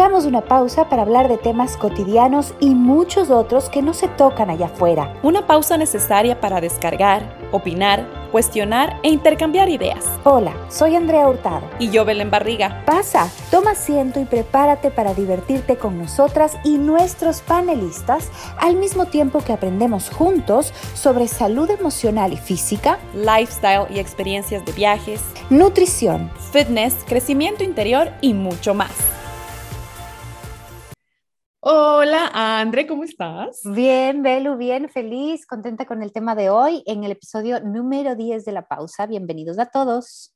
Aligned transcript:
Hagamos 0.00 0.24
una 0.24 0.40
pausa 0.40 0.88
para 0.88 1.02
hablar 1.02 1.28
de 1.28 1.36
temas 1.36 1.76
cotidianos 1.76 2.54
y 2.58 2.70
muchos 2.70 3.28
otros 3.28 3.68
que 3.68 3.82
no 3.82 3.92
se 3.92 4.08
tocan 4.08 4.48
allá 4.48 4.64
afuera. 4.64 5.12
Una 5.22 5.46
pausa 5.46 5.76
necesaria 5.76 6.40
para 6.40 6.62
descargar, 6.62 7.36
opinar, 7.52 8.08
cuestionar 8.32 8.98
e 9.02 9.10
intercambiar 9.10 9.68
ideas. 9.68 10.06
Hola, 10.24 10.54
soy 10.70 10.96
Andrea 10.96 11.28
Hurtado. 11.28 11.68
Y 11.78 11.90
yo, 11.90 12.06
Belén 12.06 12.30
Barriga. 12.30 12.82
Pasa, 12.86 13.30
toma 13.50 13.72
asiento 13.72 14.18
y 14.20 14.24
prepárate 14.24 14.90
para 14.90 15.12
divertirte 15.12 15.76
con 15.76 15.98
nosotras 15.98 16.56
y 16.64 16.78
nuestros 16.78 17.42
panelistas 17.42 18.30
al 18.56 18.76
mismo 18.76 19.04
tiempo 19.04 19.40
que 19.44 19.52
aprendemos 19.52 20.08
juntos 20.08 20.72
sobre 20.94 21.28
salud 21.28 21.68
emocional 21.68 22.32
y 22.32 22.38
física, 22.38 22.98
lifestyle 23.14 23.86
y 23.90 23.98
experiencias 23.98 24.64
de 24.64 24.72
viajes, 24.72 25.20
nutrición, 25.50 26.30
fitness, 26.52 26.94
crecimiento 27.06 27.64
interior 27.64 28.12
y 28.22 28.32
mucho 28.32 28.72
más. 28.72 29.09
Hola, 31.62 32.30
André, 32.32 32.86
¿cómo 32.86 33.04
estás? 33.04 33.60
Bien, 33.64 34.22
Belu, 34.22 34.56
bien, 34.56 34.88
feliz, 34.88 35.44
contenta 35.44 35.84
con 35.84 36.02
el 36.02 36.10
tema 36.10 36.34
de 36.34 36.48
hoy 36.48 36.82
en 36.86 37.04
el 37.04 37.10
episodio 37.10 37.60
número 37.60 38.16
10 38.16 38.46
de 38.46 38.52
La 38.52 38.66
Pausa. 38.66 39.04
Bienvenidos 39.04 39.58
a 39.58 39.66
todos. 39.66 40.34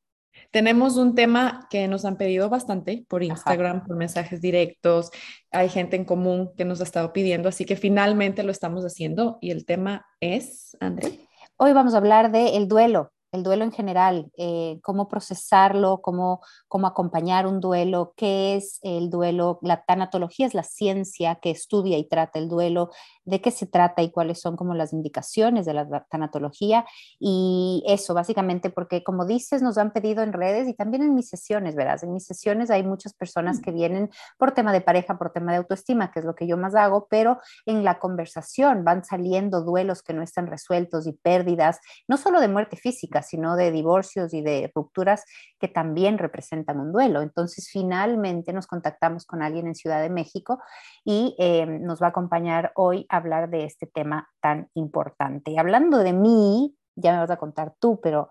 Tenemos 0.50 0.98
un 0.98 1.14
tema 1.14 1.66
que 1.70 1.88
nos 1.88 2.04
han 2.04 2.18
pedido 2.18 2.50
bastante 2.50 3.06
por 3.08 3.22
Instagram, 3.22 3.86
por 3.86 3.96
mensajes 3.96 4.42
directos. 4.42 5.12
Hay 5.50 5.70
gente 5.70 5.96
en 5.96 6.04
común 6.04 6.50
que 6.58 6.66
nos 6.66 6.82
ha 6.82 6.84
estado 6.84 7.14
pidiendo, 7.14 7.48
así 7.48 7.64
que 7.64 7.76
finalmente 7.76 8.42
lo 8.42 8.50
estamos 8.50 8.84
haciendo. 8.84 9.38
Y 9.40 9.50
el 9.50 9.64
tema 9.64 10.04
es, 10.20 10.76
André. 10.78 11.26
Hoy 11.56 11.72
vamos 11.72 11.94
a 11.94 11.96
hablar 11.96 12.32
de 12.32 12.58
el 12.58 12.68
duelo, 12.68 13.13
el 13.34 13.42
duelo 13.42 13.64
en 13.64 13.72
general, 13.72 14.30
eh, 14.36 14.78
cómo 14.82 15.08
procesarlo, 15.08 16.00
cómo, 16.00 16.40
cómo 16.68 16.86
acompañar 16.86 17.46
un 17.46 17.60
duelo, 17.60 18.14
qué 18.16 18.56
es 18.56 18.78
el 18.82 19.10
duelo. 19.10 19.58
La 19.62 19.84
tanatología 19.84 20.46
es 20.46 20.54
la 20.54 20.62
ciencia 20.62 21.34
que 21.36 21.50
estudia 21.50 21.98
y 21.98 22.08
trata 22.08 22.38
el 22.38 22.48
duelo, 22.48 22.90
de 23.24 23.40
qué 23.40 23.50
se 23.50 23.66
trata 23.66 24.02
y 24.02 24.10
cuáles 24.10 24.40
son 24.40 24.56
como 24.56 24.74
las 24.74 24.92
indicaciones 24.92 25.66
de 25.66 25.74
la 25.74 26.04
tanatología. 26.10 26.84
Y 27.18 27.82
eso, 27.86 28.14
básicamente, 28.14 28.70
porque 28.70 29.02
como 29.02 29.26
dices, 29.26 29.62
nos 29.62 29.78
han 29.78 29.92
pedido 29.92 30.22
en 30.22 30.32
redes 30.32 30.68
y 30.68 30.74
también 30.74 31.02
en 31.02 31.14
mis 31.14 31.28
sesiones, 31.28 31.74
verás, 31.74 32.02
en 32.02 32.12
mis 32.12 32.26
sesiones 32.26 32.70
hay 32.70 32.82
muchas 32.82 33.14
personas 33.14 33.60
que 33.60 33.72
vienen 33.72 34.10
por 34.38 34.52
tema 34.52 34.72
de 34.72 34.80
pareja, 34.80 35.18
por 35.18 35.32
tema 35.32 35.52
de 35.52 35.58
autoestima, 35.58 36.10
que 36.12 36.20
es 36.20 36.24
lo 36.24 36.34
que 36.34 36.46
yo 36.46 36.56
más 36.56 36.74
hago, 36.74 37.06
pero 37.08 37.38
en 37.66 37.84
la 37.84 37.98
conversación 37.98 38.84
van 38.84 39.04
saliendo 39.04 39.62
duelos 39.62 40.02
que 40.02 40.12
no 40.12 40.22
están 40.22 40.46
resueltos 40.46 41.06
y 41.06 41.12
pérdidas, 41.12 41.80
no 42.08 42.16
solo 42.16 42.40
de 42.40 42.48
muerte 42.48 42.76
física, 42.76 43.22
sino 43.22 43.56
de 43.56 43.70
divorcios 43.70 44.34
y 44.34 44.42
de 44.42 44.70
rupturas 44.74 45.24
que 45.58 45.68
también 45.68 46.18
representan 46.18 46.80
un 46.80 46.92
duelo. 46.92 47.22
Entonces, 47.22 47.68
finalmente 47.70 48.52
nos 48.52 48.66
contactamos 48.66 49.26
con 49.26 49.42
alguien 49.42 49.66
en 49.66 49.74
Ciudad 49.74 50.02
de 50.02 50.10
México 50.10 50.60
y 51.04 51.34
eh, 51.38 51.66
nos 51.66 52.02
va 52.02 52.06
a 52.06 52.10
acompañar 52.10 52.72
hoy 52.74 53.06
hablar 53.16 53.50
de 53.50 53.64
este 53.64 53.86
tema 53.86 54.28
tan 54.40 54.68
importante. 54.74 55.50
Y 55.50 55.58
hablando 55.58 55.98
de 55.98 56.12
mí, 56.12 56.76
ya 56.96 57.12
me 57.12 57.18
vas 57.18 57.30
a 57.30 57.36
contar 57.36 57.74
tú, 57.78 58.00
pero 58.02 58.30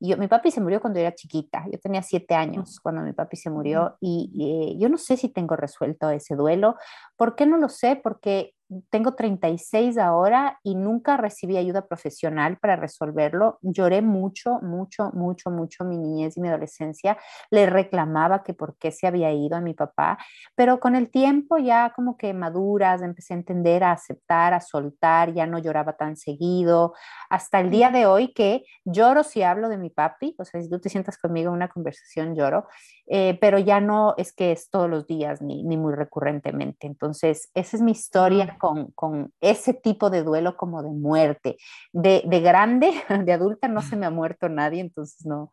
yo, 0.00 0.16
mi 0.16 0.28
papi 0.28 0.50
se 0.50 0.60
murió 0.60 0.80
cuando 0.80 0.98
era 0.98 1.14
chiquita, 1.14 1.64
yo 1.70 1.78
tenía 1.78 2.02
siete 2.02 2.34
años 2.34 2.78
cuando 2.80 3.02
mi 3.02 3.12
papi 3.12 3.36
se 3.36 3.50
murió 3.50 3.96
y, 4.00 4.30
y 4.34 4.50
eh, 4.50 4.78
yo 4.78 4.88
no 4.88 4.98
sé 4.98 5.16
si 5.16 5.28
tengo 5.28 5.56
resuelto 5.56 6.10
ese 6.10 6.34
duelo. 6.34 6.76
¿Por 7.16 7.36
qué 7.36 7.46
no 7.46 7.56
lo 7.56 7.68
sé? 7.68 7.96
Porque 7.96 8.53
tengo 8.90 9.14
36 9.14 9.98
ahora 9.98 10.58
y 10.62 10.74
nunca 10.74 11.16
recibí 11.16 11.56
ayuda 11.56 11.86
profesional 11.86 12.56
para 12.58 12.76
resolverlo. 12.76 13.58
Lloré 13.62 14.02
mucho, 14.02 14.58
mucho, 14.62 15.10
mucho, 15.12 15.50
mucho 15.50 15.84
mi 15.84 15.98
niñez 15.98 16.36
y 16.36 16.40
mi 16.40 16.48
adolescencia. 16.48 17.18
Le 17.50 17.66
reclamaba 17.66 18.42
que 18.42 18.54
por 18.54 18.76
qué 18.78 18.90
se 18.90 19.06
había 19.06 19.32
ido 19.32 19.56
a 19.56 19.60
mi 19.60 19.74
papá, 19.74 20.18
pero 20.54 20.80
con 20.80 20.96
el 20.96 21.10
tiempo 21.10 21.58
ya 21.58 21.92
como 21.94 22.16
que 22.16 22.32
maduras, 22.32 23.02
empecé 23.02 23.34
a 23.34 23.36
entender, 23.36 23.84
a 23.84 23.92
aceptar, 23.92 24.54
a 24.54 24.60
soltar, 24.60 25.34
ya 25.34 25.46
no 25.46 25.58
lloraba 25.58 25.96
tan 25.96 26.16
seguido. 26.16 26.94
Hasta 27.28 27.60
el 27.60 27.70
día 27.70 27.90
de 27.90 28.06
hoy 28.06 28.32
que 28.32 28.64
lloro 28.84 29.24
si 29.24 29.42
hablo 29.42 29.68
de 29.68 29.78
mi 29.78 29.90
papi, 29.90 30.34
o 30.38 30.44
sea, 30.44 30.62
si 30.62 30.70
tú 30.70 30.80
te 30.80 30.88
sientas 30.88 31.18
conmigo 31.18 31.50
en 31.50 31.56
una 31.56 31.68
conversación, 31.68 32.34
lloro, 32.34 32.66
eh, 33.06 33.38
pero 33.40 33.58
ya 33.58 33.80
no 33.80 34.14
es 34.16 34.32
que 34.32 34.52
es 34.52 34.70
todos 34.70 34.88
los 34.88 35.06
días 35.06 35.42
ni, 35.42 35.62
ni 35.62 35.76
muy 35.76 35.94
recurrentemente. 35.94 36.86
Entonces, 36.86 37.50
esa 37.54 37.76
es 37.76 37.82
mi 37.82 37.92
historia 37.92 38.53
con, 38.58 38.92
con, 38.92 39.32
ese 39.40 39.74
tipo 39.74 40.10
de 40.10 40.22
duelo 40.22 40.56
como 40.56 40.82
de 40.82 40.90
muerte. 40.90 41.56
De, 41.92 42.22
de, 42.26 42.40
grande, 42.40 42.92
de 43.24 43.32
adulta, 43.32 43.68
no 43.68 43.82
se 43.82 43.96
me 43.96 44.06
ha 44.06 44.10
muerto 44.10 44.48
nadie, 44.48 44.80
entonces 44.80 45.24
no, 45.26 45.50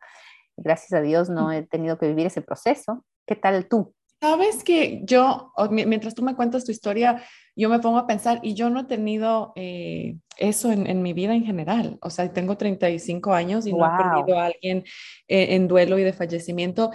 gracias 0.56 0.92
a 0.92 1.00
Dios 1.00 1.28
no 1.28 1.52
he 1.52 1.62
tenido 1.62 1.98
que 1.98 2.08
vivir 2.08 2.26
ese 2.26 2.42
proceso. 2.42 3.04
¿Qué 3.26 3.36
tal 3.36 3.66
tú? 3.68 3.94
Sabes 4.20 4.62
que 4.62 5.00
yo, 5.02 5.52
mientras 5.70 6.14
tú 6.14 6.22
me 6.22 6.36
cuentas 6.36 6.64
tu 6.64 6.70
historia, 6.70 7.24
yo 7.56 7.68
me 7.68 7.80
pongo 7.80 7.98
a 7.98 8.06
pensar 8.06 8.38
y 8.42 8.54
yo 8.54 8.70
no 8.70 8.80
he 8.80 8.84
tenido 8.84 9.52
eh, 9.56 10.16
eso 10.38 10.70
en, 10.70 10.86
en, 10.86 11.02
mi 11.02 11.12
vida 11.12 11.34
en 11.34 11.44
general. 11.44 11.98
O 12.00 12.08
sea, 12.08 12.32
tengo 12.32 12.56
35 12.56 13.34
años 13.34 13.66
y 13.66 13.72
wow. 13.72 13.80
no 13.80 13.86
he 13.86 13.98
perdido 13.98 14.38
a 14.38 14.46
alguien 14.46 14.84
eh, 15.26 15.56
en 15.56 15.66
duelo 15.66 15.98
y 15.98 16.04
de 16.04 16.12
fallecimiento. 16.12 16.92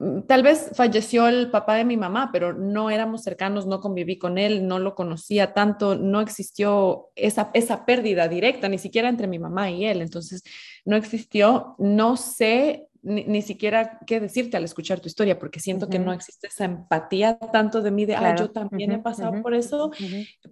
Mm, 0.00 0.22
tal 0.22 0.42
vez 0.42 0.70
falleció 0.74 1.26
el 1.28 1.50
papá 1.50 1.74
de 1.74 1.84
mi 1.84 1.96
mamá, 1.96 2.30
pero 2.32 2.52
no 2.52 2.90
éramos 2.90 3.22
cercanos, 3.22 3.66
no 3.66 3.80
conviví 3.80 4.18
con 4.18 4.38
él, 4.38 4.66
no 4.66 4.78
lo 4.78 4.94
conocía 4.94 5.54
tanto, 5.54 5.96
no 5.96 6.20
existió 6.20 7.10
esa, 7.16 7.50
esa 7.54 7.84
pérdida 7.84 8.28
directa, 8.28 8.68
ni 8.68 8.78
siquiera 8.78 9.08
entre 9.08 9.26
mi 9.26 9.38
mamá 9.38 9.70
y 9.70 9.84
él. 9.86 10.02
Entonces, 10.02 10.42
no 10.84 10.96
existió. 10.96 11.74
No 11.78 12.16
sé 12.16 12.87
ni, 13.02 13.24
ni, 13.24 13.42
siquiera 13.42 13.98
qué 14.06 14.20
decirte 14.20 14.56
al 14.56 14.64
escuchar 14.64 15.00
tu 15.00 15.08
historia, 15.08 15.38
porque 15.38 15.60
siento 15.60 15.86
uh 15.86 15.88
-huh. 15.88 15.92
que 15.92 15.98
no 15.98 16.12
existe 16.12 16.48
esa 16.48 16.64
empatía 16.64 17.38
tanto 17.52 17.80
de 17.82 17.90
mí 17.90 18.06
de, 18.06 18.14
claro. 18.14 18.28
ah, 18.28 18.36
yo 18.36 18.50
también 18.50 18.90
uh 18.90 18.94
-huh, 18.94 19.00
he 19.00 19.02
pasado 19.02 19.30
uh 19.30 19.34
-huh, 19.36 19.42
por 19.42 19.54
eso, 19.54 19.90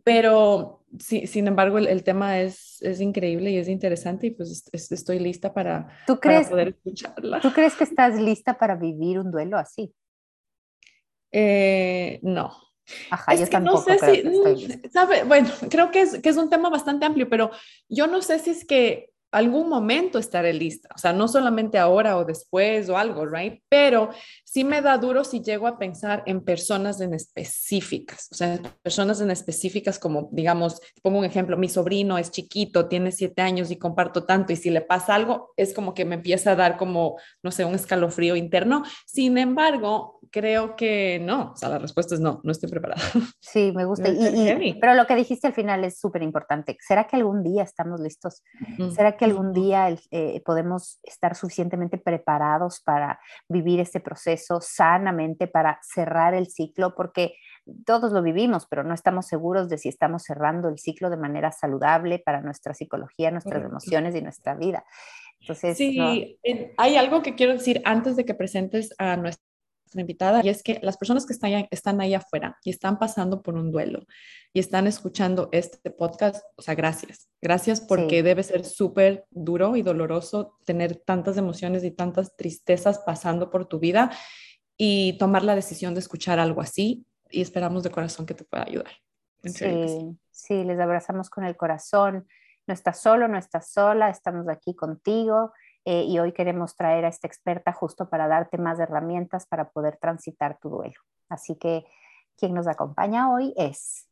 pero 0.05 0.85
sí, 0.99 1.27
sin 1.27 1.47
embargo 1.47 1.79
el, 1.79 1.87
el, 1.87 2.03
tema 2.03 2.41
es, 2.41 2.81
es 2.83 3.01
increíble 3.01 3.51
y 3.51 3.59
es 3.59 3.69
interesante 3.69 4.29
y 4.29 4.31
pues 4.31 4.69
es, 4.73 4.93
estoy 4.93 5.19
lista 5.19 5.53
para, 5.53 5.89
¿Tú 6.07 6.19
crees, 6.19 6.45
para 6.45 6.51
poder 6.51 6.69
escucharla. 6.69 7.41
¿Tú 7.41 7.53
crees 7.53 7.75
que 7.75 7.85
estás 7.85 8.21
lista 8.21 8.59
para 8.59 8.77
vivir 8.77 9.19
un 9.19 9.31
duelo 9.31 9.59
así? 9.59 9.93
Eh, 11.33 12.21
no. 12.23 12.53
Ajá, 13.11 13.35
es 13.35 13.41
yo 13.41 13.49
tampoco 13.49 13.79
no 13.79 13.85
sé 13.85 13.99
creo 13.99 14.15
si, 14.15 14.23
que 14.23 14.29
estoy. 14.29 14.91
¿sabe? 14.91 15.25
Bueno, 15.25 15.49
creo 15.69 15.91
que 15.91 16.03
es, 16.03 16.21
que 16.21 16.29
es 16.29 16.37
un 16.37 16.49
tema 16.49 16.71
bastante 16.71 17.05
amplio, 17.05 17.29
pero 17.29 17.51
yo 17.89 18.07
no 18.07 18.23
sé 18.23 18.39
si 18.39 18.51
es 18.51 18.65
que 18.65 19.11
algún 19.33 19.69
momento 19.69 20.19
estaré 20.19 20.53
lista, 20.53 20.89
o 20.95 20.99
sea, 20.99 21.13
no 21.13 21.29
solamente 21.29 21.79
ahora 21.79 22.17
o 22.17 22.25
después 22.25 22.89
o 22.89 22.97
algo, 22.97 23.27
right? 23.27 23.63
Pero 23.69 24.11
sí 24.57 24.65
me 24.65 24.81
da 24.81 24.97
duro 24.97 25.23
si 25.23 25.43
llego 25.43 25.67
a 25.67 25.77
pensar 25.77 26.23
en 26.25 26.41
personas 26.41 27.03
en 27.03 27.13
específicas, 27.13 28.31
o 28.33 28.35
sea, 28.35 28.59
personas 28.83 29.21
en 29.21 29.31
específicas 29.31 29.99
como, 29.99 30.31
digamos, 30.33 30.81
pongo 31.03 31.19
un 31.19 31.27
ejemplo, 31.27 31.59
mi 31.59 31.69
sobrino 31.69 32.17
es 32.17 32.31
chiquito, 32.31 32.89
tiene 32.89 33.13
siete 33.13 33.43
años 33.43 33.71
y 33.71 33.77
comparto 33.77 34.25
tanto, 34.25 34.55
y 34.55 34.57
si 34.57 34.71
le 34.71 34.81
pasa 34.81 35.15
algo, 35.15 35.53
es 35.59 35.75
como 35.75 35.93
que 35.93 36.07
me 36.07 36.15
empieza 36.15 36.53
a 36.53 36.57
dar 36.57 36.79
como, 36.79 37.19
no 37.43 37.51
sé, 37.51 37.67
un 37.67 37.75
escalofrío 37.75 38.35
interno. 38.35 38.83
Sin 39.05 39.37
embargo, 39.37 40.21
creo 40.31 40.75
que 40.75 41.21
no, 41.23 41.53
o 41.53 41.57
sea, 41.57 41.69
la 41.69 41.79
respuesta 41.79 42.15
es 42.15 42.21
no, 42.23 42.41
no 42.43 42.51
estoy 42.51 42.71
preparada. 42.71 43.03
Sí, 43.41 43.73
me 43.75 43.85
gusta. 43.85 44.09
Y, 44.17 44.69
y, 44.69 44.75
pero 44.81 44.95
lo 44.95 45.07
que 45.07 45.15
dijiste 45.15 45.47
al 45.47 45.53
final 45.53 45.85
es 45.85 45.99
súper 45.99 46.23
importante. 46.23 46.77
¿Será 46.81 47.07
que 47.07 47.17
algún 47.17 47.43
día 47.43 47.63
estamos 47.63 48.01
listos? 48.01 48.43
¿Será 48.95 49.17
que 49.17 49.25
algún 49.25 49.53
día 49.53 49.95
eh, 50.11 50.43
podemos 50.45 50.99
estar 51.03 51.35
suficientemente 51.35 51.99
preparados 51.99 52.81
para 52.81 53.21
vivir 53.49 53.81
este 53.81 54.01
proceso 54.01 54.46
sanamente, 54.61 55.47
para 55.47 55.79
cerrar 55.83 56.35
el 56.35 56.47
ciclo? 56.49 56.95
Porque 56.95 57.35
todos 57.85 58.13
lo 58.13 58.23
vivimos, 58.23 58.67
pero 58.67 58.85
no 58.85 58.95
estamos 58.95 59.27
seguros 59.27 59.69
de 59.69 59.79
si 59.79 59.89
estamos 59.89 60.23
cerrando 60.23 60.69
el 60.69 60.79
ciclo 60.79 61.11
de 61.11 61.17
manera 61.17 61.53
saludable 61.53 62.19
para 62.19 62.41
nuestra 62.41 62.75
psicología, 62.75 63.31
nuestras 63.31 63.55
Correcto. 63.55 63.73
emociones 63.73 64.15
y 64.15 64.23
nuestra 64.23 64.55
vida. 64.55 64.85
Entonces, 65.41 65.77
sí, 65.77 65.99
no. 65.99 66.09
hay 66.77 66.97
algo 66.97 67.23
que 67.23 67.35
quiero 67.35 67.53
decir 67.53 67.83
antes 67.85 68.17
de 68.17 68.25
que 68.25 68.35
presentes 68.35 68.95
a 68.99 69.17
nuestra 69.17 69.45
invitada 69.95 70.41
y 70.45 70.49
es 70.49 70.63
que 70.63 70.79
las 70.83 70.97
personas 70.97 71.27
que 71.27 71.33
están, 71.33 71.55
ahí, 71.55 71.69
están 71.71 72.01
ahí 72.01 72.15
afuera 72.15 72.59
y 72.65 72.71
están 72.71 72.99
pasando 72.99 73.43
por 73.43 73.55
un 73.55 73.71
duelo 73.71 74.05
y 74.53 74.61
están 74.61 74.87
escuchando 74.87 75.49
este 75.53 75.91
podcast, 75.91 76.45
o 76.57 76.63
sea, 76.63 76.75
gracias. 76.75 77.29
Gracias 77.41 77.81
porque 77.81 78.17
sí. 78.17 78.23
debe 78.23 78.43
ser 78.43 78.65
súper 78.65 79.27
duro 79.31 79.77
y 79.77 79.83
doloroso 79.83 80.59
tener 80.65 80.97
tantas 80.97 81.37
emociones 81.37 81.85
y 81.85 81.91
tantas 81.91 82.37
tristezas 82.37 82.99
pasando 83.01 83.51
por 83.51 83.67
tu 83.67 83.79
vida 83.79 84.11
y 84.77 85.17
tomar 85.19 85.43
la 85.43 85.55
decisión 85.55 85.95
de 85.95 86.01
escuchar 86.01 86.39
algo 86.39 86.61
así 86.61 87.07
y 87.31 87.41
esperamos 87.41 87.83
de 87.83 87.91
corazón 87.91 88.27
que 88.27 88.35
te 88.35 88.45
pueda 88.45 88.65
ayudar. 88.67 88.93
Sí, 89.45 90.19
sí, 90.31 90.65
les 90.65 90.79
abrazamos 90.81 91.31
con 91.31 91.45
el 91.45 91.57
corazón. 91.57 92.27
No 92.67 92.75
estás 92.75 93.01
solo, 93.01 93.29
no 93.29 93.39
estás 93.39 93.71
sola, 93.71 94.11
estamos 94.11 94.49
aquí 94.49 94.75
contigo 94.75 95.53
eh, 95.87 96.03
y 96.03 96.19
hoy 96.19 96.33
queremos 96.33 96.75
traer 96.77 97.05
a 97.05 97.09
esta 97.09 97.29
experta 97.29 97.73
justo 97.73 98.09
para 98.11 98.27
darte 98.27 98.59
más 98.59 98.81
herramientas 98.81 99.47
para 99.47 99.71
poder 99.71 99.97
transitar 99.99 100.59
tu 100.59 100.69
duelo. 100.69 101.01
Así 101.29 101.55
que 101.57 101.87
quien 102.37 102.55
nos 102.55 102.67
acompaña 102.67 103.33
hoy 103.33 103.55
es 103.57 104.06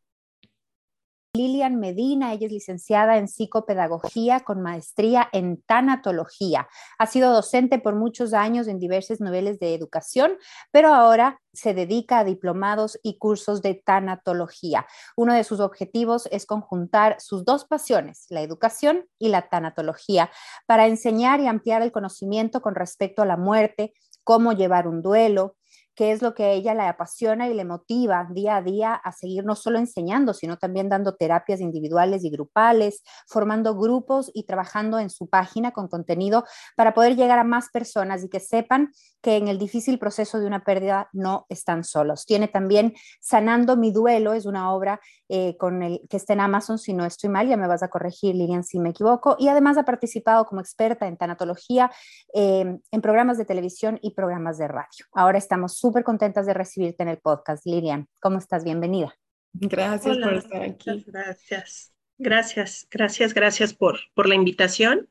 Lilian 1.36 1.80
Medina, 1.80 2.32
ella 2.32 2.46
es 2.46 2.52
licenciada 2.52 3.18
en 3.18 3.26
psicopedagogía 3.26 4.40
con 4.40 4.62
maestría 4.62 5.28
en 5.32 5.60
tanatología. 5.62 6.68
Ha 6.96 7.06
sido 7.06 7.32
docente 7.32 7.80
por 7.80 7.96
muchos 7.96 8.34
años 8.34 8.68
en 8.68 8.78
diversos 8.78 9.20
niveles 9.20 9.58
de 9.58 9.74
educación, 9.74 10.38
pero 10.70 10.94
ahora 10.94 11.40
se 11.52 11.74
dedica 11.74 12.20
a 12.20 12.24
diplomados 12.24 13.00
y 13.02 13.18
cursos 13.18 13.62
de 13.62 13.74
tanatología. 13.74 14.86
Uno 15.16 15.34
de 15.34 15.42
sus 15.42 15.58
objetivos 15.58 16.28
es 16.30 16.46
conjuntar 16.46 17.16
sus 17.20 17.44
dos 17.44 17.64
pasiones, 17.64 18.26
la 18.28 18.42
educación 18.42 19.08
y 19.18 19.28
la 19.28 19.48
tanatología, 19.48 20.30
para 20.66 20.86
enseñar 20.86 21.40
y 21.40 21.48
ampliar 21.48 21.82
el 21.82 21.90
conocimiento 21.90 22.62
con 22.62 22.76
respecto 22.76 23.22
a 23.22 23.26
la 23.26 23.36
muerte, 23.36 23.92
cómo 24.22 24.52
llevar 24.52 24.86
un 24.86 25.02
duelo, 25.02 25.56
qué 25.94 26.12
es 26.12 26.22
lo 26.22 26.34
que 26.34 26.44
a 26.44 26.50
ella 26.50 26.74
le 26.74 26.82
apasiona 26.82 27.48
y 27.48 27.54
le 27.54 27.64
motiva 27.64 28.26
día 28.30 28.56
a 28.56 28.62
día 28.62 28.94
a 28.94 29.12
seguir 29.12 29.44
no 29.44 29.54
solo 29.54 29.78
enseñando, 29.78 30.34
sino 30.34 30.58
también 30.58 30.88
dando 30.88 31.14
terapias 31.16 31.60
individuales 31.60 32.24
y 32.24 32.30
grupales, 32.30 33.02
formando 33.26 33.76
grupos 33.76 34.30
y 34.34 34.44
trabajando 34.44 34.98
en 34.98 35.10
su 35.10 35.28
página 35.28 35.72
con 35.72 35.88
contenido 35.88 36.44
para 36.76 36.94
poder 36.94 37.16
llegar 37.16 37.38
a 37.38 37.44
más 37.44 37.70
personas 37.70 38.24
y 38.24 38.28
que 38.28 38.40
sepan 38.40 38.92
que 39.22 39.36
en 39.36 39.48
el 39.48 39.58
difícil 39.58 39.98
proceso 39.98 40.38
de 40.38 40.46
una 40.46 40.64
pérdida 40.64 41.08
no 41.12 41.46
están 41.48 41.82
solos. 41.84 42.26
Tiene 42.26 42.48
también 42.48 42.94
Sanando 43.20 43.76
mi 43.76 43.90
duelo, 43.90 44.34
es 44.34 44.44
una 44.46 44.72
obra 44.72 45.00
eh, 45.28 45.56
con 45.56 45.82
el, 45.82 46.02
que 46.10 46.18
está 46.18 46.34
en 46.34 46.40
Amazon, 46.40 46.78
si 46.78 46.92
no 46.92 47.04
estoy 47.06 47.30
mal, 47.30 47.48
ya 47.48 47.56
me 47.56 47.66
vas 47.66 47.82
a 47.82 47.88
corregir, 47.88 48.34
Lilian, 48.34 48.64
si 48.64 48.78
me 48.78 48.90
equivoco, 48.90 49.36
y 49.38 49.48
además 49.48 49.78
ha 49.78 49.84
participado 49.84 50.44
como 50.44 50.60
experta 50.60 51.06
en 51.06 51.16
tanatología 51.16 51.90
eh, 52.34 52.78
en 52.90 53.00
programas 53.00 53.38
de 53.38 53.44
televisión 53.44 53.98
y 54.02 54.14
programas 54.14 54.58
de 54.58 54.68
radio. 54.68 55.06
Ahora 55.12 55.38
estamos 55.38 55.78
súper 55.84 56.02
contentas 56.02 56.46
de 56.46 56.54
recibirte 56.54 57.02
en 57.02 57.10
el 57.10 57.18
podcast, 57.18 57.66
Lilian. 57.66 58.08
¿Cómo 58.18 58.38
estás? 58.38 58.64
Bienvenida. 58.64 59.14
Gracias 59.52 60.16
por 60.16 60.32
estar 60.32 60.62
aquí. 60.62 61.04
Gracias, 61.06 61.92
gracias, 62.16 62.86
gracias, 62.90 63.34
gracias 63.34 63.74
por, 63.74 63.98
por 64.14 64.26
la 64.26 64.34
invitación. 64.34 65.10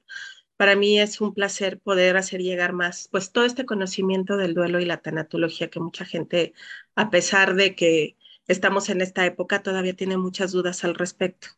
Para 0.58 0.76
mí 0.76 1.00
es 1.00 1.22
un 1.22 1.36
placer 1.36 1.80
poder 1.80 2.18
hacer 2.18 2.42
llegar 2.42 2.74
más, 2.74 3.08
pues 3.12 3.32
todo 3.32 3.46
este 3.46 3.68
conocimiento 3.68 4.36
del 4.36 4.56
duelo 4.56 4.80
y 4.80 4.86
la 4.86 4.98
tanatología 4.98 5.70
que 5.70 5.80
mucha 5.80 6.06
gente, 6.06 6.54
a 6.96 7.12
pesar 7.12 7.54
de 7.54 7.76
que 7.76 8.18
estamos 8.48 8.90
en 8.90 9.02
esta 9.02 9.28
época, 9.28 9.62
todavía 9.62 9.96
tiene 9.96 10.18
muchas 10.18 10.54
dudas 10.54 10.84
al 10.84 10.96
respecto. 10.96 11.50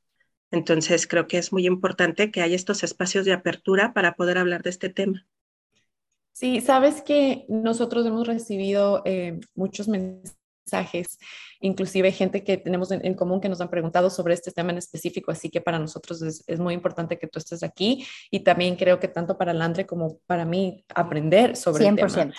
Entonces 0.52 1.08
creo 1.08 1.26
que 1.26 1.38
es 1.38 1.54
muy 1.54 1.66
importante 1.66 2.32
que 2.32 2.42
haya 2.42 2.58
estos 2.58 2.84
espacios 2.84 3.24
de 3.24 3.32
apertura 3.32 3.94
para 3.94 4.18
poder 4.18 4.38
hablar 4.38 4.62
de 4.62 4.72
este 4.72 4.90
tema. 4.90 5.26
Sí, 6.36 6.60
sabes 6.60 7.02
que 7.02 7.46
nosotros 7.48 8.06
hemos 8.06 8.28
recibido 8.28 9.02
eh, 9.06 9.40
muchos 9.56 9.88
mensajes, 9.88 11.18
inclusive 11.62 12.12
gente 12.12 12.44
que 12.44 12.58
tenemos 12.58 12.92
en, 12.92 13.14
común 13.14 13.40
que 13.40 13.48
nos 13.48 13.62
han 13.62 13.70
preguntado 13.70 14.10
sobre 14.10 14.34
este 14.34 14.52
tema 14.52 14.72
en 14.72 14.78
específico, 14.78 15.32
así 15.32 15.50
que 15.50 15.62
para 15.62 15.80
nosotros 15.80 16.22
es, 16.22 16.60
muy 16.60 16.74
importante 16.74 17.18
que 17.18 17.28
tú 17.28 17.40
estés 17.40 17.64
aquí 17.64 18.06
y 18.30 18.42
también 18.42 18.76
creo 18.76 19.00
que 19.00 19.08
tanto 19.08 19.38
para 19.38 19.54
Landre 19.54 19.86
como 19.86 20.18
para 20.28 20.44
mí 20.44 20.84
aprender 20.94 21.56
sobre 21.56 21.86
100%. 21.86 22.04
el 22.04 22.14
tema. 22.14 22.34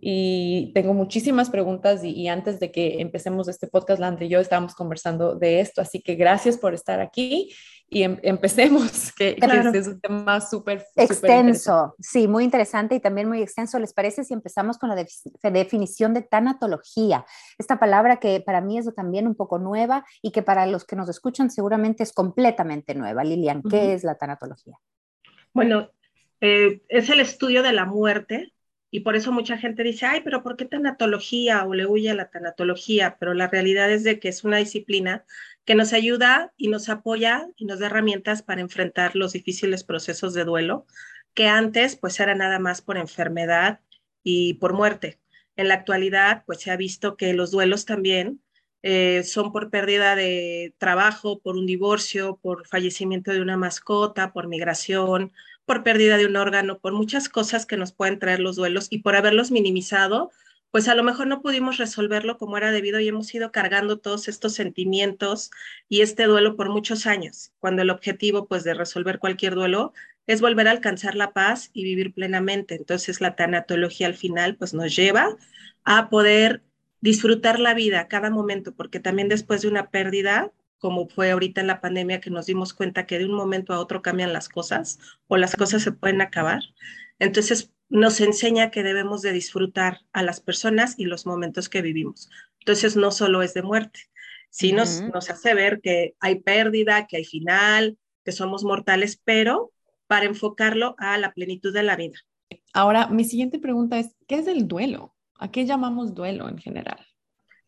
Y 0.00 0.70
tengo 0.72 0.94
muchísimas 0.94 1.50
preguntas 1.50 2.04
y, 2.04 2.28
antes 2.28 2.60
de 2.60 2.70
que 2.70 3.00
empecemos 3.00 3.48
este 3.48 3.66
podcast, 3.66 4.00
Landre 4.00 4.26
y 4.26 4.28
yo 4.28 4.38
estábamos 4.38 4.76
conversando 4.76 5.34
de 5.34 5.58
esto, 5.58 5.80
así 5.80 6.00
que 6.00 6.14
gracias 6.14 6.56
por 6.56 6.72
estar 6.72 7.00
aquí 7.00 7.52
y 7.92 8.04
em, 8.04 8.18
empecemos, 8.22 9.12
que, 9.16 9.36
es 9.74 9.86
un 9.88 10.00
tema 10.00 10.40
súper 10.40 10.86
extenso, 10.94 11.96
sí, 11.98 12.28
muy 12.28 12.44
interesante 12.44 12.94
y 12.94 13.00
también 13.00 13.28
muy 13.28 13.42
extenso. 13.42 13.80
¿Les 13.80 13.92
parece 13.92 14.22
si 14.22 14.32
empezamos 14.32 14.78
con 14.78 14.88
la 14.88 15.06
definición 15.50 16.14
de 16.14 16.22
tanatología? 16.22 17.26
Esta 17.58 17.80
palabra 17.80 18.18
que 18.18 18.40
para 18.40 18.60
mí 18.60 18.78
es 18.78 18.94
también 18.94 19.26
un 19.26 19.34
poco 19.34 19.58
nueva 19.58 20.06
y 20.22 20.30
que 20.30 20.42
para 20.42 20.66
los 20.66 20.84
que 20.84 20.94
nos 20.94 21.08
escuchan 21.08 21.50
seguramente 21.50 22.04
es 22.04 22.12
completamente 22.12 22.94
nueva. 22.94 23.24
Lilian, 23.24 23.62
¿qué 23.68 23.92
es 23.92 24.04
la 24.04 24.14
tanatología? 24.14 24.78
Bueno, 25.52 25.90
eh, 26.40 26.82
es 26.88 27.10
el 27.10 27.18
estudio 27.18 27.64
de 27.64 27.72
la 27.72 27.86
muerte 27.86 28.52
y 28.92 29.00
por 29.00 29.16
eso 29.16 29.32
mucha 29.32 29.56
gente 29.56 29.82
dice, 29.82 30.06
ay, 30.06 30.20
pero 30.22 30.42
¿por 30.42 30.56
qué 30.56 30.64
tanatología? 30.64 31.64
O 31.64 31.74
le 31.74 31.86
huye 31.86 32.10
a 32.10 32.14
la 32.14 32.30
tanatología, 32.30 33.16
pero 33.18 33.34
la 33.34 33.48
realidad 33.48 33.90
es 33.90 34.04
de 34.04 34.20
que 34.20 34.28
es 34.28 34.44
una 34.44 34.58
disciplina 34.58 35.24
que 35.70 35.76
nos 35.76 35.92
ayuda 35.92 36.52
y 36.56 36.66
nos 36.66 36.88
apoya 36.88 37.46
y 37.54 37.64
nos 37.64 37.78
da 37.78 37.86
herramientas 37.86 38.42
para 38.42 38.60
enfrentar 38.60 39.14
los 39.14 39.34
difíciles 39.34 39.84
procesos 39.84 40.34
de 40.34 40.42
duelo, 40.42 40.84
que 41.32 41.46
antes 41.46 41.94
pues 41.94 42.18
era 42.18 42.34
nada 42.34 42.58
más 42.58 42.82
por 42.82 42.98
enfermedad 42.98 43.78
y 44.24 44.54
por 44.54 44.72
muerte. 44.72 45.20
En 45.54 45.68
la 45.68 45.74
actualidad 45.74 46.42
pues 46.44 46.60
se 46.60 46.72
ha 46.72 46.76
visto 46.76 47.16
que 47.16 47.34
los 47.34 47.52
duelos 47.52 47.84
también 47.84 48.42
eh, 48.82 49.22
son 49.22 49.52
por 49.52 49.70
pérdida 49.70 50.16
de 50.16 50.74
trabajo, 50.78 51.38
por 51.38 51.56
un 51.56 51.66
divorcio, 51.66 52.40
por 52.42 52.66
fallecimiento 52.66 53.30
de 53.30 53.40
una 53.40 53.56
mascota, 53.56 54.32
por 54.32 54.48
migración, 54.48 55.30
por 55.66 55.84
pérdida 55.84 56.16
de 56.16 56.26
un 56.26 56.34
órgano, 56.34 56.80
por 56.80 56.94
muchas 56.94 57.28
cosas 57.28 57.64
que 57.64 57.76
nos 57.76 57.92
pueden 57.92 58.18
traer 58.18 58.40
los 58.40 58.56
duelos 58.56 58.88
y 58.90 59.02
por 59.02 59.14
haberlos 59.14 59.52
minimizado, 59.52 60.32
pues 60.70 60.88
a 60.88 60.94
lo 60.94 61.02
mejor 61.02 61.26
no 61.26 61.42
pudimos 61.42 61.78
resolverlo 61.78 62.38
como 62.38 62.56
era 62.56 62.70
debido 62.70 63.00
y 63.00 63.08
hemos 63.08 63.34
ido 63.34 63.50
cargando 63.50 63.98
todos 63.98 64.28
estos 64.28 64.54
sentimientos 64.54 65.50
y 65.88 66.02
este 66.02 66.24
duelo 66.24 66.56
por 66.56 66.70
muchos 66.70 67.06
años, 67.06 67.52
cuando 67.58 67.82
el 67.82 67.90
objetivo 67.90 68.46
pues 68.46 68.64
de 68.64 68.74
resolver 68.74 69.18
cualquier 69.18 69.54
duelo 69.54 69.92
es 70.26 70.40
volver 70.40 70.68
a 70.68 70.72
alcanzar 70.72 71.16
la 71.16 71.32
paz 71.32 71.70
y 71.72 71.82
vivir 71.84 72.14
plenamente. 72.14 72.76
Entonces 72.76 73.20
la 73.20 73.34
tanatología 73.34 74.06
al 74.06 74.14
final 74.14 74.56
pues 74.56 74.74
nos 74.74 74.94
lleva 74.94 75.36
a 75.84 76.08
poder 76.08 76.62
disfrutar 77.00 77.58
la 77.58 77.74
vida 77.74 78.08
cada 78.08 78.30
momento, 78.30 78.74
porque 78.74 79.00
también 79.00 79.28
después 79.28 79.62
de 79.62 79.68
una 79.68 79.90
pérdida, 79.90 80.52
como 80.78 81.08
fue 81.08 81.30
ahorita 81.32 81.60
en 81.60 81.66
la 81.66 81.80
pandemia 81.80 82.20
que 82.20 82.30
nos 82.30 82.46
dimos 82.46 82.74
cuenta 82.74 83.06
que 83.06 83.18
de 83.18 83.24
un 83.24 83.34
momento 83.34 83.72
a 83.72 83.80
otro 83.80 84.02
cambian 84.02 84.32
las 84.32 84.48
cosas 84.48 84.98
o 85.26 85.36
las 85.36 85.56
cosas 85.56 85.82
se 85.82 85.92
pueden 85.92 86.20
acabar. 86.20 86.62
Entonces, 87.18 87.72
nos 87.90 88.20
enseña 88.20 88.70
que 88.70 88.82
debemos 88.82 89.20
de 89.20 89.32
disfrutar 89.32 90.00
a 90.12 90.22
las 90.22 90.40
personas 90.40 90.94
y 90.96 91.04
los 91.04 91.26
momentos 91.26 91.68
que 91.68 91.82
vivimos. 91.82 92.30
Entonces, 92.60 92.96
no 92.96 93.10
solo 93.10 93.42
es 93.42 93.52
de 93.52 93.62
muerte, 93.62 94.00
sí 94.48 94.72
nos, 94.72 95.02
nos 95.02 95.28
hace 95.28 95.54
ver 95.54 95.80
que 95.82 96.14
hay 96.20 96.40
pérdida, 96.40 97.06
que 97.06 97.18
hay 97.18 97.24
final, 97.24 97.98
que 98.24 98.32
somos 98.32 98.64
mortales, 98.64 99.20
pero 99.22 99.72
para 100.06 100.26
enfocarlo 100.26 100.94
a 100.98 101.18
la 101.18 101.32
plenitud 101.32 101.72
de 101.72 101.82
la 101.82 101.96
vida. 101.96 102.18
Ahora, 102.72 103.08
mi 103.08 103.24
siguiente 103.24 103.58
pregunta 103.58 103.98
es, 103.98 104.16
¿qué 104.26 104.36
es 104.36 104.46
el 104.46 104.68
duelo? 104.68 105.14
¿A 105.38 105.50
qué 105.50 105.66
llamamos 105.66 106.14
duelo 106.14 106.48
en 106.48 106.58
general? 106.58 107.04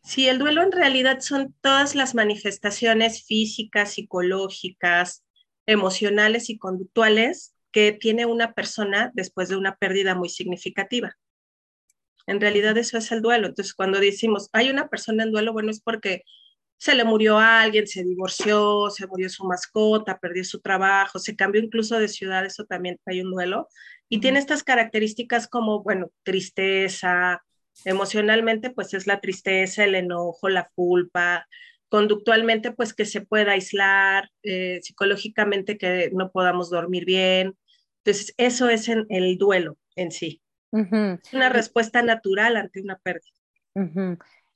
Sí, 0.04 0.28
el 0.28 0.38
duelo 0.38 0.62
en 0.62 0.72
realidad 0.72 1.20
son 1.20 1.54
todas 1.60 1.94
las 1.94 2.14
manifestaciones 2.14 3.24
físicas, 3.24 3.92
psicológicas, 3.92 5.24
emocionales 5.66 6.50
y 6.50 6.58
conductuales 6.58 7.54
que 7.72 7.92
tiene 7.92 8.26
una 8.26 8.52
persona 8.52 9.10
después 9.14 9.48
de 9.48 9.56
una 9.56 9.76
pérdida 9.76 10.14
muy 10.14 10.28
significativa. 10.28 11.16
En 12.26 12.40
realidad 12.40 12.76
eso 12.78 12.98
es 12.98 13.10
el 13.12 13.22
duelo. 13.22 13.48
Entonces, 13.48 13.74
cuando 13.74 13.98
decimos, 13.98 14.48
hay 14.52 14.70
una 14.70 14.88
persona 14.88 15.24
en 15.24 15.32
duelo, 15.32 15.52
bueno, 15.52 15.70
es 15.70 15.80
porque 15.80 16.22
se 16.76 16.94
le 16.94 17.04
murió 17.04 17.38
a 17.38 17.60
alguien, 17.60 17.86
se 17.86 18.02
divorció, 18.02 18.90
se 18.90 19.06
murió 19.06 19.28
su 19.28 19.44
mascota, 19.44 20.18
perdió 20.18 20.44
su 20.44 20.60
trabajo, 20.60 21.18
se 21.18 21.36
cambió 21.36 21.62
incluso 21.62 21.98
de 21.98 22.08
ciudad, 22.08 22.44
eso 22.44 22.64
también 22.64 22.98
hay 23.06 23.20
un 23.20 23.30
duelo. 23.30 23.68
Y 24.08 24.20
tiene 24.20 24.40
estas 24.40 24.64
características 24.64 25.48
como, 25.48 25.82
bueno, 25.82 26.10
tristeza, 26.24 27.42
emocionalmente, 27.84 28.70
pues 28.70 28.94
es 28.94 29.06
la 29.06 29.20
tristeza, 29.20 29.84
el 29.84 29.94
enojo, 29.94 30.48
la 30.48 30.70
culpa, 30.74 31.46
conductualmente, 31.88 32.72
pues 32.72 32.94
que 32.94 33.04
se 33.04 33.20
pueda 33.20 33.52
aislar, 33.52 34.30
eh, 34.42 34.80
psicológicamente 34.82 35.78
que 35.78 36.10
no 36.12 36.30
podamos 36.30 36.70
dormir 36.70 37.04
bien, 37.04 37.56
entonces, 38.04 38.34
eso 38.36 38.68
es 38.68 38.88
el 38.88 39.38
duelo 39.38 39.76
en 39.96 40.10
sí. 40.10 40.42
Es 40.72 41.34
una 41.34 41.50
respuesta 41.50 42.02
natural 42.02 42.56
ante 42.56 42.80
una 42.80 42.98
pérdida. 42.98 43.36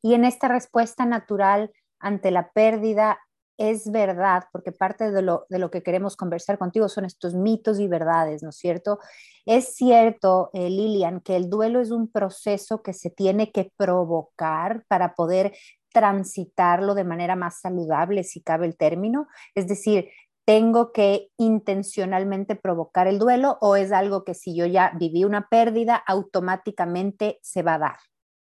Y 0.03 0.15
en 0.15 0.25
esta 0.25 0.49
respuesta 0.49 1.05
natural 1.05 1.71
ante 1.99 2.31
la 2.31 2.51
pérdida, 2.53 3.19
es 3.59 3.91
verdad, 3.91 4.45
porque 4.53 4.71
parte 4.71 5.11
de 5.11 5.23
lo, 5.23 5.47
de 5.49 5.59
lo, 5.59 5.71
que 5.71 5.83
queremos 5.83 6.15
conversar 6.15 6.59
contigo 6.59 6.89
son 6.91 7.07
estos 7.07 7.35
mitos 7.35 7.81
y 7.81 7.89
verdades, 7.89 8.43
¿no 8.43 8.51
es 8.51 8.57
cierto? 8.57 8.99
Es 9.47 9.75
cierto, 9.75 10.51
eh, 10.53 10.69
Lilian, 10.69 11.21
que 11.21 11.37
el 11.37 11.49
duelo 11.49 11.81
es 11.81 11.91
un 11.91 12.11
proceso 12.11 12.83
que 12.83 12.93
se 12.93 13.09
tiene 13.09 13.53
que 13.53 13.73
provocar 13.77 14.85
para 14.89 15.15
poder 15.15 15.55
transitarlo 15.91 16.95
de 16.95 17.05
manera 17.05 17.35
más 17.37 17.61
saludable, 17.61 18.25
si 18.25 18.43
cabe 18.43 18.67
el 18.67 18.77
término. 18.77 19.29
Es 19.55 19.67
decir, 19.67 20.11
tengo 20.47 20.93
que 20.93 21.29
intencionalmente 21.37 22.55
provocar 22.55 23.09
el 23.09 23.19
duelo 23.19 23.59
o 23.61 23.75
es 23.75 23.91
algo 23.91 24.25
que 24.25 24.33
si 24.33 24.57
yo 24.57 24.65
ya 24.65 24.93
viví 24.97 25.25
una 25.25 25.49
pérdida, 25.49 25.97
automáticamente 25.97 27.41
se 27.43 27.63
va 27.63 27.75
a 27.75 27.79
dar 27.79 27.97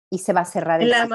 y 0.09 0.19
se 0.19 0.31
va 0.31 0.41
a 0.41 0.45
cerrar 0.45 0.81
el 0.81 0.89
la 0.89 1.07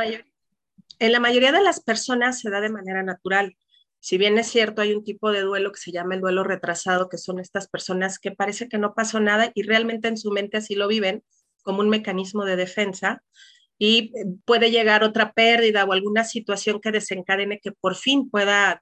En 0.99 1.13
la 1.13 1.21
mayoría 1.21 1.53
de 1.53 1.63
las 1.63 1.81
personas 1.81 2.39
se 2.39 2.51
da 2.51 2.61
de 2.61 2.69
manera 2.69 3.03
natural. 3.03 3.57
Si 3.99 4.19
bien 4.19 4.37
es 4.37 4.49
cierto, 4.49 4.83
hay 4.83 4.93
un 4.93 5.03
tipo 5.03 5.33
de 5.33 5.41
duelo 5.41 5.73
que 5.73 5.81
se 5.81 5.91
llama 5.91 6.17
el 6.17 6.21
duelo 6.21 6.45
retrasado, 6.45 7.09
que 7.09 7.17
son 7.17 7.41
estas 7.41 7.67
personas 7.67 8.19
que 8.19 8.33
parece 8.33 8.69
que 8.69 8.77
no 8.77 8.93
pasó 8.95 9.21
nada 9.21 9.51
y 9.55 9.63
realmente 9.63 10.09
en 10.09 10.19
su 10.19 10.31
mente 10.33 10.59
así 10.59 10.75
lo 10.75 10.87
viven 10.87 11.25
como 11.63 11.81
un 11.81 11.89
mecanismo 11.89 12.45
de 12.45 12.57
defensa. 12.57 13.23
Y 13.87 14.13
puede 14.47 14.71
llegar 14.71 15.05
otra 15.05 15.35
pérdida 15.35 15.85
o 15.85 15.93
alguna 15.93 16.25
situación 16.25 16.81
que 16.81 16.91
desencadene 16.91 17.61
que 17.61 17.71
por 17.71 17.97
fin 17.97 18.31
pueda 18.31 18.81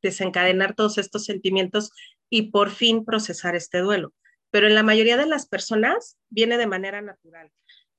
desencadenar 0.00 0.76
todos 0.76 0.98
estos 0.98 1.24
sentimientos 1.24 1.90
y 2.30 2.52
por 2.52 2.70
fin 2.70 3.04
procesar 3.04 3.56
este 3.56 3.78
duelo. 3.78 4.14
Pero 4.52 4.68
en 4.68 4.76
la 4.76 4.84
mayoría 4.84 5.16
de 5.16 5.26
las 5.26 5.48
personas 5.48 6.16
viene 6.30 6.58
de 6.58 6.68
manera 6.68 7.02
natural. 7.02 7.50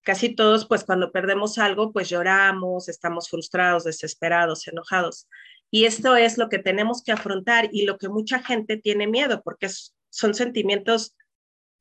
Casi 0.02 0.34
todos, 0.34 0.70
pues 0.70 0.86
cuando 0.86 1.12
perdemos 1.12 1.58
algo, 1.58 1.92
pues 1.92 2.08
lloramos, 2.08 2.88
estamos 2.88 3.30
frustrados, 3.30 3.84
desesperados, 3.84 4.70
enojados. 4.70 5.28
Y 5.70 5.84
esto 5.84 6.16
es 6.16 6.38
lo 6.38 6.48
que 6.48 6.60
tenemos 6.60 7.04
que 7.04 7.12
afrontar 7.12 7.68
y 7.74 7.84
lo 7.84 7.98
que 7.98 8.08
mucha 8.08 8.42
gente 8.42 8.78
tiene 8.78 9.06
miedo, 9.06 9.42
porque 9.44 9.68
son 10.10 10.34
sentimientos 10.34 11.18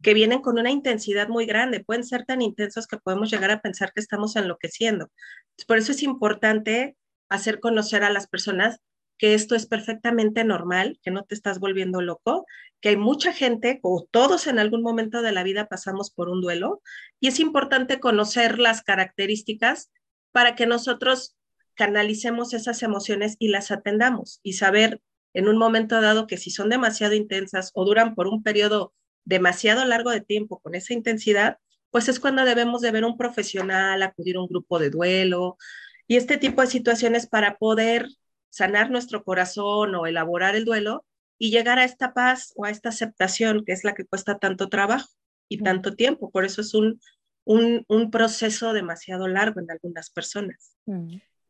que 0.02 0.14
vienen 0.14 0.40
con 0.40 0.59
una 0.59 0.71
intensidad 0.71 1.28
muy 1.28 1.47
grande, 1.47 1.85
pueden 1.85 2.05
ser 2.05 2.25
tan 2.25 2.43
intensos 2.43 2.87
que 2.87 2.99
podemos 2.99 3.31
llegar 3.31 3.50
a 3.50 3.61
pensar 3.61 3.93
que 3.93 4.00
estamos 4.00 4.37
enloqueciendo. 4.37 5.11
Por 5.67 5.78
eso 5.78 5.93
es 5.93 6.02
importante 6.02 6.97
hacer 7.28 7.61
conocer 7.61 8.05
a 8.05 8.11
las 8.11 8.28
personas 8.28 8.81
que 9.19 9.35
esto 9.35 9.57
es 9.57 9.67
perfectamente 9.67 10.45
normal, 10.45 11.00
que 11.02 11.11
no 11.11 11.25
te 11.25 11.35
estás 11.35 11.59
volviendo 11.59 12.00
loco, 12.00 12.47
que 12.81 12.90
hay 12.90 12.97
mucha 12.97 13.33
gente, 13.33 13.81
o 13.83 14.07
todos 14.09 14.47
en 14.47 14.61
algún 14.61 14.83
momento 14.83 15.23
de 15.23 15.33
la 15.33 15.43
vida 15.43 15.67
pasamos 15.67 16.12
por 16.12 16.28
un 16.28 16.40
duelo, 16.40 16.81
y 17.19 17.26
es 17.26 17.40
importante 17.40 17.99
conocer 17.99 18.61
las 18.61 18.83
características 18.83 19.90
para 20.31 20.55
que 20.55 20.67
nosotros 20.67 21.37
canalicemos 21.75 22.55
esas 22.55 22.83
emociones 22.83 23.37
y 23.40 23.49
las 23.49 23.73
atendamos 23.73 24.38
y 24.45 24.55
saber 24.55 25.00
en 25.35 25.49
un 25.49 25.59
momento 25.59 26.00
dado 26.00 26.26
que 26.26 26.37
si 26.37 26.50
son 26.50 26.69
demasiado 26.69 27.14
intensas 27.14 27.73
o 27.75 27.85
duran 27.85 28.14
por 28.14 28.28
un 28.28 28.43
periodo 28.43 28.95
demasiado 29.28 29.85
largo 29.85 30.11
de 30.11 30.23
tiempo 30.23 30.58
con 30.58 30.75
esa 30.75 30.94
intensidad, 30.94 31.58
pues 31.90 32.08
es 32.08 32.18
cuando 32.18 32.44
debemos 32.44 32.80
de 32.80 32.90
ver 32.90 33.04
un 33.04 33.18
profesional, 33.18 34.02
acudir 34.02 34.37
a 34.37 34.40
un 34.40 34.49
grupo 34.49 34.78
de 34.78 34.88
duelo 34.88 35.58
y 36.06 36.16
este 36.16 36.38
tipo 36.38 36.62
de 36.62 36.66
situaciones 36.66 37.26
para 37.26 37.58
poder 37.58 38.08
sanar 38.49 38.90
nuestro 38.90 39.25
corazón 39.25 39.94
o 39.94 40.06
elaborar 40.06 40.56
el 40.56 40.64
duelo 40.64 41.04
y 41.38 41.50
llegar 41.50 41.78
a 41.78 41.85
esta 41.85 42.14
paz 42.14 42.54
o 42.56 42.64
a 42.64 42.70
esta 42.70 42.88
aceptación 42.88 43.64
que 43.66 43.73
es 43.73 43.85
la 43.85 43.94
que 43.94 44.06
cuesta 44.06 44.38
tanto 44.38 44.70
trabajo 44.70 45.08
y 45.47 45.58
tanto 45.58 45.94
tiempo. 45.94 46.30
Por 46.30 46.47
eso 46.47 46.62
es 46.62 46.73
un, 46.73 46.99
un, 47.44 48.11
proceso 48.11 48.73
demasiado 48.73 49.28
largo 49.28 49.61
en 49.61 49.70
algunas 49.70 50.08
personas. 50.08 50.75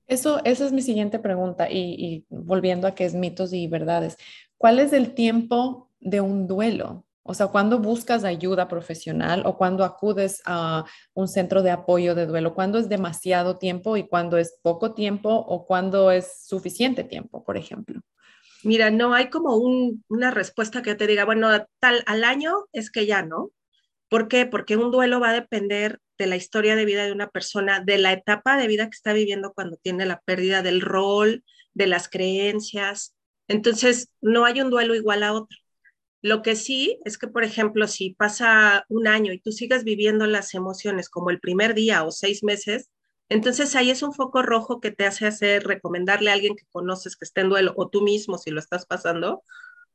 Eso, 0.08 0.40
esa 0.44 0.66
es 0.66 0.72
mi 0.72 0.82
siguiente 0.82 1.20
pregunta 1.20 1.70
y, 1.70 1.94
y 1.96 2.26
volviendo 2.28 2.88
a 2.88 2.94
que 2.96 3.04
es 3.04 3.14
mitos 3.14 3.52
y 3.52 3.68
verdades. 3.68 4.16
¿Cuál 4.56 4.80
es 4.80 4.92
el 4.92 5.14
tiempo 5.14 5.90
de 6.00 6.20
un 6.20 6.48
duelo? 6.48 7.07
O 7.28 7.34
sea, 7.34 7.48
cuando 7.48 7.78
buscas 7.78 8.24
ayuda 8.24 8.68
profesional 8.68 9.42
o 9.44 9.58
cuando 9.58 9.84
acudes 9.84 10.40
a 10.46 10.86
un 11.12 11.28
centro 11.28 11.62
de 11.62 11.70
apoyo 11.70 12.14
de 12.14 12.24
duelo, 12.24 12.54
cuando 12.54 12.78
es 12.78 12.88
demasiado 12.88 13.58
tiempo 13.58 13.98
y 13.98 14.08
cuando 14.08 14.38
es 14.38 14.58
poco 14.62 14.94
tiempo 14.94 15.28
o 15.28 15.66
cuando 15.66 16.10
es 16.10 16.46
suficiente 16.46 17.04
tiempo, 17.04 17.44
por 17.44 17.58
ejemplo. 17.58 18.00
Mira, 18.62 18.90
no 18.90 19.12
hay 19.12 19.28
como 19.28 19.58
una 20.08 20.30
respuesta 20.30 20.80
que 20.80 20.94
te 20.94 21.06
diga, 21.06 21.26
bueno, 21.26 21.50
tal 21.80 22.02
al 22.06 22.24
año 22.24 22.64
es 22.72 22.90
que 22.90 23.04
ya 23.04 23.20
no. 23.20 23.50
¿Por 24.08 24.28
qué? 24.28 24.46
Porque 24.46 24.78
un 24.78 24.90
duelo 24.90 25.20
va 25.20 25.28
a 25.28 25.34
depender 25.34 26.00
de 26.16 26.28
la 26.28 26.36
historia 26.36 26.76
de 26.76 26.86
vida 26.86 27.04
de 27.04 27.12
una 27.12 27.28
persona, 27.28 27.80
de 27.80 27.98
la 27.98 28.14
etapa 28.14 28.56
de 28.56 28.68
vida 28.68 28.86
que 28.86 28.96
está 28.96 29.12
viviendo 29.12 29.52
cuando 29.52 29.76
tiene 29.76 30.06
la 30.06 30.20
pérdida 30.20 30.62
del 30.62 30.80
rol, 30.80 31.44
de 31.74 31.88
las 31.88 32.08
creencias. 32.08 33.14
Entonces, 33.48 34.08
no 34.22 34.46
hay 34.46 34.62
un 34.62 34.70
duelo 34.70 34.94
igual 34.94 35.22
a 35.24 35.34
otro. 35.34 35.58
Lo 36.20 36.42
que 36.42 36.56
sí 36.56 36.98
es 37.04 37.16
que, 37.16 37.28
por 37.28 37.44
ejemplo, 37.44 37.86
si 37.86 38.10
pasa 38.14 38.84
un 38.88 39.06
año 39.06 39.32
y 39.32 39.38
tú 39.38 39.52
sigas 39.52 39.84
viviendo 39.84 40.26
las 40.26 40.54
emociones 40.54 41.08
como 41.08 41.30
el 41.30 41.40
primer 41.40 41.74
día 41.74 42.02
o 42.04 42.10
seis 42.10 42.42
meses, 42.42 42.90
entonces 43.28 43.76
ahí 43.76 43.90
es 43.90 44.02
un 44.02 44.12
foco 44.12 44.42
rojo 44.42 44.80
que 44.80 44.90
te 44.90 45.06
hace 45.06 45.26
hacer 45.26 45.64
recomendarle 45.64 46.30
a 46.30 46.34
alguien 46.34 46.56
que 46.56 46.66
conoces 46.72 47.16
que 47.16 47.24
esté 47.24 47.42
en 47.42 47.50
duelo 47.50 47.74
o 47.76 47.88
tú 47.88 48.02
mismo 48.02 48.38
si 48.38 48.50
lo 48.50 48.58
estás 48.58 48.86
pasando, 48.86 49.42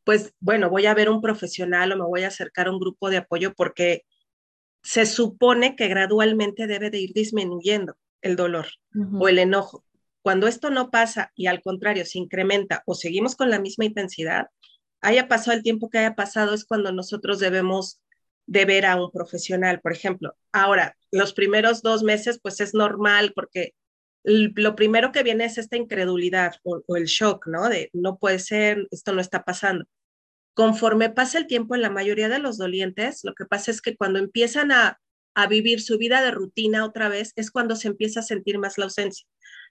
pues 0.04 0.34
bueno, 0.40 0.70
voy 0.70 0.86
a 0.86 0.94
ver 0.94 1.10
un 1.10 1.22
profesional 1.22 1.92
o 1.92 1.98
me 1.98 2.06
voy 2.06 2.24
a 2.24 2.28
acercar 2.28 2.68
a 2.68 2.72
un 2.72 2.80
grupo 2.80 3.10
de 3.10 3.18
apoyo 3.18 3.54
porque 3.56 4.06
se 4.82 5.06
supone 5.06 5.76
que 5.76 5.88
gradualmente 5.88 6.68
debe 6.68 6.90
de 6.90 7.00
ir 7.00 7.14
disminuyendo 7.14 7.96
el 8.22 8.36
dolor 8.36 8.68
o 9.20 9.28
el 9.28 9.40
enojo. 9.40 9.84
Cuando 10.22 10.48
esto 10.48 10.70
no 10.70 10.90
pasa 10.90 11.32
y 11.36 11.48
al 11.48 11.62
contrario 11.62 12.06
se 12.06 12.20
incrementa 12.20 12.84
o 12.86 12.94
seguimos 12.94 13.36
con 13.36 13.50
la 13.50 13.60
misma 13.60 13.86
intensidad, 13.86 14.48
haya 15.04 15.28
pasado 15.28 15.56
el 15.56 15.64
tiempo 15.64 15.90
que 15.90 16.00
haya 16.00 16.16
pasado 16.16 16.54
es 16.54 16.66
cuando 16.66 16.92
nosotros 16.92 17.40
debemos 17.40 18.02
de 18.46 18.66
ver 18.66 18.86
a 18.86 18.96
un 18.96 19.12
profesional, 19.12 19.82
por 19.82 19.92
ejemplo. 19.92 20.36
Ahora, 20.52 20.98
los 21.12 21.34
primeros 21.34 21.82
dos 21.82 22.04
meses, 22.04 22.40
pues 22.42 22.60
es 22.62 22.74
normal 22.74 23.34
porque 23.36 23.74
lo 24.24 24.76
primero 24.76 25.12
que 25.12 25.24
viene 25.24 25.46
es 25.46 25.58
esta 25.58 25.76
incredulidad 25.76 26.56
o, 26.64 26.82
el 26.96 27.06
shock, 27.06 27.48
¿no? 27.48 27.68
De 27.70 27.90
no 27.94 28.18
puede 28.18 28.40
ser, 28.40 28.88
esto 28.92 29.12
no 29.14 29.22
está 29.22 29.44
pasando. 29.44 29.86
Conforme 30.54 31.10
pasa 31.10 31.38
el 31.38 31.48
tiempo 31.48 31.76
en 31.76 31.82
la 31.82 31.90
mayoría 31.90 32.30
de 32.30 32.40
los 32.40 32.58
dolientes, 32.58 33.22
lo 33.24 33.34
que 33.34 33.46
pasa 33.46 33.72
es 33.72 33.82
que 33.82 33.98
cuando 33.98 34.20
empiezan 34.20 34.72
a, 34.72 35.02
a 35.36 35.48
vivir 35.48 35.82
su 35.82 35.98
vida 35.98 36.22
de 36.22 36.32
rutina 36.32 36.86
otra 36.86 37.10
vez, 37.10 37.34
es 37.36 37.52
cuando 37.52 37.76
se 37.76 37.90
empieza 37.90 38.22
a 38.22 38.24
sentir 38.24 38.58
más 38.60 38.78
la 38.78 38.86
ausencia. 38.86 39.26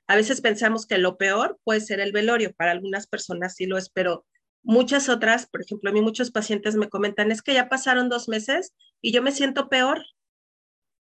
A 0.07 0.17
veces 0.17 0.43
pensamos 0.43 0.87
que 0.87 0.99
lo 0.99 1.17
peor 1.17 1.59
puede 1.65 1.81
ser 1.81 2.01
el 2.01 2.13
velorio, 2.13 2.53
para 2.55 2.73
algunas 2.73 3.07
personas 3.07 3.55
sí 3.55 3.67
lo 3.67 3.79
es, 3.79 3.89
pero 3.89 4.27
Muchas 4.63 5.09
otras, 5.09 5.47
por 5.47 5.63
ejemplo, 5.63 5.91
a 5.91 5.93
mí 5.93 6.01
muchos 6.01 6.31
pacientes 6.31 6.77
me 6.77 6.89
comentan, 6.89 7.33
es 7.33 7.43
que 7.43 7.55
ya 7.55 7.69
pasaron 7.69 8.09
dos 8.09 8.29
meses 8.29 8.75
y 9.01 9.13
yo 9.13 9.23
me 9.23 9.33
siento 9.33 9.69
peor. 9.69 10.05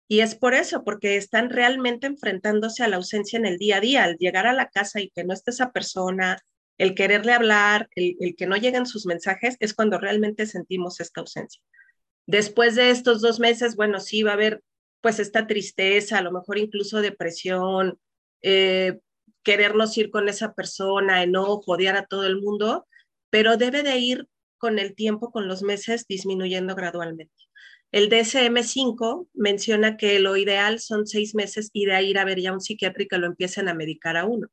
Y 0.08 0.20
es 0.20 0.36
por 0.36 0.53
eso, 0.53 0.84
porque 0.84 1.15
están 1.15 1.50
realmente 1.50 2.08
enfrentándose 2.08 2.84
a 2.84 2.88
la 2.88 2.98
ausencia 2.98 3.38
en 3.38 3.46
el 3.46 3.58
día 3.58 3.77
a 3.77 3.80
día, 3.80 4.03
al 4.03 4.18
llegar 4.18 4.46
a 4.46 4.53
la 4.53 4.70
casa 4.70 5.00
y 5.00 5.10
que 5.10 5.24
no 5.24 5.34
esté 5.34 5.51
esa 5.51 5.72
persona, 5.72 6.38
el 6.77 6.96
quererle 6.96 7.34
hablar, 7.34 7.88
el, 7.96 8.36
que 8.36 8.48
no 8.48 8.58
lleguen 8.58 8.88
sus 8.88 9.06
mensajes, 9.06 9.56
es 9.60 9.74
cuando 9.74 10.00
realmente 10.00 10.48
sentimos 10.48 11.00
esta 11.00 11.22
ausencia. 11.22 11.62
Después 12.25 12.75
de 12.75 12.89
estos 12.89 13.22
dos 13.22 13.39
meses, 13.39 13.75
bueno, 13.75 14.00
sí 14.00 14.24
va 14.24 14.32
a 14.32 14.34
haber 14.34 14.63
pues 15.00 15.20
esta 15.20 15.48
tristeza, 15.48 16.18
a 16.18 16.22
lo 16.22 16.32
mejor 16.32 16.58
incluso 16.58 17.01
depresión, 17.01 18.00
eh, 18.41 19.00
querernos 19.44 19.98
ir 19.98 20.10
con 20.12 20.27
esa 20.27 20.53
persona, 20.53 21.24
enojo, 21.24 21.74
odiar 21.74 21.96
a 21.98 22.06
todo 22.06 22.25
el 22.25 22.41
mundo, 22.41 22.88
pero 23.32 23.58
debe 23.58 23.82
de 23.82 23.98
ir 23.98 24.28
con 24.60 24.78
el 24.78 24.94
tiempo, 24.94 25.32
con 25.32 25.48
los 25.48 25.64
meses, 25.64 26.06
disminuyendo 26.08 26.76
gradualmente. 26.76 27.34
El 27.92 28.10
DSM-5 28.10 29.28
menciona 29.34 29.98
que 29.98 30.20
lo 30.20 30.38
ideal 30.38 30.80
son 30.80 31.08
seis 31.08 31.34
meses 31.34 31.72
y 31.74 31.86
de 31.86 31.96
ahí 31.96 32.12
ir 32.12 32.20
a 32.20 32.26
ver 32.26 32.40
ya 32.40 32.54
un 32.54 32.62
psiquiatra 32.62 33.04
y 33.04 33.08
que 33.08 33.18
lo 33.18 33.26
empiecen 33.26 33.68
a 33.68 33.74
medicar 33.74 34.16
a 34.16 34.26
uno. 34.26 34.48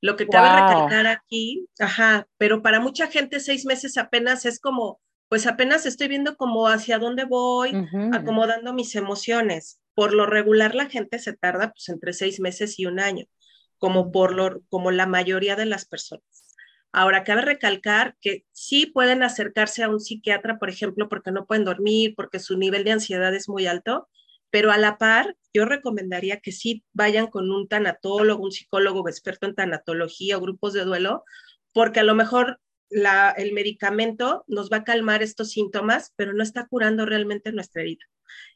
Lo 0.00 0.16
que 0.16 0.28
cabe 0.28 0.48
recalcar 0.48 1.06
aquí, 1.06 1.66
ajá, 1.78 2.26
pero 2.36 2.60
para 2.60 2.80
mucha 2.80 3.06
gente 3.06 3.40
seis 3.40 3.64
meses 3.64 3.96
apenas 3.96 4.44
es 4.44 4.60
como, 4.60 5.00
pues 5.28 5.46
apenas 5.46 5.86
estoy 5.86 6.08
viendo 6.08 6.36
como 6.36 6.68
hacia 6.68 6.98
dónde 6.98 7.24
voy, 7.24 7.72
acomodando 8.12 8.74
mis 8.74 8.94
emociones. 8.96 9.80
Por 9.94 10.12
lo 10.12 10.26
regular 10.26 10.74
la 10.74 10.90
gente 10.90 11.18
se 11.18 11.32
tarda 11.32 11.70
pues 11.70 11.88
entre 11.88 12.12
seis 12.12 12.38
meses 12.38 12.78
y 12.78 12.84
un 12.84 13.00
año, 13.00 13.24
como 13.78 14.12
por 14.12 14.34
lo, 14.34 14.60
como 14.68 14.90
la 14.90 15.06
mayoría 15.06 15.56
de 15.56 15.66
las 15.66 15.86
personas. 15.86 16.43
Ahora, 16.96 17.24
cabe 17.24 17.42
recalcar 17.42 18.16
que 18.20 18.44
sí 18.52 18.86
pueden 18.86 19.24
acercarse 19.24 19.82
a 19.82 19.88
un 19.88 19.98
psiquiatra, 19.98 20.60
por 20.60 20.70
ejemplo, 20.70 21.08
porque 21.08 21.32
no 21.32 21.44
pueden 21.44 21.64
dormir, 21.64 22.14
porque 22.14 22.38
su 22.38 22.56
nivel 22.56 22.84
de 22.84 22.92
ansiedad 22.92 23.34
es 23.34 23.48
muy 23.48 23.66
alto, 23.66 24.08
pero 24.50 24.70
a 24.70 24.78
la 24.78 24.96
par, 24.96 25.36
yo 25.52 25.64
recomendaría 25.64 26.38
que 26.38 26.52
sí 26.52 26.84
vayan 26.92 27.26
con 27.26 27.50
un 27.50 27.66
tanatólogo, 27.66 28.44
un 28.44 28.52
psicólogo 28.52 29.08
experto 29.08 29.48
en 29.48 29.56
tanatología 29.56 30.38
o 30.38 30.40
grupos 30.40 30.72
de 30.72 30.84
duelo, 30.84 31.24
porque 31.72 31.98
a 31.98 32.04
lo 32.04 32.14
mejor 32.14 32.60
el 32.90 33.52
medicamento 33.52 34.44
nos 34.46 34.70
va 34.70 34.76
a 34.78 34.84
calmar 34.84 35.20
estos 35.24 35.50
síntomas, 35.50 36.12
pero 36.14 36.32
no 36.32 36.44
está 36.44 36.68
curando 36.68 37.06
realmente 37.06 37.50
nuestra 37.50 37.82
herida. 37.82 38.04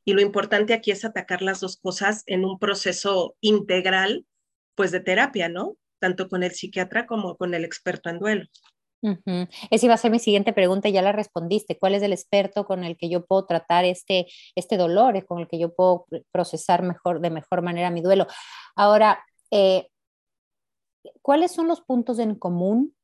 Y 0.04 0.12
lo 0.12 0.21
importante 0.21 0.75
aquí 0.75 0.92
es 0.92 1.04
atacar 1.04 1.42
las 1.42 1.59
dos 1.59 1.76
cosas 1.76 2.23
en 2.26 2.45
un 2.45 2.61
proceso 2.61 3.37
integral, 3.40 4.26
pues 4.76 4.92
de 4.92 5.00
terapia, 5.00 5.49
¿no? 5.49 5.76
Tanto 5.99 6.28
con 6.28 6.43
el 6.43 6.52
psiquiatra 6.52 7.07
como 7.07 7.37
con 7.37 7.55
el 7.55 7.64
experto 7.64 8.11
en 8.11 8.19
duelo. 8.19 8.47
Esa 9.71 9.87
iba 9.87 9.95
a 9.95 9.99
ser 9.99 10.11
mi 10.11 10.19
siguiente 10.19 10.52
pregunta 10.52 10.88
ya 10.88 11.02
la 11.02 11.12
respondiste. 11.12 11.78
¿Cuál 11.78 11.95
es 11.95 12.02
el 12.02 12.12
experto 12.12 12.67
con 12.67 12.83
el 12.83 12.97
que 12.97 13.09
yo 13.09 13.25
puedo 13.25 13.47
tratar 13.47 13.85
este, 13.85 14.26
este 14.57 14.76
dolor, 14.76 15.25
con 15.26 15.40
el 15.40 15.49
que 15.49 15.59
yo 15.59 15.75
puedo 15.75 16.07
procesar 16.33 16.83
mejor, 16.83 17.21
de 17.21 17.31
mejor 17.31 17.62
manera 17.62 17.90
mi 17.90 18.00
duelo? 18.00 18.26
Ahora, 18.75 19.25
eh, 19.50 19.88
¿cuáles 21.23 21.52
son 21.52 21.69
los 21.69 21.81
puntos 21.81 22.19
en 22.19 22.35
común 22.35 22.95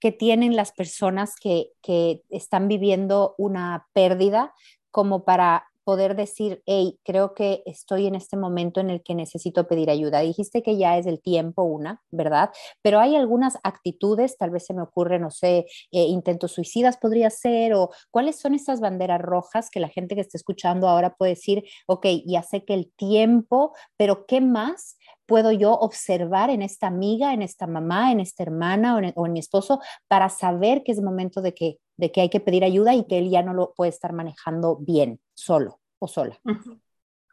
que 0.00 0.12
tienen 0.12 0.56
las 0.56 0.72
personas 0.72 1.34
que, 1.36 1.70
que 1.82 2.22
están 2.30 2.66
viviendo 2.66 3.34
una 3.38 3.86
pérdida 3.92 4.54
como 4.90 5.24
para 5.24 5.71
poder 5.84 6.16
decir, 6.16 6.62
hey, 6.66 6.98
creo 7.04 7.34
que 7.34 7.62
estoy 7.66 8.06
en 8.06 8.14
este 8.14 8.36
momento 8.36 8.80
en 8.80 8.90
el 8.90 9.02
que 9.02 9.14
necesito 9.14 9.66
pedir 9.66 9.90
ayuda? 9.90 10.20
Dijiste 10.20 10.62
que 10.62 10.76
ya 10.78 10.98
es 10.98 11.06
el 11.06 11.20
tiempo 11.20 11.62
una, 11.62 12.02
¿verdad? 12.10 12.50
Pero 12.82 13.00
hay 13.00 13.16
algunas 13.16 13.58
actitudes, 13.62 14.36
tal 14.38 14.50
vez 14.50 14.66
se 14.66 14.74
me 14.74 14.82
ocurre, 14.82 15.18
no 15.18 15.30
sé, 15.30 15.66
eh, 15.92 16.04
intentos 16.04 16.52
suicidas 16.52 16.96
podría 16.98 17.30
ser, 17.30 17.74
o 17.74 17.90
cuáles 18.10 18.38
son 18.38 18.54
estas 18.54 18.80
banderas 18.80 19.20
rojas 19.20 19.70
que 19.70 19.80
la 19.80 19.88
gente 19.88 20.14
que 20.14 20.20
está 20.20 20.36
escuchando 20.38 20.88
ahora 20.88 21.14
puede 21.16 21.32
decir, 21.32 21.62
ok, 21.86 22.06
ya 22.26 22.42
sé 22.42 22.64
que 22.64 22.74
el 22.74 22.92
tiempo, 22.96 23.72
pero 23.96 24.26
¿qué 24.26 24.40
más? 24.40 24.96
Puedo 25.26 25.52
yo 25.52 25.72
observar 25.72 26.50
en 26.50 26.62
esta 26.62 26.86
amiga, 26.86 27.32
en 27.32 27.42
esta 27.42 27.66
mamá, 27.66 28.12
en 28.12 28.20
esta 28.20 28.42
hermana 28.42 28.96
o 28.96 29.26
en, 29.26 29.32
mi 29.32 29.40
esposo 29.40 29.80
para 30.08 30.28
saber 30.28 30.82
que 30.84 30.92
es 30.92 31.00
momento 31.00 31.42
de 31.42 31.54
que, 31.54 31.78
de 31.96 32.12
que 32.12 32.20
hay 32.22 32.28
que 32.28 32.40
pedir 32.40 32.64
ayuda 32.64 32.94
y 32.94 33.06
que 33.06 33.18
él 33.18 33.30
ya 33.30 33.42
no 33.42 33.54
lo 33.54 33.72
puede 33.74 33.90
estar 33.90 34.12
manejando 34.12 34.76
bien, 34.76 35.20
solo 35.34 35.80
o 35.98 36.08
sola? 36.08 36.38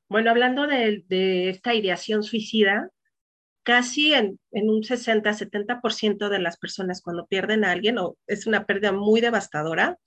Bueno, 0.09 0.31
hablando 0.31 0.65
de, 0.65 1.49
esta 1.49 1.75
ideación 1.75 2.23
suicida, 2.23 2.89
casi 3.63 4.13
en, 4.13 4.39
un 4.51 4.81
60-70% 4.81 6.29
de 6.29 6.39
las 6.39 6.57
personas 6.57 7.01
cuando 7.03 7.27
pierden 7.27 7.63
a 7.63 7.71
alguien 7.71 7.99
o 7.99 8.17
es 8.25 8.47
una 8.47 8.65
pérdida 8.65 8.91
muy 8.91 9.21
devastadora, 9.21 9.99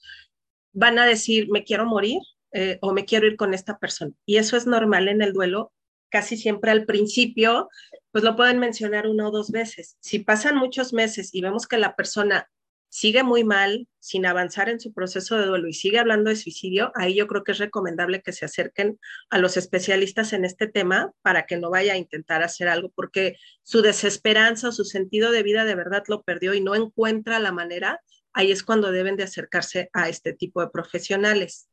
van 0.72 0.98
a 0.98 1.06
decir, 1.06 1.48
me 1.50 1.62
quiero 1.62 1.86
morir 1.86 2.18
eh, 2.52 2.78
o 2.80 2.92
me 2.92 3.04
quiero 3.04 3.28
ir 3.28 3.36
con 3.36 3.54
esta 3.54 3.78
persona. 3.78 4.12
Y 4.26 4.38
eso 4.38 4.56
es 4.56 4.66
normal 4.66 5.06
en 5.06 5.22
el 5.22 5.32
duelo 5.32 5.72
casi 6.12 6.36
siempre 6.36 6.70
al 6.70 6.84
principio, 6.84 7.68
pues 8.12 8.22
lo 8.22 8.36
pueden 8.36 8.58
mencionar 8.58 9.08
una 9.08 9.28
o 9.28 9.30
dos 9.30 9.50
veces. 9.50 9.96
Si 10.00 10.18
pasan 10.20 10.56
muchos 10.56 10.92
meses 10.92 11.30
y 11.32 11.40
vemos 11.40 11.66
que 11.66 11.78
la 11.78 11.96
persona 11.96 12.48
sigue 12.90 13.22
muy 13.22 13.42
mal, 13.42 13.88
sin 14.00 14.26
avanzar 14.26 14.68
en 14.68 14.78
su 14.78 14.92
proceso 14.92 15.38
de 15.38 15.46
duelo 15.46 15.66
y 15.66 15.72
sigue 15.72 15.98
hablando 15.98 16.28
de 16.28 16.36
suicidio, 16.36 16.92
ahí 16.94 17.14
yo 17.14 17.26
creo 17.26 17.42
que 17.42 17.52
es 17.52 17.58
recomendable 17.58 18.20
que 18.20 18.32
se 18.32 18.44
acerquen 18.44 19.00
a 19.30 19.38
los 19.38 19.56
especialistas 19.56 20.34
en 20.34 20.44
este 20.44 20.66
tema 20.66 21.10
para 21.22 21.46
que 21.46 21.56
no 21.56 21.70
vaya 21.70 21.94
a 21.94 21.96
intentar 21.96 22.42
hacer 22.42 22.68
algo, 22.68 22.92
porque 22.94 23.36
su 23.62 23.80
desesperanza 23.80 24.68
o 24.68 24.72
su 24.72 24.84
sentido 24.84 25.30
de 25.30 25.42
vida 25.42 25.64
de 25.64 25.74
verdad 25.74 26.04
lo 26.08 26.22
perdió 26.22 26.52
y 26.52 26.60
no 26.60 26.74
encuentra 26.74 27.38
la 27.38 27.50
manera, 27.50 28.02
ahí 28.34 28.52
es 28.52 28.62
cuando 28.62 28.92
deben 28.92 29.16
de 29.16 29.24
acercarse 29.24 29.88
a 29.94 30.10
este 30.10 30.34
tipo 30.34 30.60
de 30.60 30.68
profesionales. 30.68 31.70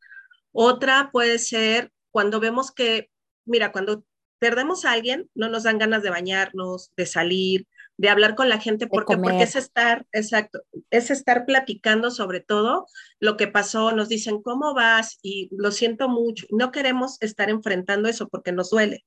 Otra 0.54 1.10
puede 1.12 1.38
ser 1.40 1.92
cuando 2.12 2.40
vemos 2.40 2.72
que, 2.72 3.10
mira, 3.44 3.74
cuando 3.74 4.06
perdemos 4.40 4.86
a 4.86 4.94
alguien, 4.94 5.30
no 5.36 5.50
nos 5.50 5.64
dan 5.64 5.78
ganas 5.78 6.04
de 6.04 6.10
bañarnos, 6.10 6.92
de 6.96 7.06
salir, 7.06 7.68
de 7.98 8.10
hablar 8.10 8.36
con 8.36 8.48
la 8.48 8.60
gente, 8.60 8.88
porque, 8.88 9.18
porque 9.18 9.44
es 9.44 9.58
estar, 9.58 10.06
exacto, 10.14 10.62
es 10.90 11.12
estar 11.12 11.46
platicando 11.46 12.12
sobre 12.12 12.40
todo 12.40 12.88
lo 13.20 13.36
que 13.36 13.48
pasó, 13.48 13.92
nos 13.92 14.08
dicen, 14.08 14.42
¿cómo 14.42 14.74
vas? 14.74 15.20
Y 15.22 15.50
lo 15.52 15.72
siento 15.72 16.08
mucho, 16.08 16.46
no 16.50 16.72
queremos 16.72 17.18
estar 17.22 17.50
enfrentando 17.50 18.08
eso 18.08 18.30
porque 18.30 18.54
nos 18.54 18.70
duele. 18.70 19.06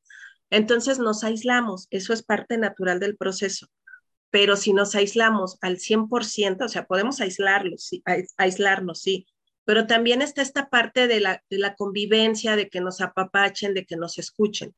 Entonces 0.50 0.98
nos 0.98 1.24
aislamos, 1.24 1.86
eso 1.90 2.12
es 2.12 2.22
parte 2.22 2.58
natural 2.58 3.00
del 3.00 3.16
proceso. 3.16 3.68
Pero 4.28 4.56
si 4.56 4.74
nos 4.74 4.94
aislamos 4.94 5.56
al 5.62 5.78
100%, 5.78 6.66
o 6.66 6.68
sea, 6.68 6.84
podemos 6.86 7.22
aislarlos, 7.22 7.84
sí, 7.84 8.02
aislarnos, 8.36 9.00
sí, 9.00 9.26
pero 9.64 9.86
también 9.86 10.20
está 10.20 10.42
esta 10.42 10.68
parte 10.68 11.06
de 11.06 11.20
la, 11.20 11.42
de 11.48 11.58
la 11.58 11.74
convivencia, 11.76 12.56
de 12.56 12.68
que 12.68 12.82
nos 12.82 13.00
apapachen, 13.00 13.72
de 13.72 13.86
que 13.86 13.96
nos 13.96 14.18
escuchen. 14.18 14.74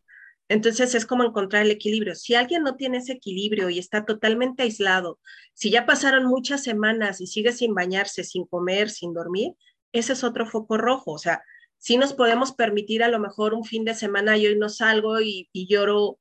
Entonces 0.48 0.94
es 0.94 1.06
como 1.06 1.24
encontrar 1.24 1.62
el 1.62 1.70
equilibrio. 1.70 2.14
Si 2.14 2.34
alguien 2.34 2.62
no 2.62 2.76
tiene 2.76 2.98
ese 2.98 3.12
equilibrio 3.12 3.70
y 3.70 3.78
está 3.78 4.04
totalmente 4.04 4.62
aislado, 4.62 5.18
si 5.54 5.70
ya 5.70 5.86
pasaron 5.86 6.26
muchas 6.26 6.62
semanas 6.62 7.20
y 7.20 7.26
sigue 7.26 7.52
sin 7.52 7.74
bañarse, 7.74 8.24
sin 8.24 8.44
comer, 8.46 8.90
sin 8.90 9.14
dormir, 9.14 9.52
ese 9.92 10.12
es 10.12 10.24
otro 10.24 10.46
foco 10.46 10.76
rojo. 10.76 11.12
O 11.12 11.18
sea, 11.18 11.42
si 11.78 11.96
nos 11.96 12.12
podemos 12.12 12.52
permitir 12.52 13.02
a 13.02 13.08
lo 13.08 13.18
mejor 13.18 13.54
un 13.54 13.64
fin 13.64 13.84
de 13.84 13.94
semana 13.94 14.36
y 14.36 14.46
hoy 14.46 14.58
no 14.58 14.68
salgo 14.68 15.20
y, 15.20 15.48
lloro 15.54 16.18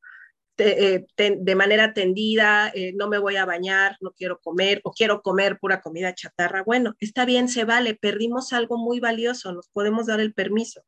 eh, 0.58 1.06
de 1.18 1.56
manera 1.56 1.94
tendida, 1.94 2.72
eh, 2.74 2.94
no 2.96 3.10
me 3.10 3.18
voy 3.18 3.36
a 3.36 3.46
bañar, 3.46 3.98
no 4.00 4.12
quiero 4.12 4.40
comer 4.40 4.80
o 4.84 4.92
quiero 4.92 5.22
comer 5.22 5.60
pura 5.60 5.82
comida 5.82 6.14
chatarra. 6.14 6.64
Bueno, 6.64 6.96
está 7.00 7.26
bien, 7.26 7.50
se 7.50 7.66
vale, 7.66 7.96
perdimos 7.96 8.54
algo 8.54 8.78
muy 8.78 9.00
valioso, 9.02 9.52
nos 9.52 9.68
podemos 9.70 10.06
dar 10.06 10.22
el 10.22 10.34
permiso 10.34 10.84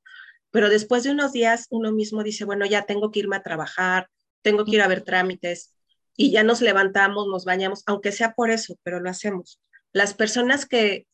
pero 0.56 0.70
después 0.70 1.04
de 1.04 1.12
unos 1.12 1.34
días 1.34 1.68
uno 1.70 1.92
mismo 1.92 2.24
dice, 2.24 2.46
bueno, 2.46 2.66
ya 2.66 2.86
tengo 2.86 3.12
que 3.12 3.20
irme 3.20 3.36
a 3.36 3.44
trabajar, 3.44 4.08
tengo 4.42 4.64
que 4.64 4.72
ir 4.72 4.82
a 4.82 4.88
ver 4.88 5.02
trámites 5.02 5.76
y 6.16 6.32
ya 6.32 6.44
nos 6.44 6.62
levantamos, 6.62 7.28
nos 7.28 7.44
bañamos, 7.44 7.84
aunque 7.88 8.14
sea 8.14 8.36
por 8.36 8.52
eso, 8.52 8.80
pero 8.82 9.02
lo 9.02 9.10
hacemos. 9.10 9.60
Las 9.92 10.14
personas 10.14 10.66
que 10.66 11.08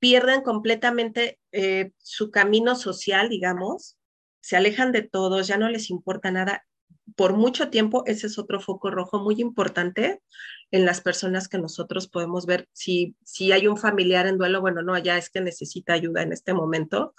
pierden 0.00 0.42
completamente 0.42 1.38
eh, 1.52 1.92
su 1.98 2.32
camino 2.32 2.74
social, 2.74 3.28
digamos, 3.28 3.96
se 4.40 4.56
alejan 4.56 4.90
de 4.90 5.02
todos, 5.02 5.46
ya 5.46 5.56
no 5.56 5.68
les 5.68 5.88
importa 5.88 6.32
nada. 6.32 6.66
Por 7.14 7.34
mucho 7.34 7.70
tiempo, 7.70 8.02
ese 8.06 8.26
es 8.26 8.40
otro 8.40 8.58
foco 8.58 8.90
rojo 8.90 9.20
muy 9.20 9.40
importante 9.40 10.20
en 10.72 10.84
las 10.84 11.00
personas 11.00 11.46
que 11.46 11.58
nosotros 11.58 12.08
podemos 12.08 12.44
ver. 12.44 12.66
Si, 12.72 13.14
si 13.22 13.52
hay 13.52 13.68
un 13.68 13.76
familiar 13.76 14.26
en 14.26 14.36
duelo, 14.36 14.60
bueno, 14.60 14.82
no, 14.82 14.98
ya 14.98 15.16
es 15.16 15.30
que 15.30 15.40
necesita 15.40 15.92
ayuda 15.92 16.22
en 16.22 16.32
este 16.32 16.54
momento, 16.54 17.14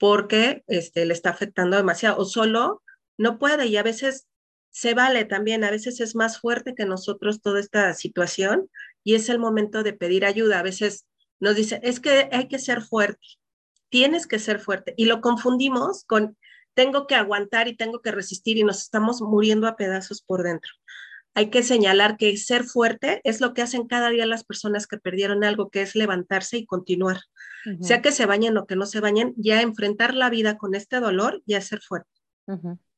porque 0.00 0.64
este, 0.66 1.04
le 1.04 1.12
está 1.12 1.28
afectando 1.28 1.76
demasiado 1.76 2.16
o 2.16 2.24
solo 2.24 2.82
no 3.18 3.38
puede 3.38 3.66
y 3.66 3.76
a 3.76 3.82
veces 3.82 4.26
se 4.70 4.94
vale 4.94 5.26
también, 5.26 5.62
a 5.62 5.70
veces 5.70 6.00
es 6.00 6.16
más 6.16 6.40
fuerte 6.40 6.74
que 6.74 6.86
nosotros 6.86 7.42
toda 7.42 7.60
esta 7.60 7.92
situación 7.92 8.70
y 9.04 9.14
es 9.14 9.28
el 9.28 9.38
momento 9.38 9.82
de 9.82 9.92
pedir 9.92 10.24
ayuda. 10.24 10.60
A 10.60 10.62
veces 10.62 11.06
nos 11.38 11.54
dice, 11.54 11.80
es 11.82 12.00
que 12.00 12.30
hay 12.32 12.48
que 12.48 12.58
ser 12.58 12.80
fuerte, 12.80 13.20
tienes 13.90 14.26
que 14.26 14.38
ser 14.38 14.58
fuerte 14.58 14.94
y 14.96 15.04
lo 15.04 15.20
confundimos 15.20 16.04
con 16.06 16.38
tengo 16.72 17.06
que 17.06 17.16
aguantar 17.16 17.68
y 17.68 17.76
tengo 17.76 18.00
que 18.00 18.12
resistir 18.12 18.56
y 18.56 18.64
nos 18.64 18.80
estamos 18.80 19.20
muriendo 19.20 19.66
a 19.66 19.76
pedazos 19.76 20.22
por 20.22 20.42
dentro 20.42 20.72
hay 21.34 21.50
que 21.50 21.62
señalar 21.62 22.16
que 22.16 22.36
ser 22.36 22.64
fuerte 22.64 23.20
es 23.24 23.40
lo 23.40 23.54
que 23.54 23.62
hacen 23.62 23.86
cada 23.86 24.10
día 24.10 24.26
las 24.26 24.44
personas 24.44 24.86
que 24.86 24.98
perdieron 24.98 25.44
algo, 25.44 25.70
que 25.70 25.82
es 25.82 25.94
levantarse 25.94 26.58
y 26.58 26.66
continuar. 26.66 27.18
Sea 27.80 28.00
que 28.00 28.12
se 28.12 28.26
bañen 28.26 28.56
o 28.56 28.66
que 28.66 28.76
no 28.76 28.86
se 28.86 29.00
bañen, 29.00 29.34
ya 29.36 29.60
enfrentar 29.60 30.14
la 30.14 30.30
vida 30.30 30.56
con 30.56 30.74
este 30.74 31.00
dolor 31.00 31.42
ya 31.46 31.58
es 31.58 31.66
ser 31.66 31.80
fuerte. 31.80 32.10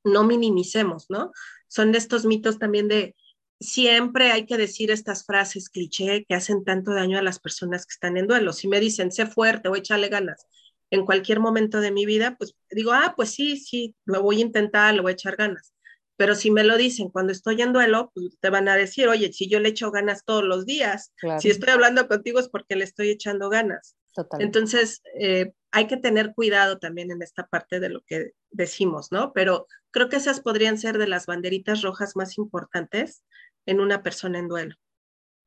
No 0.05 0.25
minimicemos, 0.25 1.07
¿no? 1.09 1.33
Son 1.69 1.93
de 1.93 1.99
estos 1.99 2.25
mitos 2.25 2.59
también 2.59 2.89
de 2.89 3.15
siempre 3.61 4.33
hay 4.33 4.47
que 4.47 4.57
decir 4.57 4.91
estas 4.91 5.25
frases 5.25 5.69
cliché 5.69 6.25
que 6.29 6.35
hacen 6.35 6.65
tanto 6.65 6.93
daño 6.93 7.19
a 7.19 7.23
las 7.23 7.39
personas 7.39 7.87
que 7.87 7.93
están 7.93 8.17
en 8.17 8.27
duelo. 8.27 8.53
Si 8.53 8.67
me 8.69 8.81
dicen, 8.81 9.13
sé 9.13 9.27
fuerte 9.27 9.69
o 9.69 9.77
échale 9.77 10.09
ganas 10.09 10.47
en 10.91 11.07
cualquier 11.07 11.41
momento 11.41 11.81
de 11.81 11.91
mi 11.91 12.05
vida, 12.05 12.37
pues 12.37 12.55
digo, 12.71 12.93
ah, 12.93 13.15
pues 13.17 13.31
sí, 13.31 13.57
sí, 13.57 13.95
lo 14.05 14.23
voy 14.23 14.39
a 14.39 14.43
intentar, 14.43 14.95
le 14.95 15.01
voy 15.01 15.13
a 15.13 15.15
echar 15.15 15.37
ganas 15.37 15.73
pero 16.23 16.37
si 16.37 16.53
me 16.53 16.63
lo 16.63 16.77
dicen 16.77 17.09
cuando 17.09 17.33
estoy 17.33 17.61
en 17.63 17.73
duelo, 17.73 18.13
pues 18.15 18.39
te 18.39 18.49
van 18.49 18.69
a 18.69 18.77
decir, 18.77 19.09
oye, 19.09 19.33
si 19.33 19.49
yo 19.49 19.59
le 19.59 19.71
echo 19.71 19.91
ganas 19.91 20.25
todos 20.25 20.45
los 20.45 20.67
días, 20.67 21.13
si 21.41 21.51
estoy 21.51 21.71
hablando 21.71 22.07
contigo 22.07 22.39
es 22.39 22.49
porque 22.49 22.77
le 22.77 22.85
estoy 22.85 23.11
echando 23.11 23.49
ganas. 23.49 23.97
Entonces, 24.39 25.03
eh, 25.19 25.53
hay 25.71 25.87
que 25.87 25.97
tener 25.97 26.35
cuidado 26.35 26.79
también 26.79 27.11
en 27.11 27.23
esta 27.23 27.47
parte 27.47 27.81
de 27.81 27.89
lo 27.89 28.03
que 28.03 28.33
decimos, 28.51 29.11
¿no? 29.11 29.33
Pero 29.33 29.67
creo 29.91 30.09
que 30.09 30.17
esas 30.17 30.41
podrían 30.41 30.79
ser 30.79 30.99
de 30.99 31.09
las 31.09 31.27
banderitas 31.27 31.83
rojas 31.83 32.17
más 32.17 32.39
importantes 32.39 33.25
en 33.67 33.81
una 33.81 34.03
persona 34.03 34.39
en 34.39 34.49
duelo. 34.49 34.75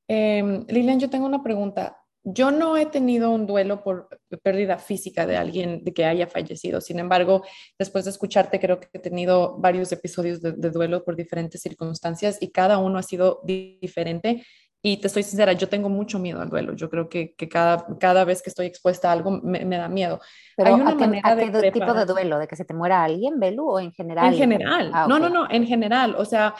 Eh, 0.08 0.66
Lilian, 0.68 1.00
yo 1.00 1.10
tengo 1.10 1.26
una 1.26 1.44
pregunta. 1.44 1.98
Yo 2.28 2.50
no 2.50 2.76
he 2.76 2.88
tenido 2.88 3.30
un 3.30 3.46
duelo 3.46 3.84
por 3.84 4.10
pérdida 4.42 4.80
física 4.80 5.28
de 5.28 5.38
alguien 5.38 5.84
de 5.84 5.94
que 5.94 6.06
haya 6.06 6.26
fallecido. 6.26 6.82
Sin 6.82 6.98
embargo, 6.98 7.44
después 7.78 8.06
de 8.06 8.12
escucharte, 8.12 8.60
creo 8.60 8.80
que 8.80 8.88
he 8.94 9.00
tenido 9.00 9.58
varios 9.60 9.92
episodios 9.92 10.42
de, 10.42 10.54
duelo 10.54 11.04
por 11.04 11.16
diferentes 11.16 11.62
circunstancias 11.62 12.40
y 12.42 12.50
cada 12.50 12.80
uno 12.80 12.98
ha 12.98 13.04
sido 13.04 13.42
diferente. 13.44 14.44
Y 14.88 14.98
te 14.98 15.08
estoy 15.08 15.24
sincera, 15.24 15.54
yo 15.54 15.68
tengo 15.68 15.90
mucho 15.90 16.20
miedo 16.20 16.40
al 16.42 16.50
duelo. 16.52 16.74
Yo 16.74 16.92
creo 16.92 17.10
que, 17.10 17.34
cada, 17.50 17.88
cada 18.00 18.24
vez 18.24 18.44
que 18.44 18.52
estoy 18.52 18.68
expuesta 18.68 19.10
a 19.10 19.14
algo 19.14 19.32
me, 19.32 19.66
da 19.66 19.90
miedo. 19.90 20.20
Pero 20.56 20.76
Hay 20.76 20.80
una 20.80 20.92
¿a 20.92 21.36
qué, 21.36 21.50
de 21.50 21.72
tipo 21.72 21.92
de 21.96 22.06
duelo? 22.06 22.38
¿De 22.38 22.48
que 22.48 22.56
se 22.56 22.66
te 22.66 22.76
muera 22.76 23.04
alguien, 23.04 23.40
Belu, 23.40 23.68
o 23.68 23.80
en 23.80 23.92
general? 23.94 24.32
En 24.32 24.38
general. 24.38 24.92
Ah, 24.94 25.08
no, 25.10 25.18
no, 25.18 25.28
no, 25.28 25.48
en 25.50 25.66
general. 25.66 26.14
O 26.20 26.24
sea, 26.24 26.54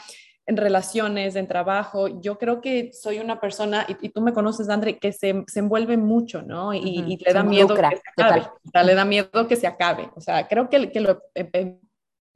en 0.44 0.56
relaciones, 0.56 1.36
en 1.36 1.46
trabajo. 1.46 2.20
Yo 2.20 2.36
creo 2.36 2.60
que 2.60 2.90
soy 2.92 3.20
una 3.20 3.38
persona, 3.40 3.86
y, 4.00 4.08
tú 4.08 4.20
me 4.22 4.32
conoces, 4.32 4.68
André, 4.70 4.98
que 4.98 5.12
se, 5.12 5.44
se 5.46 5.60
envuelve 5.60 5.96
mucho, 5.96 6.42
¿no? 6.42 6.74
Y, 6.74 7.18
le 7.24 7.32
da 7.32 7.44
miedo 7.44 7.76
que 7.76 7.76
se 7.76 8.02
acabe. 8.16 8.40
O 8.40 8.70
sea, 8.72 8.82
le 8.82 8.94
da 8.96 9.04
miedo 9.04 9.46
que 9.46 9.54
se 9.54 9.68
acabe. 9.68 10.10
O 10.16 10.20
sea, 10.20 10.48
creo 10.48 10.68
que, 10.68 10.90
que 10.90 10.98
lo 10.98 11.22
he, 11.32 11.78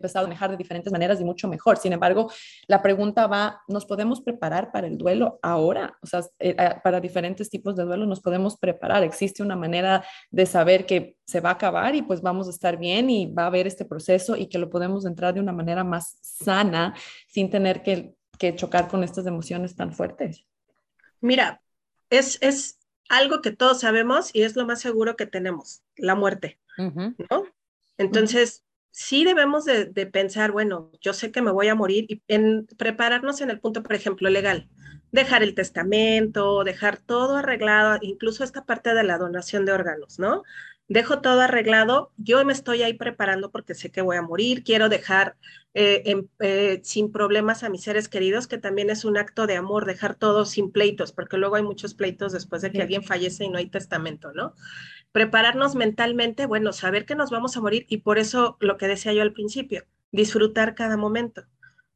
empezado 0.01 0.25
a 0.25 0.29
manejar 0.29 0.51
de 0.51 0.57
diferentes 0.57 0.91
maneras 0.91 1.21
y 1.21 1.25
mucho 1.25 1.47
mejor. 1.47 1.77
Sin 1.77 1.93
embargo, 1.93 2.31
la 2.67 2.83
pregunta 2.83 3.27
va, 3.27 3.63
¿nos 3.69 3.85
podemos 3.85 4.23
preparar 4.23 4.73
para 4.73 4.87
el 4.87 4.97
duelo 4.97 5.39
ahora? 5.43 5.99
O 6.03 6.07
sea, 6.07 6.23
eh, 6.39 6.57
para 6.83 7.01
diferentes 7.01 7.51
tipos 7.51 7.77
de 7.77 7.85
duelo 7.85 8.07
nos 8.07 8.21
podemos 8.21 8.57
preparar. 8.57 9.03
Existe 9.05 9.43
una 9.43 9.57
manera 9.57 10.05
de 10.31 10.47
saber 10.47 10.87
que 10.87 11.17
se 11.27 11.41
va 11.41 11.51
a 11.51 11.55
acabar 11.55 11.95
y 11.95 12.03
pues 12.03 12.23
vamos 12.23 12.47
a 12.47 12.51
estar 12.51 12.79
bien 12.79 13.11
y 13.11 13.27
va 13.27 13.45
a 13.45 13.47
haber 13.47 13.67
este 13.67 13.85
proceso 13.85 14.37
y 14.37 14.47
que 14.47 14.59
lo 14.59 14.71
podemos 14.71 15.05
entrar 15.05 15.35
de 15.35 15.41
una 15.41 15.53
manera 15.53 15.85
más 15.85 16.19
sana 16.23 16.95
sin 17.29 17.51
tener 17.51 17.83
que, 17.83 18.15
que 18.39 18.57
chocar 18.57 18.89
con 18.89 19.05
estas 19.05 19.27
emociones 19.27 19.77
tan 19.77 19.93
fuertes. 19.93 20.47
Mira, 21.21 21.61
es, 22.09 22.39
es 22.41 22.79
algo 23.11 23.43
que 23.43 23.51
todos 23.51 23.81
sabemos 23.81 24.35
y 24.35 24.43
es 24.43 24.57
lo 24.57 24.65
más 24.65 24.81
seguro 24.81 25.17
que 25.17 25.27
tenemos, 25.27 25.83
la 25.97 26.15
muerte, 26.15 26.59
¿no? 26.79 27.45
Entonces, 27.99 28.65
sí 28.90 29.24
debemos 29.24 29.64
de, 29.64 29.87
pensar, 30.07 30.53
bueno, 30.53 30.90
yo 31.00 31.12
sé 31.12 31.31
que 31.31 31.42
me 31.42 31.50
voy 31.50 31.68
a 31.68 31.74
morir 31.74 32.07
y 32.09 32.22
en 32.29 32.66
prepararnos 32.79 33.40
en 33.40 33.50
el 33.50 33.61
punto, 33.61 33.83
por 33.83 33.94
ejemplo, 33.94 34.29
legal. 34.31 34.68
Dejar 35.12 35.42
el 35.42 35.55
testamento, 35.55 36.62
dejar 36.64 36.98
todo 36.98 37.37
arreglado, 37.37 37.98
incluso 38.03 38.44
esta 38.44 38.64
parte 38.64 38.94
de 38.94 39.03
la 39.03 39.18
donación 39.18 39.64
de 39.64 39.72
órganos, 39.72 40.18
¿no? 40.18 40.42
Dejo 40.88 41.20
todo 41.20 41.40
arreglado, 41.40 42.12
yo 42.16 42.44
me 42.44 42.53
estoy 42.53 42.83
ahí 42.83 42.94
preparando 42.94 43.53
porque 43.53 43.76
sé 43.76 43.92
que 43.92 44.03
voy 44.03 44.16
a 44.16 44.22
morir, 44.22 44.64
quiero 44.64 44.88
dejar 44.88 45.37
eh, 45.72 46.16
eh, 46.40 46.81
sin 46.83 47.12
problemas 47.12 47.62
a 47.62 47.68
mis 47.68 47.83
seres 47.83 48.09
queridos, 48.09 48.48
que 48.48 48.59
también 48.59 48.90
es 48.90 49.05
un 49.05 49.16
acto 49.16 49.46
de 49.46 49.55
amor, 49.55 49.85
dejar 49.85 50.16
todo 50.16 50.44
sin 50.44 50.72
pleitos, 50.72 51.12
porque 51.12 51.37
luego 51.37 51.55
hay 51.55 51.62
muchos 51.62 51.94
pleitos 51.94 52.33
después 52.33 52.61
de 52.62 52.72
que 52.72 52.83
alguien 52.83 53.05
fallece 53.05 53.44
y 53.44 53.50
no 53.50 53.59
hay 53.59 53.66
testamento, 53.66 54.33
¿no? 54.33 54.55
Prepararnos 55.12 55.75
mentalmente, 55.75 56.46
bueno, 56.46 56.73
saber 56.73 57.05
que 57.05 57.14
nos 57.14 57.31
vamos 57.31 57.57
a 57.57 57.61
morir 57.61 57.87
y 57.88 57.99
por 57.99 58.18
eso 58.18 58.57
lo 58.61 58.77
que 58.77 58.88
decía 58.88 59.12
yo 59.12 59.23
al 59.23 59.33
principio, 59.33 59.85
disfrutar 60.12 60.75
cada 60.75 60.96
momento, 60.96 61.44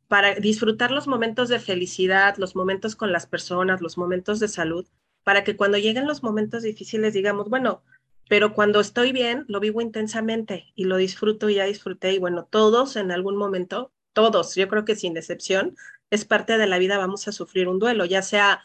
para 0.08 0.34
disfrutar 0.34 0.90
los 0.90 1.06
momentos 1.06 1.48
de 1.48 1.60
felicidad, 1.60 2.36
los 2.38 2.56
momentos 2.56 2.96
con 2.96 3.12
las 3.12 3.26
personas, 3.26 3.80
los 3.80 3.98
momentos 3.98 4.40
de 4.40 4.48
salud, 4.48 4.86
para 5.22 5.44
que 5.44 5.56
cuando 5.56 5.78
lleguen 5.78 6.06
los 6.06 6.22
momentos 6.22 6.62
difíciles 6.62 7.14
digamos, 7.14 7.48
bueno, 7.48 7.82
pero 8.28 8.54
cuando 8.54 8.80
estoy 8.80 9.12
bien, 9.12 9.44
lo 9.48 9.60
vivo 9.60 9.80
intensamente 9.80 10.72
y 10.74 10.84
lo 10.84 10.96
disfruto 10.96 11.50
y 11.50 11.56
ya 11.56 11.64
disfruté 11.64 12.12
y 12.12 12.18
bueno, 12.18 12.48
todos 12.50 12.96
en 12.96 13.10
algún 13.10 13.36
momento, 13.36 13.92
todos, 14.12 14.54
yo 14.54 14.68
creo 14.68 14.84
que 14.84 14.96
sin 14.96 15.16
excepción, 15.16 15.76
es 16.10 16.24
parte 16.24 16.58
de 16.58 16.66
la 16.66 16.78
vida, 16.78 16.98
vamos 16.98 17.28
a 17.28 17.32
sufrir 17.32 17.68
un 17.68 17.78
duelo, 17.78 18.04
ya 18.04 18.22
sea 18.22 18.62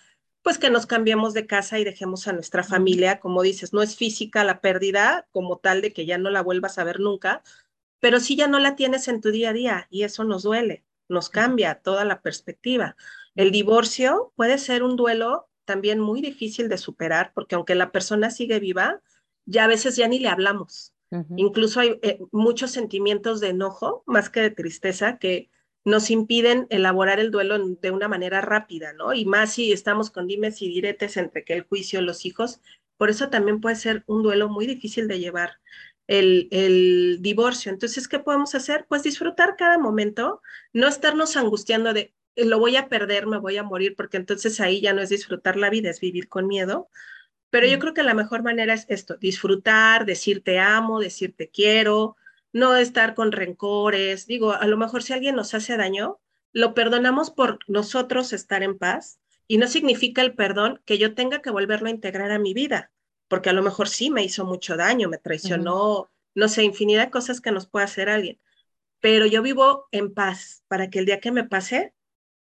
pues 0.50 0.58
que 0.58 0.72
nos 0.72 0.88
cambiemos 0.88 1.36
de 1.36 1.46
casa 1.46 1.78
y 1.78 1.84
dejemos 1.84 2.28
a 2.28 2.34
nuestra 2.34 2.64
familia, 2.64 3.20
como 3.20 3.44
dices, 3.44 3.72
no 3.72 3.84
es 3.84 3.96
física 3.96 4.44
la 4.44 4.62
pérdida 4.62 5.28
como 5.30 5.60
tal 5.60 5.84
de 5.84 5.94
que 5.94 6.08
ya 6.08 6.18
no 6.18 6.32
la 6.32 6.42
vuelvas 6.42 6.80
a 6.80 6.84
ver 6.84 7.00
nunca, 7.00 7.44
pero 8.00 8.20
sí 8.20 8.36
ya 8.36 8.48
no 8.48 8.58
la 8.58 8.76
tienes 8.76 9.08
en 9.10 9.22
tu 9.22 9.30
día 9.30 9.52
a 9.52 9.54
día 9.54 9.88
y 9.92 10.06
eso 10.06 10.24
nos 10.24 10.42
duele, 10.42 10.84
nos 11.08 11.30
cambia 11.30 11.76
toda 11.76 12.04
la 12.04 12.24
perspectiva. 12.24 12.96
El 13.36 13.52
divorcio 13.52 14.34
puede 14.36 14.58
ser 14.58 14.82
un 14.82 14.96
duelo 14.96 15.52
también 15.66 16.00
muy 16.00 16.20
difícil 16.20 16.68
de 16.68 16.80
superar 16.80 17.32
porque 17.36 17.54
aunque 17.54 17.76
la 17.76 17.92
persona 17.92 18.32
sigue 18.32 18.60
viva, 18.60 19.04
ya 19.46 19.66
a 19.66 19.68
veces 19.68 19.98
ya 19.98 20.08
ni 20.08 20.18
le 20.18 20.30
hablamos. 20.30 20.96
Incluso 21.38 21.80
hay 21.80 22.00
eh, 22.02 22.18
muchos 22.32 22.72
sentimientos 22.72 23.40
de 23.40 23.50
enojo 23.50 24.04
más 24.08 24.32
que 24.32 24.42
de 24.42 24.50
tristeza 24.50 25.20
que 25.20 25.52
nos 25.86 26.12
impiden 26.12 26.68
elaborar 26.70 27.20
el 27.20 27.32
duelo 27.32 27.58
de 27.58 27.92
una 27.92 28.08
manera 28.08 28.42
rápida, 28.42 28.94
¿no? 28.94 29.14
Y 29.14 29.26
más 29.26 29.54
si 29.54 29.72
estamos 29.72 30.12
con 30.12 30.28
dimes 30.28 30.62
y 30.62 30.68
diretes 30.68 31.18
entre 31.18 31.44
que 31.44 31.54
el 31.54 31.64
juicio, 31.64 32.02
los 32.02 32.26
hijos, 32.26 32.62
por 32.98 33.10
eso 33.10 33.30
también 33.30 33.62
puede 33.62 33.76
ser 33.76 34.04
un 34.08 34.24
duelo 34.24 34.50
muy 34.50 34.68
difícil 34.68 35.08
de 35.08 35.20
llevar 35.20 35.54
el, 36.08 36.48
el 36.52 37.20
divorcio. 37.22 37.72
Entonces, 37.72 38.08
¿qué 38.08 38.20
podemos 38.20 38.56
hacer? 38.56 38.86
Pues 38.90 39.04
disfrutar 39.04 39.56
cada 39.58 39.78
momento, 39.78 40.42
no 40.74 40.88
estarnos 40.88 41.38
angustiando 41.38 41.94
de 41.94 42.14
lo 42.36 42.60
voy 42.60 42.76
a 42.76 42.88
perder, 42.90 43.28
me 43.28 43.38
voy 43.38 43.58
a 43.58 43.64
morir, 43.64 43.96
porque 43.96 44.18
entonces 44.18 44.60
ahí 44.60 44.82
ya 44.82 44.94
no 44.94 45.02
es 45.02 45.10
disfrutar 45.10 45.58
la 45.58 45.70
vida, 45.70 45.90
es 45.90 46.00
vivir 46.00 46.30
con 46.30 46.48
miedo. 46.48 46.90
Pero 47.50 47.68
yo 47.68 47.78
mm. 47.78 47.80
creo 47.80 47.94
que 47.94 48.04
la 48.04 48.14
mejor 48.14 48.44
manera 48.44 48.74
es 48.74 48.86
esto, 48.90 49.18
disfrutar, 49.18 50.06
decir 50.06 50.44
te 50.44 50.60
amo, 50.60 51.00
decir 51.00 51.34
te 51.36 51.50
quiero, 51.50 52.16
no 52.54 52.76
estar 52.76 53.16
con 53.16 53.32
rencores. 53.32 54.28
Digo, 54.28 54.54
a 54.54 54.66
lo 54.68 54.78
mejor 54.78 55.04
si 55.04 55.14
alguien 55.14 55.36
nos 55.36 55.54
hace 55.54 55.78
daño, 55.78 56.20
lo 56.52 56.74
perdonamos 56.74 57.32
por 57.32 57.60
nosotros 57.68 58.34
estar 58.34 58.64
en 58.64 58.78
paz 58.78 59.20
y 59.48 59.58
no 59.58 59.68
significa 59.68 60.22
el 60.22 60.36
perdón 60.36 60.82
que 60.86 60.98
yo 60.98 61.16
tenga 61.16 61.42
que 61.42 61.50
volverlo 61.50 61.88
a 61.88 61.92
integrar 61.92 62.32
a 62.32 62.40
mi 62.40 62.54
vida, 62.54 62.92
porque 63.28 63.50
a 63.50 63.54
lo 63.54 63.64
mejor 63.64 63.88
sí 63.88 64.10
me 64.10 64.24
hizo 64.24 64.46
mucho 64.46 64.78
daño, 64.78 65.10
me 65.10 65.18
traicionó, 65.18 66.10
no 66.36 66.48
sé, 66.48 66.64
infinidad 66.64 67.06
de 67.06 67.12
cosas 67.12 67.42
que 67.42 67.52
nos 67.52 67.68
puede 67.68 67.86
hacer 67.86 68.10
alguien. 68.10 68.40
Pero 69.00 69.26
yo 69.26 69.42
vivo 69.42 69.88
en 69.92 70.14
paz 70.14 70.64
para 70.68 70.90
que 70.90 71.00
el 71.00 71.06
día 71.06 71.20
que 71.20 71.32
me 71.32 71.46
pase, 71.46 71.94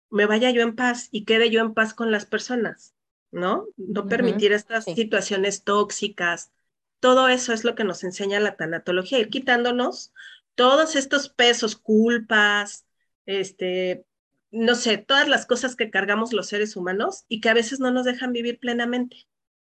me 0.10 0.26
vaya 0.26 0.50
yo 0.52 0.62
en 0.62 0.76
paz 0.76 1.10
y 1.12 1.24
quede 1.26 1.50
yo 1.50 1.62
en 1.62 1.74
paz 1.74 1.94
con 1.94 2.12
las 2.12 2.26
personas, 2.26 2.96
¿no? 3.32 3.68
No 3.78 4.08
permitir 4.08 4.52
estas 4.52 4.86
situaciones 4.86 5.64
tóxicas, 5.64 6.52
todo 7.00 7.28
eso 7.28 7.54
es 7.54 7.64
lo 7.64 7.76
que 7.76 7.84
nos 7.84 8.04
enseña 8.04 8.40
la 8.40 8.56
tanatología, 8.56 9.20
ir 9.20 9.30
quitándonos 9.30 10.14
todos 10.56 10.96
estos 10.96 11.30
pesos, 11.30 11.76
culpas, 11.76 12.86
este, 13.26 14.06
no 14.52 14.76
sé, 14.76 14.98
todas 14.98 15.28
las 15.28 15.46
cosas 15.46 15.76
que 15.76 15.90
cargamos 15.92 16.34
los 16.34 16.48
seres 16.48 16.76
humanos 16.76 17.26
y 17.28 17.42
que 17.42 17.50
a 17.50 17.54
veces 17.54 17.80
no 17.80 17.92
nos 17.92 18.06
dejan 18.06 18.34
vivir 18.34 18.60
plenamente. 18.60 19.18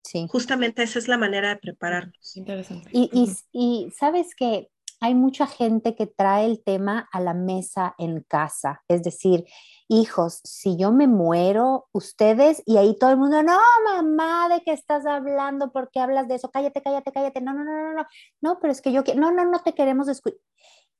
Sí. 0.03 0.27
Justamente 0.29 0.83
esa 0.83 0.99
es 0.99 1.07
la 1.07 1.17
manera 1.17 1.49
de 1.49 1.57
prepararnos. 1.57 2.35
Interesante. 2.35 2.89
Y, 2.91 3.09
y, 3.13 3.31
y 3.53 3.91
sabes 3.91 4.35
que 4.35 4.69
hay 5.03 5.15
mucha 5.15 5.47
gente 5.47 5.95
que 5.95 6.07
trae 6.07 6.45
el 6.45 6.63
tema 6.63 7.09
a 7.11 7.19
la 7.19 7.33
mesa 7.33 7.93
en 7.97 8.21
casa, 8.21 8.83
es 8.87 9.03
decir, 9.03 9.43
hijos, 9.89 10.39
si 10.45 10.77
yo 10.77 10.93
me 10.93 11.07
muero, 11.07 11.89
ustedes, 11.91 12.63
y 12.65 12.77
ahí 12.77 12.97
todo 12.97 13.09
el 13.09 13.17
mundo, 13.17 13.43
no, 13.43 13.59
mamá, 13.83 14.47
¿de 14.47 14.61
qué 14.63 14.71
estás 14.71 15.05
hablando? 15.05 15.73
¿Por 15.73 15.91
qué 15.91 15.99
hablas 15.99 16.29
de 16.29 16.35
eso? 16.35 16.49
Cállate, 16.51 16.81
cállate, 16.81 17.11
cállate. 17.11 17.41
No, 17.41 17.53
no, 17.53 17.65
no, 17.65 17.73
no, 17.73 17.93
no, 17.95 18.07
no, 18.39 18.59
pero 18.61 18.71
es 18.71 18.81
que 18.81 18.93
yo, 18.93 19.03
no, 19.17 19.33
no, 19.33 19.43
no 19.43 19.59
te 19.59 19.73
queremos 19.73 20.07
escuchar. 20.07 20.39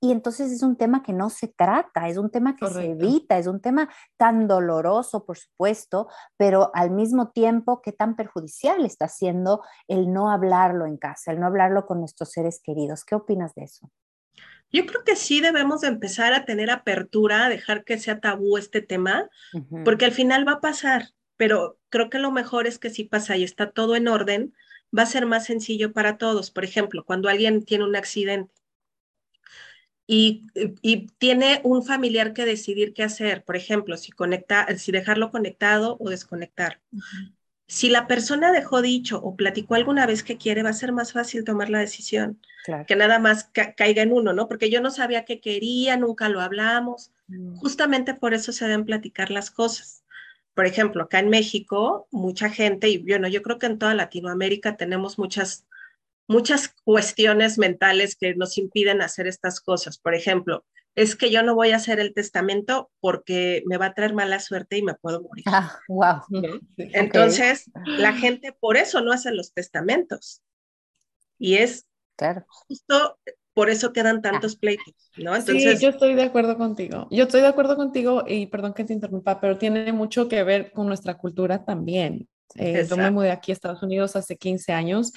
Y 0.04 0.12
entonces 0.12 0.52
es 0.52 0.64
un 0.64 0.76
tema 0.76 1.02
que 1.02 1.14
no 1.14 1.30
se 1.30 1.48
trata, 1.48 2.10
es 2.10 2.18
un 2.18 2.30
tema 2.30 2.58
que 2.58 2.68
se 2.68 2.92
evita, 2.92 3.38
es 3.38 3.48
un 3.48 3.62
tema 3.62 3.90
tan 4.18 4.50
doloroso, 4.50 5.26
por 5.26 5.38
supuesto, 5.38 6.10
pero 6.36 6.72
al 6.74 6.92
mismo 6.92 7.32
tiempo 7.32 7.82
que 7.82 7.94
tan 7.94 8.18
perjudicial 8.18 8.86
está 8.86 9.08
siendo 9.08 9.64
el 9.88 10.12
no 10.12 10.30
hablarlo 10.30 10.88
en 10.88 10.98
casa, 10.98 11.32
el 11.32 11.40
no 11.40 11.48
hablarlo 11.48 11.86
con 11.86 12.02
nuestros 12.02 12.32
seres 12.32 12.60
queridos. 12.62 13.06
¿Qué 13.06 13.16
opinas 13.16 13.56
de 13.56 13.64
eso? 13.64 13.90
Yo 14.70 14.86
creo 14.86 15.06
que 15.06 15.16
sí 15.16 15.40
debemos 15.40 15.80
de 15.80 15.88
empezar 15.88 16.34
a 16.34 16.44
tener 16.44 16.70
apertura, 16.70 17.46
a 17.46 17.50
dejar 17.50 17.86
que 17.86 17.98
sea 17.98 18.20
tabú 18.20 18.58
este 18.58 18.82
tema, 18.82 19.30
porque 19.86 20.04
al 20.04 20.12
final 20.12 20.46
va 20.46 20.56
a 20.56 20.60
pasar, 20.60 21.12
pero 21.38 21.78
creo 21.88 22.10
que 22.10 22.20
lo 22.20 22.32
mejor 22.32 22.68
es 22.68 22.78
que 22.78 22.90
si 22.90 23.06
pasa 23.06 23.38
y 23.38 23.46
está 23.46 23.72
todo 23.72 23.96
en 23.96 24.10
orden, 24.10 24.54
va 24.96 25.04
a 25.04 25.06
ser 25.06 25.26
más 25.26 25.46
sencillo 25.46 25.94
para 25.94 26.18
todos. 26.18 26.52
Por 26.52 26.66
ejemplo, 26.66 27.06
cuando 27.06 27.30
alguien 27.30 27.64
tiene 27.64 27.86
un 27.86 27.96
accidente 27.96 28.52
y, 30.06 30.48
y 30.82 31.08
tiene 31.18 31.62
un 31.64 31.84
familiar 31.84 32.34
que 32.34 32.46
decidir 32.46 32.94
qué 32.94 33.04
hacer, 33.04 33.44
por 33.44 33.56
ejemplo, 33.56 33.98
si, 33.98 34.12
conecta, 34.12 34.68
si 34.78 34.92
dejarlo 34.92 35.32
conectado 35.32 35.98
o 36.00 36.10
desconectar. 36.10 36.82
Si 37.68 37.90
la 37.90 38.08
persona 38.08 38.52
dejó 38.52 38.82
dicho 38.82 39.20
o 39.24 39.36
platicó 39.36 39.76
alguna 39.76 40.06
vez 40.06 40.24
que 40.24 40.38
quiere, 40.38 40.64
va 40.64 40.70
a 40.70 40.74
ser 40.74 40.92
más 40.92 41.14
fácil 41.14 41.44
tomar 41.44 41.70
la 41.70 41.80
decisión 41.80 42.40
que 42.88 42.96
nada 42.96 43.20
más 43.20 43.50
caiga 43.76 44.02
en 44.02 44.12
uno, 44.12 44.34
¿no? 44.34 44.48
Porque 44.48 44.70
yo 44.70 44.82
no 44.82 44.90
sabía 44.90 45.26
qué 45.26 45.40
quería, 45.40 45.98
nunca 45.98 46.30
lo 46.30 46.40
hablamos. 46.40 47.12
Mm. 47.28 47.56
Justamente 47.58 48.14
por 48.14 48.34
eso 48.34 48.52
se 48.52 48.66
deben 48.66 48.86
platicar 48.86 49.32
las 49.32 49.52
cosas. 49.52 50.04
Por 50.54 50.66
ejemplo, 50.66 51.04
acá 51.04 51.20
en 51.20 51.30
México, 51.30 52.08
mucha 52.12 52.50
gente, 52.50 52.88
y 52.90 53.00
bueno, 53.00 53.28
yo 53.28 53.42
creo 53.42 53.60
que 53.60 53.66
en 53.66 53.80
toda 53.80 53.96
Latinoamérica 53.96 54.78
tenemos 54.78 55.18
muchas, 55.18 55.66
muchas 56.28 56.74
cuestiones 56.84 57.58
mentales 57.58 58.16
que 58.16 58.36
nos 58.36 58.58
impiden 58.58 59.02
hacer 59.02 59.28
estas 59.28 59.60
cosas. 59.60 59.98
Por 59.98 60.16
ejemplo, 60.16 60.66
es 60.96 61.16
que 61.16 61.32
yo 61.32 61.44
no 61.44 61.56
voy 61.56 61.72
a 61.72 61.78
hacer 61.78 62.00
el 62.00 62.14
testamento 62.14 62.92
porque 63.00 63.64
me 63.66 63.78
va 63.78 63.88
a 63.88 63.94
traer 63.94 64.14
mala 64.14 64.40
suerte 64.40 64.78
y 64.78 64.84
me 64.84 64.94
puedo 64.94 65.22
morir. 65.22 65.44
Ah, 65.48 65.80
wow. 65.88 66.22
Entonces, 66.78 67.72
la 67.86 68.14
gente 68.14 68.56
por 68.60 68.78
eso 68.78 69.02
no 69.02 69.12
hace 69.12 69.32
los 69.32 69.54
testamentos. 69.54 70.42
Y 71.40 71.56
es 71.56 71.88
claro. 72.16 72.46
justo 72.48 73.18
por 73.54 73.70
eso 73.70 73.94
quedan 73.94 74.22
tantos 74.22 74.56
pleitos, 74.56 74.96
¿no? 75.18 75.36
Entonces, 75.36 75.80
sí, 75.80 75.84
yo 75.84 75.90
estoy 75.90 76.16
de 76.16 76.24
acuerdo 76.24 76.58
contigo. 76.58 77.08
Yo 77.12 77.24
estoy 77.26 77.42
de 77.42 77.48
acuerdo 77.48 77.76
contigo 77.76 78.24
y 78.28 78.48
perdón 78.48 78.74
que 78.74 78.84
te 78.84 78.94
interrumpa, 78.94 79.40
pero 79.40 79.58
tiene 79.58 79.92
mucho 79.94 80.28
que 80.28 80.44
ver 80.44 80.72
con 80.72 80.88
nuestra 80.88 81.18
cultura 81.18 81.64
también. 81.64 82.28
Eh, 82.56 82.86
yo 82.88 82.98
me 82.98 83.12
mudé 83.12 83.32
aquí 83.32 83.52
a 83.52 83.54
Estados 83.54 83.82
Unidos 83.82 84.16
hace 84.16 84.38
15 84.38 84.74
años, 84.74 85.12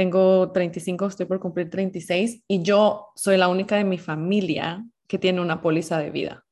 tengo 0.00 0.50
35, 0.50 1.08
estoy 1.08 1.26
por 1.26 1.40
cumplir 1.40 1.68
36 1.68 2.44
y 2.48 2.62
yo 2.62 3.08
soy 3.16 3.36
la 3.36 3.48
única 3.48 3.76
de 3.76 3.84
mi 3.84 3.98
familia 3.98 4.82
que 5.06 5.18
tiene 5.18 5.42
una 5.42 5.60
póliza 5.60 5.98
de 5.98 6.10
vida. 6.10 6.42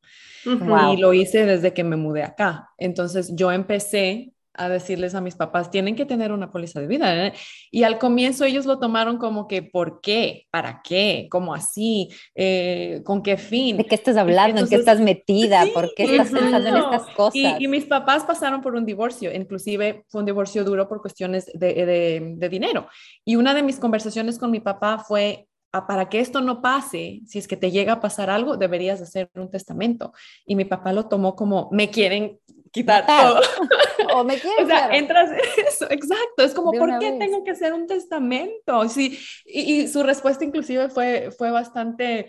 Y 0.45 0.97
lo 0.99 1.15
hice 1.15 1.47
desde 1.47 1.73
que 1.73 1.83
me 1.83 1.97
mudé 1.97 2.25
acá. 2.25 2.69
Entonces 2.77 3.35
yo 3.35 3.51
empecé 3.51 4.35
a 4.59 4.69
decirles 4.69 5.15
a 5.15 5.21
mis 5.21 5.37
papás, 5.37 5.71
tienen 5.71 5.97
que 5.97 6.05
tener 6.05 6.33
una 6.33 6.51
póliza 6.51 6.81
de 6.81 6.87
vida. 6.87 7.27
¿eh? 7.27 7.33
Y 7.71 7.85
al 7.85 7.99
comienzo 7.99 8.45
ellos 8.45 8.67
lo 8.67 8.79
tomaron 8.79 9.17
como 9.17 9.47
que, 9.47 9.63
¿por 9.63 10.01
qué? 10.01 10.47
¿Para 10.51 10.83
qué? 10.83 11.29
¿Cómo 11.31 11.55
así? 11.55 12.09
Eh, 12.35 13.01
¿Con 13.05 13.23
qué 13.23 13.37
fin? 13.37 13.77
¿De 13.77 13.85
qué 13.85 13.95
estás 13.95 14.17
hablando? 14.17 14.61
¿En 14.61 14.69
qué 14.69 14.75
estás 14.75 15.01
metida? 15.01 15.65
¿Por 15.73 15.95
qué 15.95 16.05
estás 16.05 16.31
pensando 16.31 16.69
en 16.69 16.77
estas 16.77 17.07
cosas? 17.15 17.61
Y, 17.61 17.69
mis 17.69 17.85
papás 17.85 18.25
pasaron 18.25 18.61
por 18.61 18.75
un 18.75 18.85
divorcio, 18.85 19.33
inclusive 19.33 20.05
fue 20.09 20.21
un 20.21 20.27
divorcio 20.27 20.65
duro 20.65 20.89
por 20.89 21.01
cuestiones 21.01 21.47
de, 21.55 21.75
de, 21.75 22.35
de 22.37 22.49
dinero. 22.49 22.89
Y 23.25 23.37
una 23.37 23.55
de 23.55 23.63
mis 23.63 23.79
conversaciones 23.79 24.39
con 24.39 24.51
mi 24.51 24.61
papá 24.61 24.99
fue, 25.07 25.49
para 25.87 26.09
que 26.09 26.21
esto 26.21 26.41
no 26.41 26.63
pase, 26.63 27.21
si 27.27 27.39
es 27.39 27.47
que 27.47 27.57
te 27.57 27.71
llega 27.71 27.95
a 27.95 28.01
pasar 28.01 28.31
algo, 28.31 28.57
deberías 28.57 29.01
hacer 29.01 29.31
un 29.35 29.51
testamento. 29.51 30.13
Y 30.47 30.57
mi 30.57 30.65
papá 30.65 30.93
lo 30.93 31.07
tomó 31.07 31.37
como, 31.37 31.69
me 31.73 31.91
quieren 31.91 32.39
quitar 32.71 33.07
todo. 33.07 33.41
o 34.15 34.25
me 34.25 34.37
quieren. 34.41 34.65
o 34.65 34.69
sea, 34.69 34.97
entras 34.97 35.31
eso, 35.67 35.91
exacto. 35.91 36.43
Es 36.43 36.55
como, 36.55 36.73
¿por 36.73 36.99
qué 36.99 37.13
tengo 37.13 37.45
que 37.45 37.53
hacer 37.53 37.73
un 37.73 37.87
testamento? 37.87 38.89
Sí, 38.89 39.19
y, 39.45 39.89
su 39.89 40.03
respuesta 40.03 40.45
inclusive 40.45 40.89
fue, 40.89 41.31
fue 41.37 41.51
bastante 41.51 42.29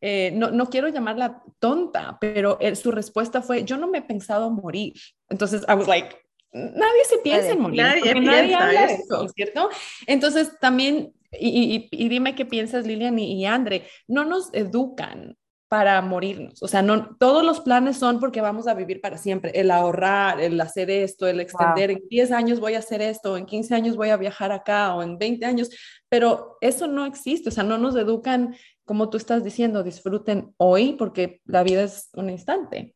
eh, 0.00 0.30
no, 0.34 0.50
no, 0.50 0.66
quiero 0.66 0.88
llamarla 0.88 1.42
tonta, 1.58 2.18
pero 2.20 2.58
su 2.74 2.92
respuesta 2.92 3.40
fue, 3.40 3.64
yo 3.64 3.78
no 3.78 3.86
me 3.86 3.98
he 3.98 4.02
pensado 4.02 4.50
morir. 4.50 4.92
Entonces, 5.30 5.62
I 5.68 5.72
was 5.72 5.88
like, 5.88 6.14
nadie 6.52 7.04
se 7.08 7.18
piensa 7.18 7.50
en 7.50 7.60
morir. 7.60 7.80
Nadie, 7.80 8.14
nadie 8.20 8.54
habla 8.54 8.84
eso, 8.84 9.26
¿cierto? 9.30 9.70
Entonces, 10.06 10.58
también, 10.60 11.14
y, 11.32 11.88
y, 11.90 12.08
dime 12.08 12.34
qué 12.34 12.44
piensas, 12.44 12.86
Lilian 12.86 13.18
y, 13.18 13.40
y 13.40 13.46
Andre, 13.46 13.86
no 14.06 14.24
nos 14.24 14.52
educan 14.52 15.36
para 15.68 16.00
morirnos. 16.00 16.62
O 16.62 16.68
sea, 16.68 16.82
no, 16.82 17.16
todos 17.16 17.44
los 17.44 17.60
planes 17.60 17.96
son 17.96 18.20
porque 18.20 18.40
vamos 18.40 18.68
a 18.68 18.74
vivir 18.74 19.00
para 19.00 19.18
siempre. 19.18 19.52
El 19.54 19.70
ahorrar, 19.70 20.40
el 20.40 20.60
hacer 20.60 20.90
esto, 20.90 21.26
el 21.26 21.40
extender, 21.40 21.90
en 21.90 22.02
10 22.08 22.32
años 22.32 22.60
voy 22.60 22.74
a 22.74 22.78
hacer 22.78 23.02
esto, 23.02 23.36
en 23.36 23.46
15 23.46 23.74
años 23.74 23.96
voy 23.96 24.10
a 24.10 24.16
viajar 24.16 24.52
acá 24.52 24.94
o 24.94 25.02
en 25.02 25.18
20 25.18 25.44
años, 25.44 25.70
pero 26.08 26.56
eso 26.60 26.86
no 26.86 27.04
existe. 27.04 27.48
O 27.48 27.52
sea, 27.52 27.64
no 27.64 27.78
nos 27.78 27.96
educan, 27.96 28.54
como 28.84 29.10
tú 29.10 29.16
estás 29.16 29.42
diciendo, 29.42 29.82
disfruten 29.82 30.54
hoy 30.56 30.92
porque 30.92 31.40
la 31.44 31.64
vida 31.64 31.82
es 31.82 32.10
un 32.14 32.30
instante. 32.30 32.94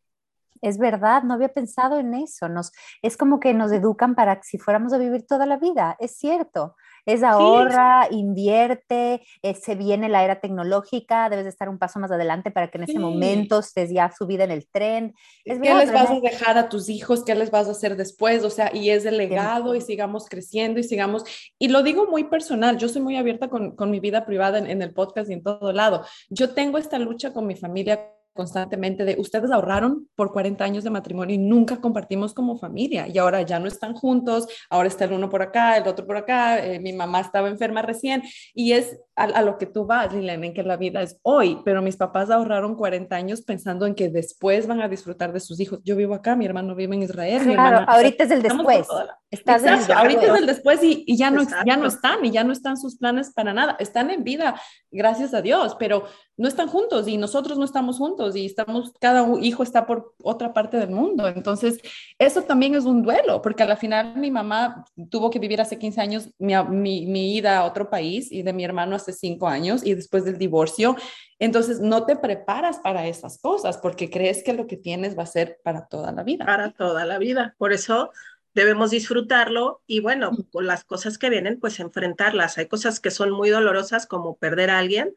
Es 0.60 0.78
verdad, 0.78 1.22
no 1.22 1.34
había 1.34 1.48
pensado 1.48 1.98
en 1.98 2.14
eso. 2.14 2.48
Nos, 2.48 2.72
es 3.02 3.16
como 3.16 3.40
que 3.40 3.54
nos 3.54 3.72
educan 3.72 4.14
para 4.14 4.36
que 4.36 4.44
si 4.44 4.58
fuéramos 4.58 4.92
a 4.92 4.98
vivir 4.98 5.26
toda 5.26 5.46
la 5.46 5.56
vida, 5.56 5.96
es 5.98 6.16
cierto. 6.16 6.76
Es 7.06 7.22
ahorra, 7.22 8.08
invierte, 8.10 9.22
eh, 9.42 9.54
se 9.54 9.74
viene 9.74 10.08
la 10.08 10.22
era 10.22 10.40
tecnológica, 10.40 11.28
debes 11.30 11.44
de 11.44 11.50
estar 11.50 11.68
un 11.68 11.78
paso 11.78 11.98
más 11.98 12.10
adelante 12.10 12.50
para 12.50 12.70
que 12.70 12.78
en 12.78 12.84
ese 12.84 12.98
momento 12.98 13.60
estés 13.60 13.90
ya 13.90 14.12
subida 14.16 14.44
en 14.44 14.50
el 14.50 14.68
tren. 14.68 15.14
¿Qué 15.44 15.54
les 15.54 15.92
vas 15.92 16.10
a 16.10 16.20
dejar 16.20 16.58
a 16.58 16.68
tus 16.68 16.88
hijos? 16.88 17.24
¿Qué 17.24 17.34
les 17.34 17.50
vas 17.50 17.68
a 17.68 17.72
hacer 17.72 17.96
después? 17.96 18.44
O 18.44 18.50
sea, 18.50 18.70
y 18.74 18.90
es 18.90 19.06
el 19.06 19.16
legado 19.16 19.74
y 19.74 19.80
sigamos 19.80 20.28
creciendo 20.28 20.78
y 20.78 20.84
sigamos. 20.84 21.24
Y 21.58 21.68
lo 21.68 21.82
digo 21.82 22.06
muy 22.06 22.24
personal, 22.24 22.76
yo 22.76 22.88
soy 22.88 23.02
muy 23.02 23.16
abierta 23.16 23.48
con, 23.48 23.74
con 23.76 23.90
mi 23.90 24.00
vida 24.00 24.26
privada 24.26 24.58
en, 24.58 24.66
en 24.66 24.82
el 24.82 24.92
podcast 24.92 25.30
y 25.30 25.34
en 25.34 25.42
todo 25.42 25.72
lado. 25.72 26.04
Yo 26.28 26.50
tengo 26.50 26.78
esta 26.78 26.98
lucha 26.98 27.32
con 27.32 27.46
mi 27.46 27.56
familia 27.56 28.10
constantemente 28.32 29.04
de 29.04 29.16
ustedes 29.18 29.50
ahorraron 29.50 30.08
por 30.14 30.32
40 30.32 30.64
años 30.64 30.84
de 30.84 30.90
matrimonio 30.90 31.34
y 31.34 31.38
nunca 31.38 31.80
compartimos 31.80 32.34
como 32.34 32.56
familia 32.56 33.08
y 33.08 33.18
ahora 33.18 33.42
ya 33.42 33.58
no 33.58 33.66
están 33.68 33.94
juntos, 33.94 34.46
ahora 34.68 34.88
está 34.88 35.04
el 35.04 35.12
uno 35.12 35.28
por 35.28 35.42
acá, 35.42 35.76
el 35.76 35.86
otro 35.88 36.06
por 36.06 36.16
acá, 36.16 36.64
eh, 36.64 36.80
mi 36.80 36.92
mamá 36.92 37.20
estaba 37.20 37.48
enferma 37.48 37.82
recién 37.82 38.22
y 38.54 38.72
es 38.72 38.98
a, 39.20 39.42
lo 39.42 39.58
que 39.58 39.66
tú 39.66 39.84
vas, 39.84 40.12
Lilian, 40.12 40.42
en 40.44 40.54
que 40.54 40.62
la 40.62 40.76
vida 40.76 41.02
es 41.02 41.18
hoy, 41.22 41.60
pero 41.64 41.82
mis 41.82 41.96
papás 41.96 42.30
ahorraron 42.30 42.74
40 42.74 43.14
años 43.14 43.42
pensando 43.42 43.86
en 43.86 43.94
que 43.94 44.08
después 44.08 44.66
van 44.66 44.80
a 44.80 44.88
disfrutar 44.88 45.32
de 45.32 45.40
sus 45.40 45.60
hijos. 45.60 45.80
Yo 45.84 45.94
vivo 45.96 46.14
acá, 46.14 46.36
mi 46.36 46.46
hermano 46.46 46.74
vive 46.74 46.94
en 46.94 47.02
Israel. 47.02 47.42
Claro, 47.42 47.84
ahorita 47.86 48.24
es 48.24 48.30
el 48.30 48.42
después. 48.42 48.88
Estás 49.30 49.64
ahorita 49.90 50.22
es 50.22 50.40
el 50.40 50.46
después 50.46 50.82
y, 50.82 51.04
y 51.06 51.16
ya, 51.16 51.30
no, 51.30 51.42
ya 51.64 51.76
no 51.76 51.86
están 51.86 52.24
y 52.24 52.30
ya 52.30 52.42
no 52.42 52.52
están 52.52 52.76
sus 52.76 52.96
planes 52.96 53.32
para 53.32 53.52
nada. 53.52 53.76
Están 53.78 54.10
en 54.10 54.24
vida, 54.24 54.60
gracias 54.90 55.34
a 55.34 55.42
Dios, 55.42 55.76
pero 55.78 56.04
no 56.36 56.48
están 56.48 56.68
juntos 56.68 57.06
y 57.06 57.18
nosotros 57.18 57.58
no 57.58 57.64
estamos 57.64 57.98
juntos 57.98 58.34
y 58.34 58.46
estamos, 58.46 58.94
cada 58.98 59.28
hijo 59.42 59.62
está 59.62 59.86
por 59.86 60.14
otra 60.22 60.54
parte 60.54 60.78
del 60.78 60.90
mundo. 60.90 61.28
Entonces, 61.28 61.78
eso 62.18 62.42
también 62.42 62.74
es 62.74 62.86
un 62.86 63.02
duelo, 63.02 63.42
porque 63.42 63.62
a 63.62 63.66
la 63.66 63.76
final 63.76 64.16
mi 64.16 64.30
mamá 64.30 64.84
tuvo 65.10 65.30
que 65.30 65.38
vivir 65.38 65.60
hace 65.60 65.78
15 65.78 66.00
años 66.00 66.30
mi, 66.38 66.54
mi, 66.70 67.06
mi 67.06 67.36
ida 67.36 67.58
a 67.58 67.64
otro 67.66 67.90
país 67.90 68.32
y 68.32 68.42
de 68.42 68.54
mi 68.54 68.64
hermano 68.64 68.96
hace 68.96 69.09
5 69.12 69.48
años 69.48 69.84
y 69.84 69.94
después 69.94 70.24
del 70.24 70.38
divorcio. 70.38 70.96
Entonces, 71.38 71.80
no 71.80 72.04
te 72.04 72.16
preparas 72.16 72.78
para 72.78 73.06
esas 73.06 73.38
cosas 73.38 73.78
porque 73.78 74.10
crees 74.10 74.42
que 74.42 74.52
lo 74.52 74.66
que 74.66 74.76
tienes 74.76 75.18
va 75.18 75.22
a 75.22 75.26
ser 75.26 75.58
para 75.62 75.86
toda 75.86 76.12
la 76.12 76.22
vida. 76.22 76.46
Para 76.46 76.72
toda 76.72 77.04
la 77.04 77.18
vida. 77.18 77.54
Por 77.58 77.72
eso 77.72 78.10
debemos 78.54 78.90
disfrutarlo 78.90 79.82
y 79.86 80.00
bueno, 80.00 80.32
con 80.52 80.66
las 80.66 80.84
cosas 80.84 81.18
que 81.18 81.30
vienen, 81.30 81.60
pues 81.60 81.80
enfrentarlas. 81.80 82.58
Hay 82.58 82.66
cosas 82.66 83.00
que 83.00 83.10
son 83.10 83.30
muy 83.30 83.50
dolorosas 83.50 84.06
como 84.06 84.36
perder 84.36 84.70
a 84.70 84.78
alguien 84.78 85.14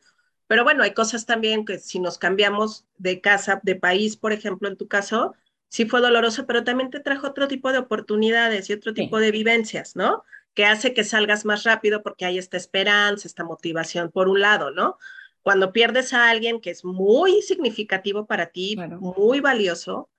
pero 0.47 0.63
bueno, 0.63 0.83
hay 0.83 0.93
cosas 0.93 1.25
también 1.25 1.65
que 1.65 1.79
si 1.79 1.99
nos 1.99 2.17
cambiamos 2.17 2.85
de 2.97 3.21
casa, 3.21 3.59
de 3.63 3.75
país, 3.75 4.17
por 4.17 4.33
ejemplo, 4.33 4.67
en 4.67 4.77
tu 4.77 4.87
caso, 4.87 5.33
sí 5.69 5.85
fue 5.85 6.01
doloroso, 6.01 6.45
pero 6.45 6.63
también 6.63 6.89
te 6.89 6.99
trajo 6.99 7.27
otro 7.27 7.47
tipo 7.47 7.71
de 7.71 7.79
oportunidades 7.79 8.69
y 8.69 8.73
otro 8.73 8.93
tipo 8.93 9.19
de 9.19 9.31
vivencias, 9.31 9.95
¿no? 9.95 10.23
Que 10.53 10.65
hace 10.65 10.93
que 10.93 11.03
salgas 11.03 11.45
más 11.45 11.63
rápido 11.63 12.03
porque 12.03 12.25
hay 12.25 12.37
esta 12.37 12.57
esperanza, 12.57 13.27
esta 13.27 13.43
motivación, 13.43 14.11
por 14.11 14.27
un 14.27 14.41
lado, 14.41 14.71
¿no? 14.71 14.97
Cuando 15.41 15.73
pierdes 15.73 16.13
a 16.13 16.29
alguien 16.29 16.61
que 16.61 16.69
es 16.69 16.85
muy 16.85 17.41
significativo 17.41 18.25
para 18.25 18.47
ti, 18.47 18.77
muy 18.99 19.39
valioso, 19.41 20.09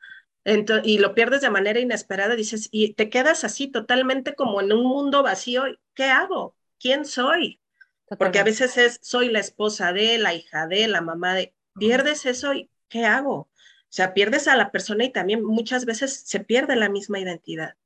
y 0.84 0.98
lo 0.98 1.14
pierdes 1.14 1.40
de 1.40 1.50
manera 1.50 1.80
inesperada, 1.80 2.36
dices, 2.36 2.68
y 2.70 2.92
te 2.92 3.08
quedas 3.08 3.44
así 3.44 3.68
totalmente 3.68 4.34
como 4.34 4.60
en 4.60 4.72
un 4.72 4.84
mundo 4.84 5.22
vacío, 5.22 5.64
¿qué 5.94 6.04
hago? 6.04 6.54
¿Quién 6.78 7.06
soy? 7.06 7.60
Porque 8.18 8.38
a 8.38 8.44
veces 8.44 8.76
es, 8.76 8.98
soy 9.00 9.30
la 9.30 9.40
esposa 9.40 9.92
de, 9.92 10.18
la 10.18 10.34
hija 10.34 10.66
de, 10.66 10.86
la 10.88 11.00
mamá 11.00 11.34
de, 11.34 11.54
pierdes 11.78 12.26
eso 12.26 12.52
y 12.52 12.70
¿qué 12.88 13.06
hago? 13.06 13.34
O 13.34 13.48
sea, 13.88 14.12
pierdes 14.12 14.46
a 14.46 14.56
la 14.56 14.70
persona 14.70 15.04
y 15.04 15.12
también 15.12 15.42
muchas 15.42 15.86
veces 15.86 16.14
se 16.26 16.40
pierde 16.40 16.76
la 16.76 16.90
misma 16.90 17.20
identidad. 17.20 17.76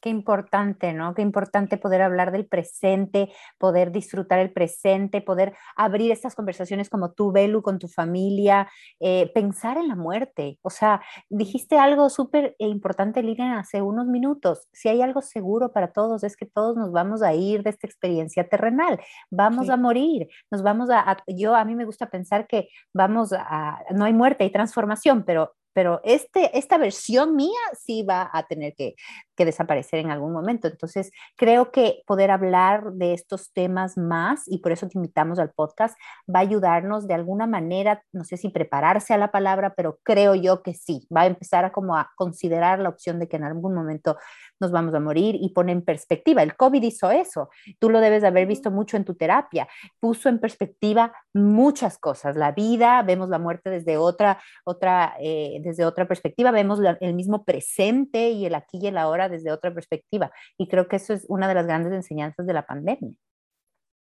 Qué 0.00 0.08
importante, 0.08 0.94
¿no? 0.94 1.14
Qué 1.14 1.20
importante 1.20 1.76
poder 1.76 2.00
hablar 2.00 2.32
del 2.32 2.46
presente, 2.46 3.30
poder 3.58 3.92
disfrutar 3.92 4.38
el 4.38 4.50
presente, 4.50 5.20
poder 5.20 5.54
abrir 5.76 6.10
estas 6.10 6.34
conversaciones 6.34 6.88
como 6.88 7.12
tú, 7.12 7.32
Belu, 7.32 7.62
con 7.62 7.78
tu 7.78 7.86
familia, 7.86 8.66
eh, 8.98 9.30
pensar 9.34 9.76
en 9.76 9.88
la 9.88 9.96
muerte. 9.96 10.58
O 10.62 10.70
sea, 10.70 11.02
dijiste 11.28 11.78
algo 11.78 12.08
súper 12.08 12.56
importante, 12.58 13.22
Lilian, 13.22 13.52
hace 13.52 13.82
unos 13.82 14.06
minutos. 14.06 14.68
Si 14.72 14.88
hay 14.88 15.02
algo 15.02 15.20
seguro 15.20 15.72
para 15.72 15.92
todos, 15.92 16.24
es 16.24 16.34
que 16.36 16.46
todos 16.46 16.76
nos 16.76 16.92
vamos 16.92 17.22
a 17.22 17.34
ir 17.34 17.62
de 17.62 17.70
esta 17.70 17.86
experiencia 17.86 18.48
terrenal, 18.48 18.98
vamos 19.30 19.68
a 19.68 19.76
morir, 19.76 20.28
nos 20.50 20.62
vamos 20.62 20.88
a, 20.90 21.18
yo 21.26 21.54
a 21.54 21.64
mí 21.64 21.74
me 21.74 21.84
gusta 21.84 22.08
pensar 22.08 22.46
que 22.46 22.68
vamos 22.94 23.32
a, 23.34 23.80
no 23.94 24.06
hay 24.06 24.14
muerte, 24.14 24.44
hay 24.44 24.50
transformación, 24.50 25.24
pero 25.24 25.52
pero 25.72 26.00
este, 26.04 26.56
esta 26.58 26.78
versión 26.78 27.36
mía 27.36 27.58
sí 27.78 28.02
va 28.02 28.30
a 28.32 28.46
tener 28.46 28.74
que, 28.74 28.94
que, 29.36 29.44
desaparecer 29.44 30.00
en 30.00 30.10
algún 30.10 30.32
momento. 30.32 30.68
Entonces, 30.68 31.10
creo 31.36 31.70
que 31.70 32.02
poder 32.06 32.30
hablar 32.30 32.92
de 32.92 33.14
estos 33.14 33.52
temas 33.52 33.96
más, 33.96 34.42
y 34.46 34.58
por 34.58 34.72
eso 34.72 34.88
te 34.88 34.98
invitamos 34.98 35.38
al 35.38 35.50
podcast, 35.50 35.96
va 36.28 36.40
a 36.40 36.42
ayudarnos 36.42 37.06
de 37.06 37.14
alguna 37.14 37.46
manera, 37.46 38.02
no 38.12 38.24
sé 38.24 38.36
si 38.36 38.48
prepararse 38.50 39.14
a 39.14 39.18
la 39.18 39.30
palabra, 39.30 39.74
pero 39.74 39.98
creo 40.02 40.34
yo 40.34 40.62
que 40.62 40.74
sí, 40.74 41.06
va 41.14 41.22
a 41.22 41.26
empezar 41.26 41.64
a 41.64 41.72
como 41.72 41.96
a 41.96 42.10
considerar 42.16 42.78
la 42.80 42.88
opción 42.88 43.18
de 43.18 43.28
que 43.28 43.36
en 43.36 43.44
algún 43.44 43.74
momento 43.74 44.16
nos 44.60 44.70
vamos 44.70 44.94
a 44.94 45.00
morir 45.00 45.36
y 45.40 45.50
pone 45.50 45.72
en 45.72 45.82
perspectiva. 45.82 46.42
El 46.42 46.56
COVID 46.56 46.82
hizo 46.82 47.10
eso. 47.10 47.50
Tú 47.78 47.90
lo 47.90 48.00
debes 48.00 48.22
de 48.22 48.28
haber 48.28 48.46
visto 48.46 48.70
mucho 48.70 48.96
en 48.96 49.04
tu 49.04 49.14
terapia. 49.14 49.68
Puso 49.98 50.28
en 50.28 50.38
perspectiva 50.38 51.12
muchas 51.32 51.98
cosas. 51.98 52.36
La 52.36 52.52
vida, 52.52 53.02
vemos 53.02 53.28
la 53.28 53.38
muerte 53.38 53.70
desde 53.70 53.96
otra, 53.96 54.40
otra, 54.64 55.14
eh, 55.20 55.58
desde 55.62 55.84
otra 55.84 56.06
perspectiva, 56.06 56.50
vemos 56.50 56.80
el 57.00 57.14
mismo 57.14 57.44
presente 57.44 58.30
y 58.30 58.46
el 58.46 58.54
aquí 58.54 58.78
y 58.80 58.86
el 58.86 58.98
ahora 58.98 59.28
desde 59.28 59.50
otra 59.50 59.72
perspectiva. 59.72 60.30
Y 60.58 60.68
creo 60.68 60.88
que 60.88 60.96
eso 60.96 61.14
es 61.14 61.24
una 61.28 61.48
de 61.48 61.54
las 61.54 61.66
grandes 61.66 61.92
enseñanzas 61.92 62.46
de 62.46 62.52
la 62.52 62.66
pandemia. 62.66 63.14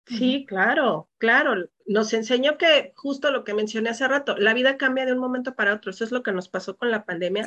Sí, 0.06 0.44
claro, 0.46 1.08
claro. 1.18 1.68
Nos 1.86 2.12
enseñó 2.12 2.58
que 2.58 2.92
justo 2.94 3.30
lo 3.30 3.44
que 3.44 3.54
mencioné 3.54 3.90
hace 3.90 4.06
rato, 4.06 4.36
la 4.36 4.54
vida 4.54 4.76
cambia 4.76 5.06
de 5.06 5.12
un 5.12 5.18
momento 5.18 5.54
para 5.54 5.74
otro. 5.74 5.90
Eso 5.90 6.04
es 6.04 6.12
lo 6.12 6.22
que 6.22 6.32
nos 6.32 6.48
pasó 6.48 6.76
con 6.76 6.90
la 6.90 7.04
pandemia. 7.04 7.46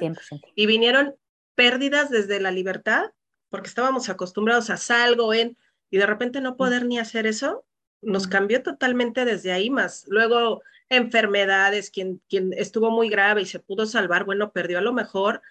Y 0.55 0.65
vinieron 0.65 1.15
pérdidas 1.57 2.11
desde 2.11 2.39
la 2.39 2.51
libertad, 2.51 3.11
porque 3.49 3.67
estábamos 3.67 4.09
acostumbrados 4.09 4.69
a 4.69 4.77
salgo 4.77 5.33
en, 5.33 5.57
y 5.89 5.97
de 5.97 6.05
repente 6.05 6.39
no 6.39 6.55
poder 6.55 6.85
ni 6.85 6.99
hacer 6.99 7.25
eso, 7.25 7.65
nos 8.03 8.27
cambió 8.27 8.61
totalmente 8.61 9.25
desde 9.25 9.51
ahí 9.51 9.71
más. 9.71 10.05
Luego, 10.07 10.61
enfermedades, 10.89 11.89
quien, 11.89 12.21
quien 12.29 12.53
estuvo 12.53 12.91
muy 12.91 13.09
grave 13.09 13.41
y 13.41 13.45
se 13.45 13.59
pudo 13.59 13.87
salvar, 13.87 14.23
bueno, 14.23 14.51
perdió 14.51 14.77
a 14.77 14.81
lo 14.81 14.93
mejor 14.93 15.41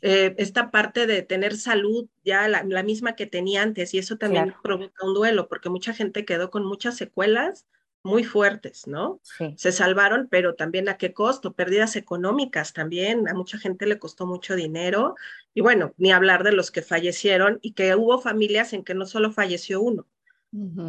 eh, 0.00 0.34
esta 0.36 0.72
parte 0.72 1.06
de 1.06 1.22
tener 1.22 1.56
salud 1.56 2.08
ya 2.24 2.48
la, 2.48 2.82
misma 2.82 3.14
que 3.14 3.26
tenía 3.26 3.62
antes, 3.62 3.94
y 3.94 3.98
eso 3.98 4.16
también 4.16 4.52
provoca 4.64 5.06
un 5.06 5.14
duelo, 5.14 5.48
porque 5.48 5.68
mucha 5.68 5.94
gente 5.94 6.24
quedó 6.24 6.50
con 6.50 6.64
muchas 6.66 6.96
secuelas 6.96 7.66
muy 8.04 8.24
fuertes, 8.24 8.86
¿no? 8.86 9.20
Se 9.56 9.72
salvaron, 9.72 10.28
pero 10.30 10.54
también 10.54 10.88
a 10.88 10.96
qué 10.96 11.12
costo, 11.12 11.52
pérdidas 11.52 11.96
económicas 11.96 12.72
también, 12.72 13.28
a 13.28 13.34
mucha 13.34 13.58
gente 13.58 13.86
le 13.86 13.98
costó 13.98 14.26
mucho 14.26 14.56
dinero, 14.56 15.14
y 15.54 15.60
bueno, 15.60 15.92
ni 15.98 16.12
hablar 16.12 16.42
de 16.42 16.52
los 16.52 16.70
que 16.70 16.82
fallecieron 16.82 17.58
y 17.62 17.72
que 17.72 17.94
hubo 17.94 18.20
familias 18.20 18.72
en 18.72 18.84
que 18.84 18.94
no 18.94 19.06
solo 19.06 19.32
falleció 19.32 19.80
uno, 19.80 20.06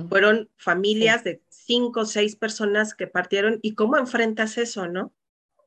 fueron 0.09 0.49
familias 0.57 1.23
de 1.23 1.41
cinco 1.47 2.01
o 2.01 2.05
seis 2.05 2.35
personas 2.35 2.95
que 2.95 3.07
partieron, 3.07 3.59
y 3.61 3.75
cómo 3.75 3.97
enfrentas 3.97 4.57
eso, 4.57 4.87
¿no? 4.87 5.13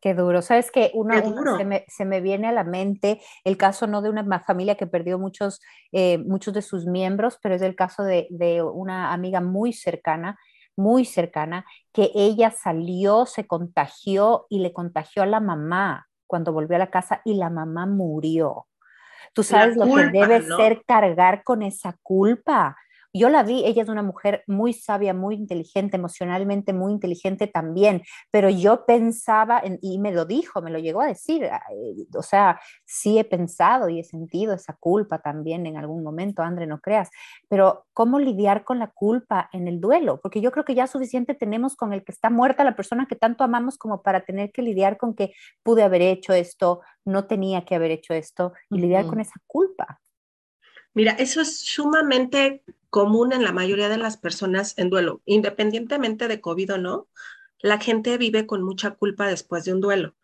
Qué 0.02 0.14
duro. 0.14 0.42
Sabes 0.42 0.70
que 0.70 0.90
uno, 0.94 1.14
se, 1.56 1.64
me, 1.64 1.84
se, 1.88 2.04
me, 2.04 2.20
viene 2.20 2.48
a 2.48 2.52
la 2.52 2.64
mente 2.64 3.20
el 3.44 3.56
caso 3.56 3.86
no 3.86 4.02
de 4.02 4.10
una 4.10 4.40
familia 4.40 4.76
que 4.76 4.86
perdió 4.86 5.18
muchos, 5.18 5.60
eh, 5.90 6.18
muchos 6.18 6.52
de 6.52 6.60
sus 6.60 6.86
miembros, 6.86 7.38
pero 7.42 7.54
es 7.54 7.62
el 7.62 7.74
caso 7.74 8.02
de, 8.02 8.26
de, 8.30 8.62
una 8.62 9.12
amiga 9.12 9.40
muy 9.40 9.72
cercana 9.72 10.38
muy 10.76 11.04
cercana, 11.04 11.64
que 11.92 12.10
ella 12.14 12.50
salió, 12.50 13.26
se 13.26 13.46
contagió 13.46 14.46
y 14.48 14.60
le 14.60 14.72
contagió 14.72 15.22
a 15.22 15.26
la 15.26 15.40
mamá 15.40 16.06
cuando 16.26 16.52
volvió 16.52 16.76
a 16.76 16.80
la 16.80 16.90
casa 16.90 17.22
y 17.24 17.34
la 17.34 17.50
mamá 17.50 17.86
murió. 17.86 18.66
Tú 19.32 19.42
sabes 19.42 19.76
lo 19.76 19.84
que 19.86 20.06
debe 20.08 20.42
ser 20.42 20.82
cargar 20.86 21.42
con 21.44 21.62
esa 21.62 21.96
culpa. 22.02 22.76
Yo 23.12 23.28
la 23.28 23.42
vi, 23.42 23.64
ella 23.64 23.82
es 23.82 23.88
una 23.88 24.02
mujer 24.02 24.42
muy 24.46 24.72
sabia, 24.72 25.14
muy 25.14 25.34
inteligente, 25.34 25.96
emocionalmente 25.96 26.72
muy 26.72 26.92
inteligente 26.92 27.46
también, 27.46 28.02
pero 28.30 28.50
yo 28.50 28.84
pensaba, 28.86 29.62
y 29.80 29.98
me 29.98 30.12
lo 30.12 30.24
dijo, 30.24 30.62
me 30.62 30.70
lo 30.70 30.78
llegó 30.78 31.00
a 31.00 31.06
decir, 31.06 31.44
eh, 31.44 32.06
o 32.14 32.22
sea, 32.22 32.60
sí 32.84 33.18
he 33.18 33.24
pensado 33.24 33.88
y 33.88 34.00
he 34.00 34.04
sentido 34.04 34.54
esa 34.54 34.76
culpa 34.78 35.18
también 35.18 35.66
en 35.66 35.76
algún 35.76 36.02
momento, 36.02 36.42
André, 36.42 36.66
no 36.66 36.80
creas, 36.80 37.10
pero 37.48 37.86
¿cómo 37.92 38.18
lidiar 38.18 38.64
con 38.64 38.78
la 38.78 38.88
culpa 38.88 39.48
en 39.52 39.68
el 39.68 39.80
duelo? 39.80 40.20
Porque 40.20 40.40
yo 40.40 40.52
creo 40.52 40.64
que 40.64 40.74
ya 40.74 40.86
suficiente 40.86 41.34
tenemos 41.34 41.76
con 41.76 41.92
el 41.92 42.04
que 42.04 42.12
está 42.12 42.30
muerta 42.30 42.64
la 42.64 42.76
persona 42.76 43.06
que 43.06 43.16
tanto 43.16 43.44
amamos 43.44 43.78
como 43.78 44.02
para 44.02 44.24
tener 44.24 44.52
que 44.52 44.62
lidiar 44.62 44.96
con 44.96 45.14
que 45.14 45.32
pude 45.62 45.82
haber 45.82 46.02
hecho 46.02 46.32
esto, 46.32 46.80
no 47.04 47.26
tenía 47.26 47.64
que 47.64 47.74
haber 47.74 47.90
hecho 47.90 48.14
esto 48.14 48.52
y 48.70 48.78
lidiar 48.78 49.06
con 49.06 49.20
esa 49.20 49.40
culpa. 49.46 50.00
Mira, 50.96 51.12
eso 51.12 51.42
es 51.42 51.58
sumamente 51.58 52.62
común 52.88 53.34
en 53.34 53.44
la 53.44 53.52
mayoría 53.52 53.90
de 53.90 53.98
las 53.98 54.16
personas 54.16 54.72
en 54.78 54.88
duelo, 54.88 55.20
independientemente 55.26 56.26
de 56.26 56.40
COVID 56.40 56.72
o 56.72 56.78
no. 56.78 57.08
La 57.58 57.78
gente 57.78 58.16
vive 58.16 58.46
con 58.46 58.62
mucha 58.62 58.92
culpa 58.92 59.26
después 59.28 59.66
de 59.66 59.74
un 59.74 59.82
duelo. 59.82 60.14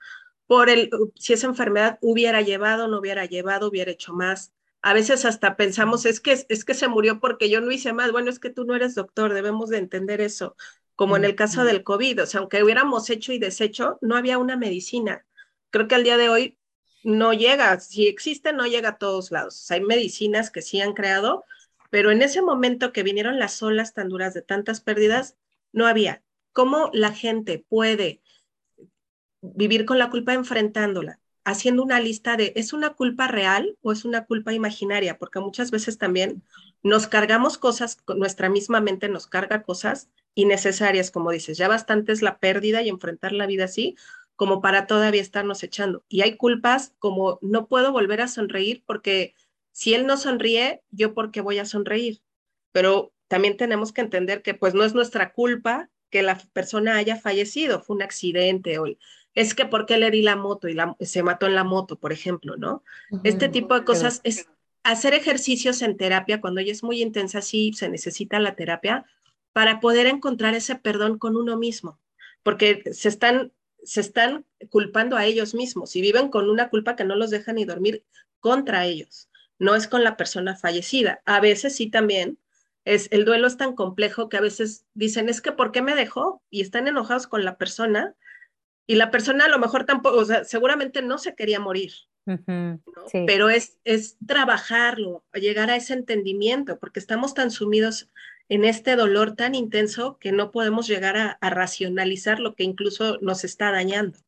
Por 0.47 0.71
el, 0.71 0.89
si 1.17 1.35
esa 1.35 1.47
enfermedad 1.47 1.99
hubiera 2.01 2.41
llevado, 2.41 2.89
no 2.89 3.01
hubiera 3.01 3.27
llevado, 3.27 3.69
hubiera 3.69 3.91
hecho 3.91 4.15
más. 4.15 4.55
A 4.81 4.95
veces 4.95 5.27
hasta 5.27 5.59
pensamos, 5.59 6.07
es 6.07 6.21
que, 6.21 6.47
es 6.49 6.65
que 6.65 6.73
se 6.73 6.89
murió 6.89 7.21
porque 7.21 7.51
yo 7.51 7.61
no 7.61 7.71
hice 7.71 7.93
más. 7.93 8.11
Bueno, 8.11 8.31
es 8.31 8.39
que 8.39 8.49
tú 8.49 8.65
no 8.65 8.75
eres 8.75 8.95
doctor, 8.95 9.35
debemos 9.35 9.69
de 9.69 9.77
entender 9.77 10.23
eso. 10.23 10.57
Como 10.95 11.19
en 11.19 11.27
el 11.27 11.35
caso 11.35 11.65
del 11.65 11.83
COVID, 11.85 12.23
o 12.23 12.27
sea, 12.27 12.41
aunque 12.41 12.65
hubiéramos 12.65 13.11
hecho 13.11 13.35
y 13.35 13.39
deshecho, 13.39 13.99
no 14.01 14.17
había 14.17 14.39
una 14.39 14.57
medicina. 14.57 15.27
Creo 15.69 15.87
que 15.87 15.97
al 15.97 16.05
día 16.05 16.17
de 16.17 16.31
hoy 16.31 16.59
no 17.05 17.33
llega, 17.33 17.79
si 17.81 18.07
existe, 18.07 18.53
no 18.53 18.67
llega 18.67 18.91
a 18.91 18.99
todos 18.99 19.31
lados. 19.31 19.71
hay 19.71 19.81
medicinas 19.81 20.51
que 20.51 20.62
sí 20.62 20.81
han 20.81 20.95
creado, 20.95 21.45
pero 21.91 22.11
en 22.11 22.23
ese 22.23 22.43
momento 22.43 22.93
que 22.93 23.03
vinieron 23.03 23.38
las 23.38 23.62
olas 23.62 23.95
tan 23.95 24.09
duras 24.09 24.35
de 24.35 24.43
tantas 24.43 24.81
pérdidas, 24.81 25.37
no 25.73 25.87
había. 25.87 26.23
¿Cómo 26.53 26.91
la 26.93 27.12
gente 27.12 27.65
puede 27.69 28.23
vivir 29.41 29.85
con 29.85 29.99
la 29.99 30.11
culpa 30.11 30.35
enfrentándola? 30.35 31.19
Haciendo 31.45 31.83
una 31.83 31.99
lista 31.99 32.37
de, 32.37 32.53
¿es 32.55 32.73
una 32.73 32.91
culpa 32.91 33.27
real 33.27 33.77
o 33.83 33.93
es 33.93 34.05
una 34.05 34.27
culpa 34.27 34.53
imaginaria? 34.53 35.19
Porque 35.19 35.41
muchas 35.41 35.71
veces 35.71 35.99
también 35.99 36.43
nos 36.83 37.09
cargamos 37.09 37.59
cosas, 37.59 37.99
nuestra 38.17 38.49
misma 38.49 38.81
mente 38.81 39.09
nos 39.09 39.27
carga 39.27 39.62
cosas 39.62 40.09
innecesarias, 40.35 41.11
como 41.11 41.31
dices, 41.31 41.59
ya 41.59 41.69
bastante 41.69 42.12
es 42.12 42.23
la 42.23 42.38
pérdida 42.38 42.83
y 42.83 42.88
enfrentar 42.88 43.33
la 43.33 43.47
vida 43.47 43.65
así, 43.65 43.97
como 44.42 44.61
para 44.61 44.88
todavía 44.88 45.20
estarnos 45.20 45.62
echando. 45.62 46.02
Y 46.09 46.22
hay 46.22 46.37
culpas 46.37 46.94
como 46.98 47.38
no 47.42 47.68
puedo 47.68 47.92
volver 47.92 48.20
a 48.20 48.26
sonreír 48.26 48.83
porque 48.85 49.37
si 49.70 49.94
él 49.94 50.05
no 50.05 50.16
sonríe, 50.16 50.83
yo 50.90 51.14
porque 51.14 51.40
voy 51.40 51.61
a 51.61 51.64
sonreír. 51.64 52.22
Pero 52.72 53.12
también 53.28 53.57
tenemos 53.57 53.92
que 53.92 54.00
entender 54.00 54.42
que 54.42 54.55
pues 54.55 54.74
no 54.74 54.83
es 54.83 54.94
nuestra 54.94 55.33
culpa 55.33 55.90
que 56.11 56.24
la 56.24 56.38
persona 56.52 56.96
haya 56.96 57.14
fallecido, 57.14 57.85
fue 57.85 57.94
un 57.94 58.02
accidente 58.02 58.81
o 58.81 58.87
es 59.37 59.55
que 59.55 59.64
porque 59.64 59.96
le 59.96 60.11
di 60.11 60.22
la 60.22 60.35
moto 60.35 60.66
y 60.68 60.76
se 61.07 61.22
mató 61.22 61.46
en 61.46 61.55
la 61.55 61.62
moto, 61.62 61.94
por 61.94 62.12
ejemplo, 62.12 62.57
¿no? 62.57 62.83
Este 63.22 63.48
tipo 63.48 63.76
de 63.78 63.85
cosas 63.85 64.20
es 64.24 64.48
hacer 64.83 65.14
ejercicios 65.14 65.83
en 65.83 65.96
terapia 65.96 66.40
cuando 66.40 66.61
ella 66.61 66.72
es 66.72 66.83
muy 66.83 67.00
intensa, 67.00 67.42
sí 67.42 67.74
se 67.74 67.88
necesita 67.88 68.40
la 68.40 68.57
terapia 68.57 69.07
para 69.52 69.78
poder 69.78 70.09
encontrar 70.09 70.55
ese 70.55 70.74
perdón 70.74 71.16
con 71.16 71.37
uno 71.37 71.57
mismo, 71.57 72.00
porque 72.42 72.83
se 72.90 73.09
están 73.09 73.52
se 73.85 74.01
están 74.01 74.45
culpando 74.71 75.16
a 75.16 75.25
ellos 75.25 75.55
mismos 75.55 75.97
y 75.97 76.01
viven 76.01 76.29
con 76.29 76.49
una 76.49 76.71
culpa 76.71 76.97
que 76.97 77.05
no 77.05 77.16
los 77.16 77.31
deja 77.31 77.53
ni 77.53 77.64
dormir 77.64 78.05
contra 78.40 78.87
ellos. 78.87 79.29
No 79.59 79.75
es 79.75 79.87
con 79.88 80.05
la 80.05 80.16
persona 80.16 80.57
fallecida. 80.57 81.23
A 81.25 81.40
veces 81.40 81.77
sí 81.77 81.90
también 81.90 82.38
es 82.85 83.09
el 83.12 83.25
duelo 83.25 83.47
es 83.47 83.57
tan 83.57 83.75
complejo 83.75 84.29
que 84.29 84.37
a 84.37 84.40
veces 84.40 84.87
dicen, 84.95 85.29
es 85.29 85.40
que 85.40 85.53
¿por 85.53 85.71
qué 85.71 85.83
me 85.83 85.95
dejó? 85.95 86.42
Y 86.51 86.62
están 86.62 86.88
enojados 86.88 87.27
con 87.27 87.45
la 87.45 87.57
persona 87.57 88.14
y 88.87 88.97
la 88.97 89.11
persona 89.11 89.45
a 89.45 89.49
lo 89.49 89.59
mejor 89.59 89.85
tampoco, 89.85 90.16
o 90.18 90.25
sea, 90.25 90.45
seguramente 90.45 91.03
no 91.03 91.18
se 91.18 91.35
quería 91.35 91.61
morir. 91.61 91.92
Pero 93.27 93.51
es, 93.51 93.79
es 93.85 94.16
trabajarlo, 94.27 95.25
llegar 95.35 95.71
a 95.71 95.77
ese 95.77 95.95
entendimiento, 95.95 96.79
porque 96.79 97.01
estamos 97.01 97.35
tan 97.35 97.51
sumidos 97.51 98.11
en 98.53 98.67
este 98.67 98.97
dolor 98.97 99.35
tan 99.35 99.55
intenso 99.55 100.19
que 100.19 100.31
no 100.31 100.51
podemos 100.51 100.87
llegar 100.87 101.17
a, 101.17 101.38
racionalizar 101.41 102.38
lo 102.38 102.55
que 102.55 102.65
incluso 102.65 103.17
nos 103.23 103.45
está 103.45 103.73
dañando. 103.73 104.19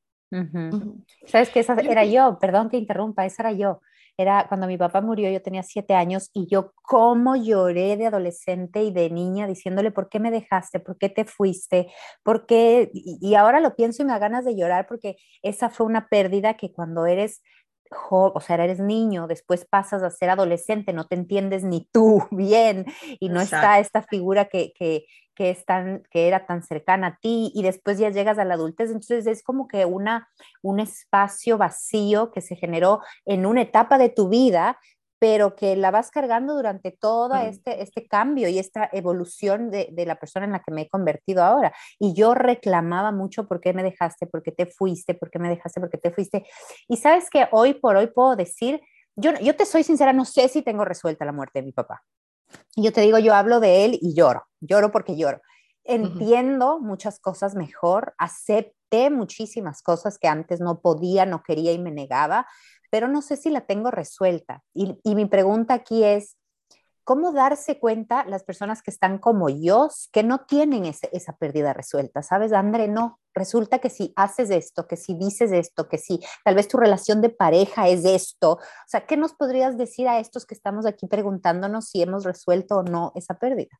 Sabes 1.26 1.50
que 1.50 1.60
esa 1.60 1.74
era 1.74 2.06
yo, 2.06 2.38
perdón 2.40 2.70
que 2.70 2.78
interrumpa, 2.78 3.26
esa 3.26 3.42
era 3.42 3.52
yo. 3.52 3.82
Era 4.16 4.46
cuando 4.48 4.66
mi 4.66 4.78
papá 4.78 5.02
murió, 5.02 5.30
yo 5.30 5.42
tenía 5.42 5.62
siete 5.62 5.92
años 5.92 6.30
y 6.32 6.46
yo 6.46 6.72
cómo 6.74 7.36
lloré 7.36 7.98
de 7.98 8.06
adolescente 8.06 8.82
y 8.82 8.92
de 8.92 9.10
niña 9.10 9.46
diciéndole, 9.46 9.90
¿por 9.90 10.08
qué 10.08 10.20
me 10.20 10.30
dejaste? 10.30 10.80
¿Por 10.80 10.96
qué 10.96 11.10
te 11.10 11.26
fuiste? 11.26 11.88
¿Por 12.22 12.46
qué? 12.46 12.90
Y, 12.94 13.34
ahora 13.34 13.60
lo 13.60 13.76
pienso 13.76 14.02
y 14.02 14.06
me 14.06 14.12
da 14.12 14.18
ganas 14.18 14.46
de 14.46 14.56
llorar 14.56 14.86
porque 14.86 15.16
esa 15.42 15.68
fue 15.68 15.84
una 15.84 16.08
pérdida 16.08 16.54
que 16.54 16.72
cuando 16.72 17.04
eres 17.04 17.42
o 17.90 18.40
sea, 18.40 18.56
eres 18.56 18.80
niño, 18.80 19.26
después 19.26 19.64
pasas 19.64 20.02
a 20.02 20.10
ser 20.10 20.30
adolescente, 20.30 20.92
no 20.92 21.06
te 21.06 21.14
entiendes 21.14 21.64
ni 21.64 21.88
tú 21.92 22.26
bien 22.30 22.86
y 23.20 23.28
no 23.28 23.40
está 23.40 23.78
esta 23.78 24.02
figura 24.02 24.46
que, 24.46 24.72
que, 24.72 25.06
que, 25.34 25.50
es 25.50 25.64
tan, 25.64 26.02
que 26.10 26.28
era 26.28 26.46
tan 26.46 26.62
cercana 26.62 27.06
a 27.06 27.18
ti 27.20 27.52
y 27.54 27.62
después 27.62 27.98
ya 27.98 28.10
llegas 28.10 28.38
a 28.38 28.44
la 28.44 28.54
adultez, 28.54 28.88
entonces 28.88 29.26
es 29.26 29.42
como 29.42 29.68
que 29.68 29.84
una, 29.84 30.28
un 30.62 30.80
espacio 30.80 31.58
vacío 31.58 32.30
que 32.30 32.40
se 32.40 32.56
generó 32.56 33.00
en 33.24 33.46
una 33.46 33.62
etapa 33.62 33.98
de 33.98 34.08
tu 34.08 34.28
vida 34.28 34.78
pero 35.24 35.56
que 35.56 35.74
la 35.74 35.90
vas 35.90 36.10
cargando 36.10 36.54
durante 36.54 36.90
todo 36.90 37.34
este, 37.36 37.82
este 37.82 38.06
cambio 38.06 38.46
y 38.50 38.58
esta 38.58 38.90
evolución 38.92 39.70
de, 39.70 39.88
de, 39.90 40.04
la 40.04 40.16
persona 40.16 40.44
en 40.44 40.52
la 40.52 40.62
que 40.62 40.70
me 40.70 40.82
he 40.82 40.88
convertido 40.90 41.42
ahora. 41.42 41.72
Y 41.98 42.12
yo 42.12 42.34
reclamaba 42.34 43.10
mucho 43.10 43.48
por 43.48 43.62
qué 43.62 43.72
me 43.72 43.82
dejaste, 43.82 44.26
por 44.26 44.42
qué 44.42 44.52
te 44.52 44.66
fuiste, 44.66 45.14
por 45.14 45.30
qué 45.30 45.38
me 45.38 45.48
dejaste, 45.48 45.80
por 45.80 45.88
qué 45.88 45.96
te 45.96 46.10
fuiste. 46.10 46.44
Y 46.88 46.98
sabes 46.98 47.30
que 47.30 47.48
hoy 47.52 47.72
por 47.72 47.96
hoy 47.96 48.08
puedo 48.08 48.36
decir, 48.36 48.82
yo, 49.16 49.32
yo 49.40 49.56
te 49.56 49.64
soy 49.64 49.82
sincera, 49.82 50.12
no 50.12 50.26
sé 50.26 50.46
si 50.48 50.60
tengo 50.60 50.84
resuelta 50.84 51.24
la 51.24 51.32
muerte 51.32 51.60
de 51.60 51.64
mi 51.64 51.72
papá. 51.72 52.02
Y 52.76 52.82
yo 52.82 52.92
te 52.92 53.00
digo, 53.00 53.18
yo 53.18 53.32
hablo 53.32 53.60
de 53.60 53.86
él 53.86 53.98
y 54.02 54.14
lloro, 54.14 54.44
lloro 54.60 54.92
porque 54.92 55.16
lloro. 55.16 55.40
Entiendo 55.84 56.80
muchas 56.80 57.18
cosas 57.18 57.54
mejor, 57.54 58.14
acepté 58.18 59.08
muchísimas 59.08 59.82
cosas 59.82 60.18
que 60.18 60.28
antes 60.28 60.60
no 60.60 60.80
podía, 60.80 61.24
no 61.24 61.42
quería 61.42 61.72
y 61.72 61.78
me 61.78 61.90
negaba, 61.90 62.46
pero 62.94 63.08
no 63.08 63.22
sé 63.22 63.36
si 63.36 63.50
la 63.50 63.62
tengo 63.62 63.90
resuelta. 63.90 64.62
Y, 64.72 64.96
mi 65.16 65.26
pregunta 65.26 65.74
aquí 65.74 66.04
es, 66.04 66.36
¿cómo 67.02 67.32
darse 67.32 67.80
cuenta 67.80 68.24
las 68.24 68.44
personas 68.44 68.82
que 68.82 68.92
están 68.92 69.18
como 69.18 69.48
yo, 69.48 69.88
que 70.12 70.22
no 70.22 70.44
tienen 70.46 70.84
esa 70.84 71.36
pérdida 71.36 71.72
resuelta? 71.72 72.22
¿Sabes, 72.22 72.52
André? 72.52 72.86
No, 72.86 73.18
resulta 73.34 73.80
que 73.80 73.90
si 73.90 74.12
haces 74.14 74.48
esto, 74.50 74.86
que 74.86 74.96
si 74.96 75.14
dices 75.14 75.50
esto, 75.50 75.88
que 75.88 75.98
si 75.98 76.20
tal 76.44 76.54
vez 76.54 76.68
tu 76.68 76.76
relación 76.76 77.20
de 77.20 77.30
pareja 77.30 77.88
es 77.88 78.04
esto, 78.04 78.52
o 78.52 78.86
sea, 78.86 79.06
¿qué 79.06 79.16
nos 79.16 79.32
podrías 79.32 79.76
decir 79.76 80.06
a 80.06 80.20
estos 80.20 80.46
que 80.46 80.54
estamos 80.54 80.86
aquí 80.86 81.08
preguntándonos 81.08 81.88
si 81.88 82.00
hemos 82.00 82.22
resuelto 82.22 82.76
o 82.76 82.82
no 82.84 83.10
esa 83.16 83.40
pérdida? 83.40 83.76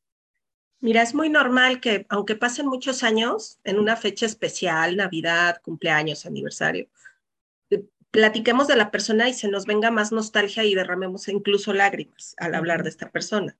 Mira, 0.81 1.03
es 1.03 1.15
muy 1.15 1.29
normal 1.29 1.79
que 1.79 2.05
aunque 2.09 2.35
pasen 2.35 2.67
muchos 2.67 3.01
años 3.01 3.59
en 3.63 3.79
una 3.79 3.95
fecha 3.95 4.25
especial, 4.25 4.97
Navidad, 4.97 5.61
cumpleaños, 5.63 6.25
aniversario, 6.25 6.89
platiquemos 8.15 8.67
de 8.69 8.77
la 8.77 8.91
persona 8.91 9.27
y 9.27 9.33
se 9.33 9.49
nos 9.49 9.65
venga 9.65 9.91
más 9.91 10.13
nostalgia 10.13 10.63
y 10.63 10.73
derramemos 10.73 11.27
incluso 11.27 11.73
lágrimas 11.73 12.33
al 12.37 12.55
hablar 12.55 12.83
de 12.83 12.89
esta 12.89 13.11
persona. 13.11 13.57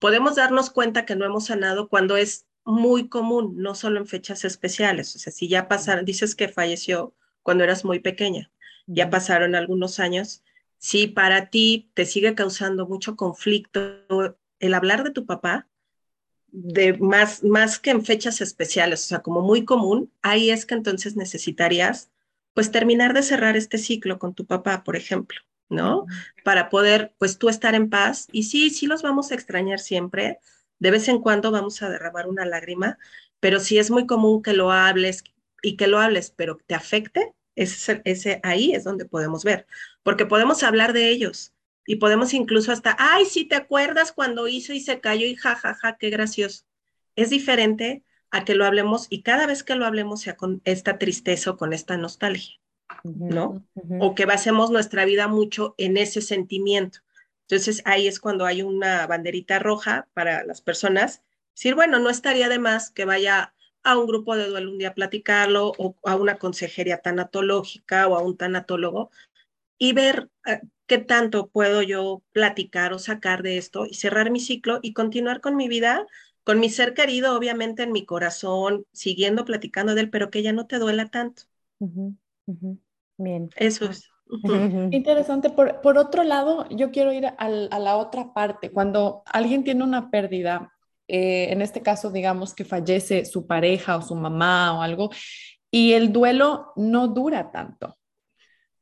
Podemos 0.00 0.34
darnos 0.34 0.70
cuenta 0.70 1.04
que 1.06 1.14
no 1.14 1.24
hemos 1.24 1.46
sanado 1.46 1.88
cuando 1.88 2.16
es 2.16 2.46
muy 2.64 3.08
común, 3.08 3.54
no 3.58 3.76
solo 3.76 4.00
en 4.00 4.08
fechas 4.08 4.44
especiales. 4.44 5.14
O 5.14 5.20
sea, 5.20 5.32
si 5.32 5.46
ya 5.46 5.68
pasaron, 5.68 6.04
dices 6.04 6.34
que 6.34 6.48
falleció 6.48 7.14
cuando 7.44 7.62
eras 7.62 7.84
muy 7.84 8.00
pequeña, 8.00 8.50
ya 8.88 9.08
pasaron 9.08 9.54
algunos 9.54 10.00
años, 10.00 10.42
si 10.78 11.06
para 11.06 11.48
ti 11.48 11.88
te 11.94 12.06
sigue 12.06 12.34
causando 12.34 12.88
mucho 12.88 13.14
conflicto 13.14 14.00
el 14.58 14.74
hablar 14.74 15.04
de 15.04 15.12
tu 15.12 15.26
papá, 15.26 15.68
de 16.48 16.94
más, 16.94 17.44
más 17.44 17.78
que 17.78 17.90
en 17.90 18.04
fechas 18.04 18.40
especiales, 18.40 19.04
o 19.04 19.06
sea, 19.06 19.20
como 19.20 19.42
muy 19.42 19.64
común, 19.64 20.12
ahí 20.22 20.50
es 20.50 20.66
que 20.66 20.74
entonces 20.74 21.14
necesitarías 21.14 22.10
pues 22.56 22.70
terminar 22.70 23.12
de 23.12 23.22
cerrar 23.22 23.54
este 23.54 23.76
ciclo 23.76 24.18
con 24.18 24.32
tu 24.32 24.46
papá, 24.46 24.82
por 24.82 24.96
ejemplo, 24.96 25.38
¿no? 25.68 26.06
Para 26.42 26.70
poder, 26.70 27.12
pues 27.18 27.36
tú 27.36 27.50
estar 27.50 27.74
en 27.74 27.90
paz. 27.90 28.28
Y 28.32 28.44
sí, 28.44 28.70
sí 28.70 28.86
los 28.86 29.02
vamos 29.02 29.30
a 29.30 29.34
extrañar 29.34 29.78
siempre. 29.78 30.38
De 30.78 30.90
vez 30.90 31.06
en 31.08 31.20
cuando 31.20 31.50
vamos 31.50 31.82
a 31.82 31.90
derramar 31.90 32.26
una 32.26 32.46
lágrima, 32.46 32.96
pero 33.40 33.60
sí 33.60 33.76
es 33.76 33.90
muy 33.90 34.06
común 34.06 34.42
que 34.42 34.54
lo 34.54 34.72
hables 34.72 35.22
y 35.60 35.76
que 35.76 35.86
lo 35.86 35.98
hables, 36.00 36.32
pero 36.34 36.56
te 36.66 36.74
afecte, 36.74 37.34
ese, 37.56 38.00
ese 38.06 38.40
ahí 38.42 38.72
es 38.72 38.84
donde 38.84 39.04
podemos 39.04 39.44
ver, 39.44 39.66
porque 40.02 40.24
podemos 40.24 40.62
hablar 40.62 40.94
de 40.94 41.10
ellos 41.10 41.52
y 41.84 41.96
podemos 41.96 42.32
incluso 42.32 42.72
hasta, 42.72 42.96
ay, 42.98 43.26
sí, 43.26 43.44
te 43.44 43.56
acuerdas 43.56 44.12
cuando 44.12 44.48
hizo 44.48 44.72
y 44.72 44.80
se 44.80 45.00
cayó 45.00 45.26
y 45.26 45.36
jajaja, 45.36 45.74
ja, 45.74 45.90
ja, 45.90 45.96
qué 45.98 46.08
gracioso. 46.08 46.64
Es 47.16 47.28
diferente 47.28 48.02
a 48.36 48.44
que 48.44 48.54
lo 48.54 48.66
hablemos 48.66 49.06
y 49.08 49.22
cada 49.22 49.46
vez 49.46 49.64
que 49.64 49.74
lo 49.74 49.86
hablemos 49.86 50.20
sea 50.20 50.36
con 50.36 50.60
esta 50.64 50.98
tristeza 50.98 51.52
o 51.52 51.56
con 51.56 51.72
esta 51.72 51.96
nostalgia, 51.96 52.56
¿no? 53.02 53.64
O 53.98 54.14
que 54.14 54.26
basemos 54.26 54.70
nuestra 54.70 55.04
vida 55.04 55.26
mucho 55.26 55.74
en 55.78 55.96
ese 55.96 56.20
sentimiento. 56.20 56.98
Entonces 57.48 57.80
ahí 57.86 58.06
es 58.06 58.20
cuando 58.20 58.44
hay 58.44 58.62
una 58.62 59.06
banderita 59.06 59.58
roja 59.58 60.08
para 60.12 60.44
las 60.44 60.60
personas, 60.60 61.22
decir, 61.54 61.74
bueno, 61.74 61.98
no 61.98 62.10
estaría 62.10 62.48
de 62.48 62.58
más 62.58 62.90
que 62.90 63.06
vaya 63.06 63.54
a 63.82 63.96
un 63.96 64.06
grupo 64.06 64.36
de 64.36 64.48
duelo 64.48 64.70
un 64.70 64.78
día 64.78 64.88
a 64.88 64.94
platicarlo 64.94 65.72
o 65.78 65.96
a 66.04 66.16
una 66.16 66.36
consejería 66.38 66.98
tanatológica 66.98 68.08
o 68.08 68.16
a 68.16 68.22
un 68.22 68.36
tanatólogo 68.36 69.10
y 69.78 69.92
ver 69.92 70.28
eh, 70.44 70.60
qué 70.86 70.98
tanto 70.98 71.48
puedo 71.48 71.82
yo 71.82 72.22
platicar 72.32 72.92
o 72.92 72.98
sacar 72.98 73.42
de 73.42 73.56
esto 73.58 73.86
y 73.86 73.94
cerrar 73.94 74.30
mi 74.30 74.40
ciclo 74.40 74.80
y 74.82 74.92
continuar 74.92 75.40
con 75.40 75.56
mi 75.56 75.68
vida, 75.68 76.04
con 76.46 76.60
mi 76.60 76.70
ser 76.70 76.94
querido, 76.94 77.36
obviamente 77.36 77.82
en 77.82 77.90
mi 77.90 78.06
corazón, 78.06 78.86
siguiendo 78.92 79.44
platicando 79.44 79.96
de 79.96 80.02
él, 80.02 80.10
pero 80.10 80.30
que 80.30 80.44
ya 80.44 80.52
no 80.52 80.68
te 80.68 80.78
duela 80.78 81.08
tanto. 81.08 81.42
Bien. 83.18 83.50
Eso 83.56 83.86
es. 83.86 84.08
Interesante. 84.92 85.50
Por, 85.50 85.80
por, 85.80 85.98
otro 85.98 86.22
lado, 86.22 86.68
yo 86.68 86.92
quiero 86.92 87.12
ir 87.12 87.26
a, 87.26 87.48
la 87.48 87.96
otra 87.96 88.32
parte. 88.32 88.70
Cuando 88.70 89.24
alguien 89.26 89.64
tiene 89.64 89.82
una 89.82 90.08
pérdida, 90.08 90.72
eh, 91.08 91.48
en 91.50 91.62
este 91.62 91.82
caso, 91.82 92.12
digamos 92.12 92.54
que 92.54 92.64
fallece 92.64 93.24
su 93.24 93.48
pareja 93.48 93.96
o 93.96 94.02
su 94.02 94.14
mamá 94.14 94.78
o 94.78 94.82
algo, 94.82 95.10
y 95.68 95.94
el 95.94 96.12
duelo 96.12 96.72
no 96.76 97.08
dura 97.08 97.50
tanto. 97.50 97.96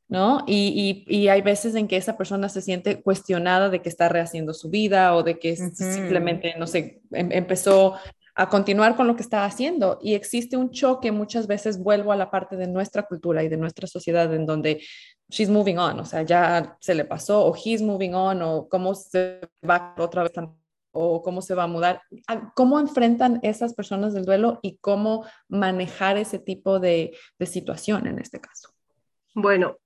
¿No? 0.07 0.43
Y, 0.47 1.03
y, 1.07 1.27
hay 1.29 1.41
veces 1.41 1.75
en 1.75 1.87
que 1.87 1.97
esa 1.97 2.15
persona 2.17 2.47
se 2.49 2.61
siente 2.61 3.01
cuestionada 3.01 3.69
de 3.69 3.81
que 3.81 3.89
está 3.89 4.07
rehaciendo 4.07 4.53
su 4.53 4.69
vida 4.69 5.15
o 5.15 5.23
de 5.23 5.39
que 5.39 5.55
simplemente, 5.55 6.53
no 6.57 6.67
sé, 6.67 7.01
em, 7.11 7.31
empezó 7.31 7.95
a 8.35 8.49
continuar 8.49 8.95
con 8.95 9.07
lo 9.07 9.15
que 9.15 9.23
estaba 9.23 9.45
haciendo. 9.45 9.97
Y 10.01 10.13
existe 10.13 10.57
un 10.57 10.71
choque, 10.71 11.11
muchas 11.11 11.47
veces 11.47 11.79
vuelvo 11.79 12.11
a 12.11 12.17
la 12.17 12.29
parte 12.29 12.55
de 12.57 12.67
nuestra 12.67 13.03
cultura 13.03 13.43
y 13.43 13.49
de 13.49 13.57
nuestra 13.57 13.87
sociedad 13.87 14.31
en 14.33 14.45
donde 14.45 14.81
she's 15.29 15.49
moving 15.49 15.77
on, 15.77 15.99
o 15.99 16.05
sea, 16.05 16.21
ya 16.21 16.77
se 16.79 16.93
le 16.93 17.05
pasó, 17.05 17.45
o 17.45 17.55
he's 17.55 17.81
moving 17.81 18.13
on, 18.13 18.41
o 18.41 18.67
cómo 18.69 18.93
se 18.93 19.39
va 19.67 19.95
otra 19.97 20.23
vez 20.23 20.33
o 20.97 21.21
cómo 21.21 21.41
se 21.41 21.55
va 21.55 21.63
a 21.63 21.67
mudar. 21.67 22.01
Ah, 22.27 22.53
¿Cómo 22.55 22.79
enfrentan 22.79 23.39
esas 23.43 23.73
personas 23.73 24.13
del 24.13 24.25
duelo 24.25 24.59
y 24.61 24.77
cómo 24.77 25.25
manejar 25.49 26.17
ese 26.17 26.39
tipo 26.39 26.79
de, 26.79 27.17
de 27.37 27.45
situación 27.45 28.07
en 28.07 28.19
este 28.19 28.39
caso? 28.39 28.69
Bueno, 29.33 29.77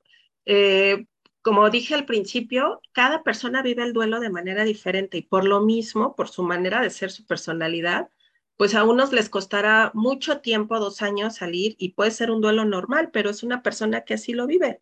eh, 0.51 1.05
como 1.43 1.69
dije 1.69 1.93
al 1.93 2.05
principio, 2.05 2.81
cada 2.91 3.21
persona 3.21 3.61
vive 3.61 3.83
el 3.83 3.93
duelo 3.93 4.19
de 4.19 4.31
manera 4.31 4.63
diferente 4.63 5.19
y 5.19 5.21
por 5.21 5.45
lo 5.45 5.61
mismo, 5.61 6.15
por 6.15 6.27
su 6.27 6.41
manera 6.41 6.81
de 6.81 6.89
ser, 6.89 7.11
su 7.11 7.23
personalidad, 7.27 8.09
pues 8.57 8.73
a 8.73 8.83
unos 8.83 9.13
les 9.13 9.29
costará 9.29 9.91
mucho 9.93 10.41
tiempo, 10.41 10.79
dos 10.79 11.03
años 11.03 11.35
salir 11.35 11.75
y 11.77 11.93
puede 11.93 12.09
ser 12.09 12.31
un 12.31 12.41
duelo 12.41 12.65
normal, 12.65 13.11
pero 13.13 13.29
es 13.29 13.43
una 13.43 13.61
persona 13.61 14.01
que 14.01 14.15
así 14.15 14.33
lo 14.33 14.47
vive. 14.47 14.81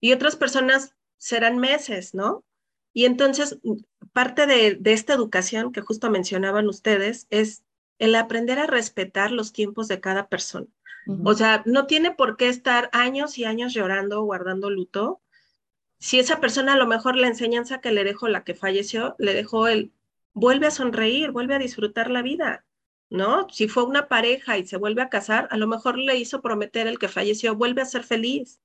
Y 0.00 0.12
otras 0.12 0.36
personas 0.36 0.94
serán 1.16 1.58
meses, 1.58 2.14
¿no? 2.14 2.44
Y 2.92 3.04
entonces, 3.06 3.58
parte 4.12 4.46
de, 4.46 4.78
esta 4.84 5.12
educación 5.12 5.72
que 5.72 5.80
justo 5.80 6.08
mencionaban 6.08 6.68
ustedes 6.68 7.26
es 7.30 7.64
el 7.98 8.14
aprender 8.14 8.60
a 8.60 8.68
respetar 8.68 9.32
los 9.32 9.52
tiempos 9.52 9.88
de 9.88 10.00
cada 10.00 10.28
persona. 10.28 10.68
O 11.24 11.34
sea, 11.34 11.62
no 11.66 11.86
tiene 11.86 12.12
por 12.12 12.36
qué 12.36 12.48
estar 12.48 12.90
años 12.92 13.38
y 13.38 13.44
años 13.44 13.72
llorando, 13.72 14.22
guardando 14.22 14.70
luto. 14.70 15.20
Si 15.98 16.18
esa 16.18 16.40
persona 16.40 16.74
a 16.74 16.76
lo 16.76 16.86
mejor 16.86 17.16
la 17.16 17.26
enseñanza 17.26 17.80
que 17.80 17.92
le 17.92 18.04
dejó 18.04 18.28
la 18.28 18.44
que 18.44 18.54
falleció, 18.54 19.16
le 19.18 19.34
dejó 19.34 19.68
el, 19.68 19.92
vuelve 20.32 20.66
a 20.68 20.70
sonreír, 20.70 21.30
vuelve 21.30 21.54
a 21.54 21.58
disfrutar 21.58 22.10
la 22.10 22.22
vida, 22.22 22.64
¿no? 23.10 23.48
Si 23.50 23.68
fue 23.68 23.84
una 23.84 24.08
pareja 24.08 24.56
y 24.58 24.66
se 24.66 24.76
vuelve 24.76 25.02
a 25.02 25.08
casar, 25.08 25.48
a 25.50 25.56
lo 25.56 25.66
mejor 25.66 25.98
le 25.98 26.16
hizo 26.16 26.40
prometer 26.42 26.86
el 26.86 26.98
que 26.98 27.08
falleció, 27.08 27.54
vuelve 27.54 27.82
a 27.82 27.86
ser 27.86 28.04
feliz. 28.04 28.60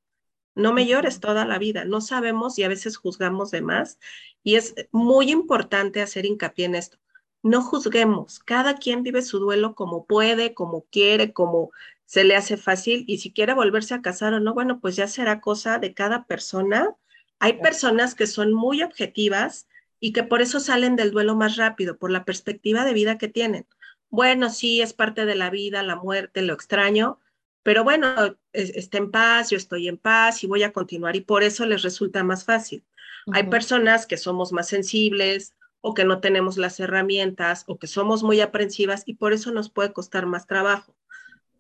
No 0.56 0.72
me 0.72 0.86
llores 0.86 1.20
toda 1.20 1.46
la 1.46 1.58
vida. 1.58 1.84
No 1.84 2.00
sabemos 2.00 2.58
y 2.58 2.64
a 2.64 2.70
veces 2.70 2.96
juzgamos 2.96 3.52
de 3.52 3.62
más. 3.62 4.00
Y 4.42 4.56
es 4.56 4.74
muy 4.92 5.32
importante 5.32 6.02
hacer 6.02 6.26
hincapié 6.26 6.66
en 6.66 6.76
esto. 6.76 6.98
No 7.44 7.62
juzguemos. 7.62 8.40
Cada 8.40 8.76
quien 8.76 9.04
vive 9.04 9.22
su 9.22 9.40
duelo 9.40 9.76
como 9.76 10.06
puede, 10.06 10.54
como 10.54 10.86
quiere, 10.90 11.34
como 11.34 11.72
se 12.06 12.24
le 12.24 12.36
hace 12.36 12.58
fácil 12.58 13.04
y 13.08 13.18
si 13.18 13.32
quiere 13.32 13.54
volverse 13.54 13.94
a 13.94 14.02
casar 14.02 14.34
o 14.34 14.40
no, 14.40 14.54
bueno, 14.54 14.80
pues 14.80 14.96
ya 14.96 15.08
será 15.08 15.42
cosa 15.42 15.80
de 15.80 15.94
cada 15.94 16.26
persona. 16.26 16.96
Hay 17.40 17.54
personas 17.54 18.16
que 18.16 18.28
son 18.28 18.54
muy 18.54 18.84
objetivas 18.84 19.68
y 20.00 20.14
que 20.14 20.24
por 20.24 20.42
eso 20.42 20.60
salen 20.60 20.96
del 20.96 21.12
duelo 21.12 21.36
más 21.36 21.56
rápido, 21.58 21.98
por 21.98 22.12
la 22.12 22.24
perspectiva 22.24 22.86
de 22.86 22.94
vida 22.94 23.18
que 23.18 23.28
tienen. 23.28 23.66
Bueno, 24.10 24.50
sí, 24.50 24.82
es 24.82 24.94
parte 24.94 25.26
de 25.26 25.36
la 25.36 25.50
vida, 25.50 25.84
la 25.84 25.96
muerte, 25.96 26.42
lo 26.42 26.54
extraño, 26.54 27.20
pero 27.64 27.84
bueno, 27.84 28.38
está 28.54 29.00
en 29.00 29.10
paz, 29.10 29.50
yo 29.50 29.58
estoy 29.58 29.88
en 29.88 29.98
paz 29.98 30.44
y 30.44 30.48
voy 30.48 30.62
a 30.62 30.72
continuar 30.72 31.16
y 31.16 31.22
por 31.22 31.44
eso 31.44 31.66
les 31.66 31.82
resulta 31.82 32.24
más 32.24 32.46
fácil. 32.46 32.86
Hay 33.34 33.50
personas 33.50 34.06
que 34.06 34.18
somos 34.18 34.52
más 34.52 34.68
sensibles 34.68 35.56
o 35.82 35.96
que 35.96 36.06
no 36.06 36.20
tenemos 36.20 36.58
las 36.58 36.80
herramientas 36.80 37.64
o 37.66 37.80
que 37.80 37.88
somos 37.88 38.22
muy 38.22 38.40
aprensivas 38.40 39.02
y 39.08 39.16
por 39.16 39.34
eso 39.34 39.52
nos 39.52 39.72
puede 39.72 39.94
costar 39.94 40.28
más 40.28 40.46
trabajo 40.46 40.96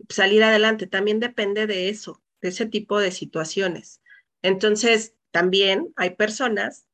salir 0.09 0.43
adelante. 0.43 0.87
También 0.87 1.19
depende 1.19 1.67
de 1.67 1.89
eso, 1.89 2.21
de 2.41 2.49
ese 2.49 2.65
tipo 2.65 2.99
de 2.99 3.11
situaciones. 3.11 4.01
Entonces, 4.41 5.15
también 5.31 5.93
hay 5.95 6.11
personas 6.11 6.87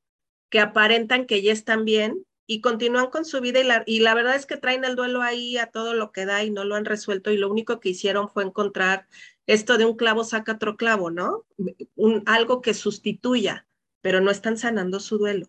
que 0.50 0.60
aparentan 0.60 1.26
que 1.26 1.42
ya 1.42 1.52
están 1.52 1.86
bien 1.86 2.26
y 2.48 2.60
continúan 2.60 3.08
con 3.08 3.24
su 3.24 3.40
vida 3.40 3.60
y 3.60 3.64
la, 3.64 3.84
y 3.86 4.00
la 4.02 4.14
verdad 4.14 4.36
es 4.36 4.46
que 4.46 4.58
traen 4.58 4.84
el 4.84 4.96
duelo 4.96 5.22
ahí 5.22 5.58
a 5.58 5.68
todo 5.68 5.94
lo 5.94 6.12
que 6.12 6.26
da 6.26 6.44
y 6.44 6.52
no 6.52 6.66
lo 6.66 6.76
han 6.76 6.86
resuelto 6.86 7.32
y 7.32 7.38
lo 7.38 7.50
único 7.50 7.80
que 7.80 7.90
hicieron 7.90 8.30
fue 8.30 8.44
encontrar 8.44 9.08
esto 9.48 9.78
de 9.78 9.86
un 9.86 9.96
clavo 9.96 10.24
saca 10.24 10.54
otro 10.54 10.76
clavo, 10.76 11.12
¿no? 11.12 11.46
Un, 11.96 12.24
algo 12.26 12.62
que 12.62 12.74
sustituya, 12.74 13.68
pero 14.02 14.20
no 14.20 14.32
están 14.32 14.58
sanando 14.58 15.00
su 15.00 15.18
duelo. 15.18 15.48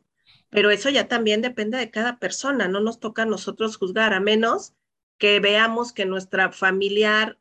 Pero 0.51 0.71
eso 0.71 0.91
ya 0.91 1.09
también 1.09 1.43
depende 1.43 1.79
de 1.79 1.91
cada 1.91 2.19
persona, 2.19 2.69
no 2.69 2.81
nos 2.81 3.01
toca 3.01 3.23
a 3.23 3.27
nosotros 3.27 3.77
juzgar, 3.77 4.13
a 4.13 4.21
menos 4.21 4.75
que 5.19 5.41
veamos 5.41 5.93
que 5.93 6.05
nuestra 6.05 6.53
familiar 6.53 7.39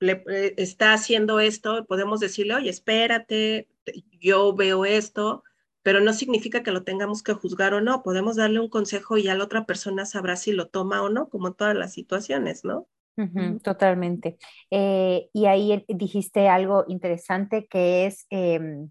le, 0.00 0.24
eh, 0.28 0.54
está 0.56 0.92
haciendo 0.92 1.40
esto, 1.40 1.84
podemos 1.86 2.20
decirle, 2.20 2.54
oye, 2.54 2.70
espérate, 2.70 3.68
yo 4.20 4.54
veo 4.54 4.84
esto, 4.84 5.42
pero 5.82 6.00
no 6.00 6.12
significa 6.12 6.62
que 6.62 6.72
lo 6.72 6.82
tengamos 6.82 7.22
que 7.22 7.32
juzgar 7.32 7.72
o 7.74 7.80
no. 7.80 8.02
Podemos 8.02 8.36
darle 8.36 8.58
un 8.58 8.68
consejo 8.68 9.16
y 9.16 9.22
ya 9.22 9.36
la 9.36 9.44
otra 9.44 9.66
persona 9.66 10.04
sabrá 10.04 10.34
si 10.36 10.52
lo 10.52 10.68
toma 10.68 11.02
o 11.02 11.08
no, 11.08 11.28
como 11.28 11.48
en 11.48 11.54
todas 11.54 11.76
las 11.76 11.92
situaciones, 11.92 12.64
¿no? 12.64 12.88
totalmente. 13.62 14.36
Eh, 14.70 15.30
y 15.32 15.46
ahí 15.46 15.84
dijiste 15.88 16.48
algo 16.48 16.84
interesante 16.86 17.66
que 17.66 18.06
es, 18.06 18.26
em, 18.28 18.90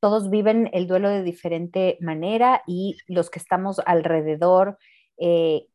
todos 0.00 0.30
viven 0.30 0.70
el 0.72 0.86
duelo 0.86 1.08
de 1.08 1.22
diferente 1.22 1.98
manera 2.00 2.62
y 2.66 2.96
los 3.06 3.30
que 3.30 3.38
estamos 3.38 3.80
alrededor, 3.84 4.78
eh, 5.18 5.66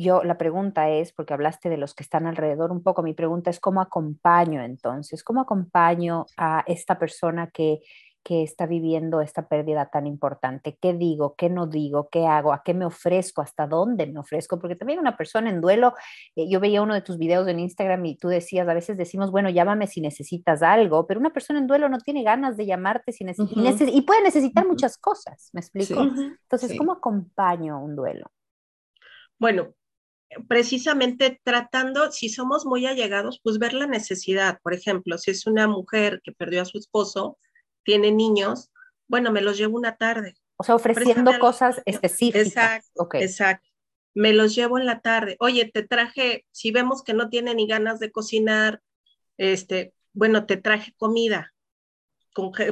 yo 0.00 0.22
la 0.22 0.38
pregunta 0.38 0.88
es, 0.88 1.12
porque 1.12 1.34
hablaste 1.34 1.68
de 1.68 1.76
los 1.76 1.94
que 1.94 2.02
están 2.02 2.26
alrededor 2.26 2.72
un 2.72 2.82
poco, 2.82 3.02
mi 3.02 3.14
pregunta 3.14 3.50
es 3.50 3.60
cómo 3.60 3.80
acompaño 3.80 4.62
entonces, 4.62 5.22
cómo 5.22 5.40
acompaño 5.42 6.26
a 6.36 6.64
esta 6.66 6.98
persona 6.98 7.50
que, 7.50 7.80
que 8.22 8.42
está 8.42 8.66
viviendo 8.66 9.20
esta 9.20 9.48
pérdida 9.48 9.90
tan 9.90 10.06
importante. 10.06 10.76
¿Qué 10.80 10.92
digo? 10.92 11.34
¿Qué 11.36 11.48
no 11.48 11.66
digo? 11.66 12.08
¿Qué 12.10 12.26
hago? 12.26 12.52
¿A 12.52 12.62
qué 12.62 12.74
me 12.74 12.84
ofrezco? 12.84 13.40
¿Hasta 13.40 13.66
dónde 13.66 14.06
me 14.06 14.20
ofrezco? 14.20 14.58
Porque 14.58 14.76
también 14.76 14.98
una 14.98 15.16
persona 15.16 15.48
en 15.48 15.60
duelo, 15.60 15.94
eh, 16.36 16.48
yo 16.48 16.60
veía 16.60 16.82
uno 16.82 16.94
de 16.94 17.00
tus 17.00 17.16
videos 17.16 17.48
en 17.48 17.60
Instagram 17.60 18.04
y 18.04 18.16
tú 18.16 18.28
decías, 18.28 18.68
a 18.68 18.74
veces 18.74 18.96
decimos, 18.96 19.30
bueno, 19.30 19.48
llámame 19.48 19.86
si 19.86 20.00
necesitas 20.00 20.62
algo, 20.62 21.06
pero 21.06 21.20
una 21.20 21.32
persona 21.32 21.58
en 21.58 21.66
duelo 21.66 21.88
no 21.88 21.98
tiene 21.98 22.22
ganas 22.22 22.56
de 22.56 22.66
llamarte 22.66 23.12
si 23.12 23.24
y 23.24 24.02
puede 24.02 24.22
necesitar 24.22 24.66
muchas 24.66 24.98
cosas, 24.98 25.50
¿me 25.52 25.60
explico? 25.60 26.00
Entonces, 26.00 26.76
¿cómo 26.76 26.92
acompaño 26.92 27.82
un 27.82 27.96
duelo? 27.96 28.30
Bueno, 29.38 29.74
precisamente 30.48 31.40
tratando, 31.42 32.12
si 32.12 32.28
somos 32.28 32.64
muy 32.64 32.86
allegados, 32.86 33.40
pues 33.42 33.58
ver 33.58 33.74
la 33.74 33.86
necesidad. 33.86 34.58
Por 34.62 34.74
ejemplo, 34.74 35.18
si 35.18 35.30
es 35.32 35.46
una 35.46 35.66
mujer 35.66 36.20
que 36.22 36.32
perdió 36.32 36.62
a 36.62 36.66
su 36.66 36.78
esposo, 36.78 37.38
tiene 37.84 38.12
niños, 38.12 38.70
bueno, 39.08 39.32
me 39.32 39.40
los 39.40 39.58
llevo 39.58 39.76
una 39.76 39.96
tarde. 39.96 40.36
O 40.56 40.64
sea, 40.64 40.74
ofreciendo 40.74 41.38
cosas 41.38 41.80
específicas. 41.84 42.46
Exacto, 42.46 43.08
exacto. 43.14 43.68
Me 44.14 44.32
los 44.32 44.54
llevo 44.54 44.78
en 44.78 44.86
la 44.86 45.00
tarde. 45.00 45.36
Oye, 45.40 45.70
te 45.72 45.82
traje, 45.82 46.44
si 46.50 46.70
vemos 46.70 47.02
que 47.02 47.14
no 47.14 47.28
tiene 47.28 47.54
ni 47.54 47.66
ganas 47.66 47.98
de 47.98 48.10
cocinar, 48.10 48.80
este, 49.36 49.94
bueno, 50.12 50.46
te 50.46 50.56
traje 50.56 50.94
comida. 50.96 51.52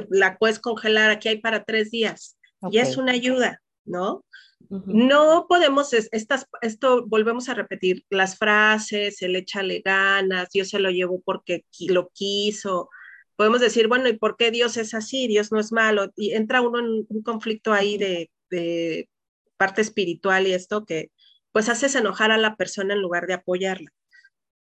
la 0.09 0.37
puedes 0.37 0.59
congelar, 0.59 1.09
aquí 1.09 1.29
hay 1.29 1.39
para 1.39 1.63
tres 1.63 1.91
días. 1.91 2.37
Y 2.69 2.79
es 2.79 2.97
una 2.97 3.13
ayuda, 3.13 3.61
¿no? 3.89 4.25
No 4.69 5.47
podemos, 5.49 5.93
estas, 5.93 6.45
esto 6.61 7.05
volvemos 7.07 7.49
a 7.49 7.55
repetir, 7.55 8.05
las 8.09 8.37
frases, 8.37 9.21
el 9.21 9.35
échale 9.35 9.81
ganas, 9.83 10.49
Dios 10.51 10.69
se 10.69 10.79
lo 10.79 10.91
llevó 10.91 11.21
porque 11.21 11.65
lo 11.87 12.09
quiso. 12.13 12.89
Podemos 13.35 13.61
decir, 13.61 13.87
bueno, 13.87 14.09
¿y 14.09 14.17
por 14.17 14.37
qué 14.37 14.51
Dios 14.51 14.77
es 14.77 14.93
así? 14.93 15.27
Dios 15.27 15.51
no 15.51 15.59
es 15.59 15.71
malo. 15.71 16.11
Y 16.15 16.33
entra 16.33 16.61
uno 16.61 16.79
en 16.79 17.05
un 17.09 17.23
conflicto 17.23 17.73
ahí 17.73 17.97
de, 17.97 18.29
de 18.49 19.09
parte 19.57 19.81
espiritual 19.81 20.45
y 20.47 20.53
esto 20.53 20.85
que 20.85 21.11
pues 21.51 21.67
haces 21.69 21.95
enojar 21.95 22.31
a 22.31 22.37
la 22.37 22.55
persona 22.55 22.93
en 22.93 23.01
lugar 23.01 23.27
de 23.27 23.33
apoyarla. 23.33 23.89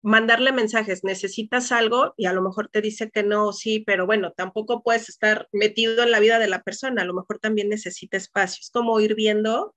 Mandarle 0.02 0.52
mensajes, 0.52 1.04
necesitas 1.04 1.72
algo 1.72 2.14
y 2.16 2.26
a 2.26 2.32
lo 2.32 2.42
mejor 2.42 2.68
te 2.68 2.80
dice 2.80 3.10
que 3.10 3.22
no, 3.22 3.52
sí, 3.52 3.80
pero 3.80 4.06
bueno, 4.06 4.32
tampoco 4.32 4.82
puedes 4.82 5.08
estar 5.08 5.48
metido 5.52 6.02
en 6.02 6.10
la 6.10 6.20
vida 6.20 6.38
de 6.38 6.48
la 6.48 6.62
persona, 6.62 7.02
a 7.02 7.04
lo 7.04 7.14
mejor 7.14 7.38
también 7.38 7.68
necesita 7.68 8.16
espacios, 8.16 8.70
como 8.72 8.98
ir 9.00 9.14
viendo 9.14 9.74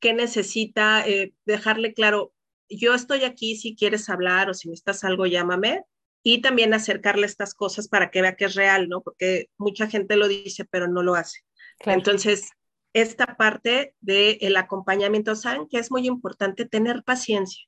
qué 0.00 0.14
necesita, 0.14 1.06
eh, 1.06 1.34
dejarle 1.44 1.92
claro, 1.94 2.32
yo 2.68 2.94
estoy 2.94 3.24
aquí 3.24 3.56
si 3.56 3.76
quieres 3.76 4.08
hablar 4.08 4.48
o 4.48 4.54
si 4.54 4.68
necesitas 4.68 5.04
algo, 5.04 5.26
llámame. 5.26 5.84
Y 6.22 6.42
también 6.42 6.74
acercarle 6.74 7.24
estas 7.24 7.54
cosas 7.54 7.88
para 7.88 8.10
que 8.10 8.20
vea 8.20 8.36
que 8.36 8.44
es 8.44 8.54
real, 8.54 8.88
¿no? 8.90 9.00
Porque 9.00 9.48
mucha 9.56 9.86
gente 9.86 10.16
lo 10.16 10.28
dice, 10.28 10.66
pero 10.66 10.86
no 10.86 11.02
lo 11.02 11.14
hace. 11.14 11.40
Entonces, 11.86 12.50
esta 12.92 13.38
parte 13.38 13.94
del 14.00 14.54
acompañamiento, 14.56 15.34
saben 15.34 15.66
que 15.66 15.78
es 15.78 15.90
muy 15.90 16.06
importante 16.06 16.66
tener 16.66 17.04
paciencia. 17.04 17.64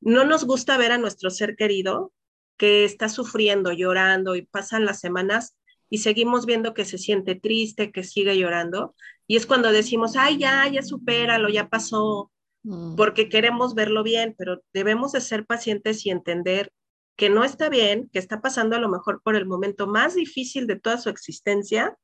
No 0.00 0.24
nos 0.24 0.44
gusta 0.44 0.76
ver 0.76 0.92
a 0.92 0.98
nuestro 0.98 1.30
ser 1.30 1.56
querido 1.56 2.12
que 2.56 2.84
está 2.84 3.08
sufriendo, 3.08 3.72
llorando 3.72 4.36
y 4.36 4.42
pasan 4.42 4.84
las 4.84 5.00
semanas 5.00 5.56
y 5.90 5.98
seguimos 5.98 6.44
viendo 6.44 6.74
que 6.74 6.84
se 6.84 6.98
siente 6.98 7.34
triste, 7.34 7.92
que 7.92 8.04
sigue 8.04 8.36
llorando. 8.36 8.94
Y 9.26 9.36
es 9.36 9.46
cuando 9.46 9.72
decimos, 9.72 10.16
ay, 10.16 10.38
ya, 10.38 10.68
ya 10.68 10.82
supéralo, 10.82 11.48
ya 11.48 11.68
pasó, 11.68 12.30
mm. 12.64 12.96
porque 12.96 13.28
queremos 13.28 13.74
verlo 13.74 14.02
bien, 14.02 14.34
pero 14.36 14.60
debemos 14.72 15.12
de 15.12 15.20
ser 15.20 15.46
pacientes 15.46 16.04
y 16.04 16.10
entender 16.10 16.72
que 17.16 17.30
no 17.30 17.42
está 17.42 17.68
bien, 17.68 18.08
que 18.12 18.18
está 18.18 18.40
pasando 18.40 18.76
a 18.76 18.80
lo 18.80 18.88
mejor 18.88 19.22
por 19.22 19.34
el 19.34 19.46
momento 19.46 19.86
más 19.86 20.14
difícil 20.14 20.66
de 20.66 20.78
toda 20.78 20.98
su 20.98 21.08
existencia 21.08 21.96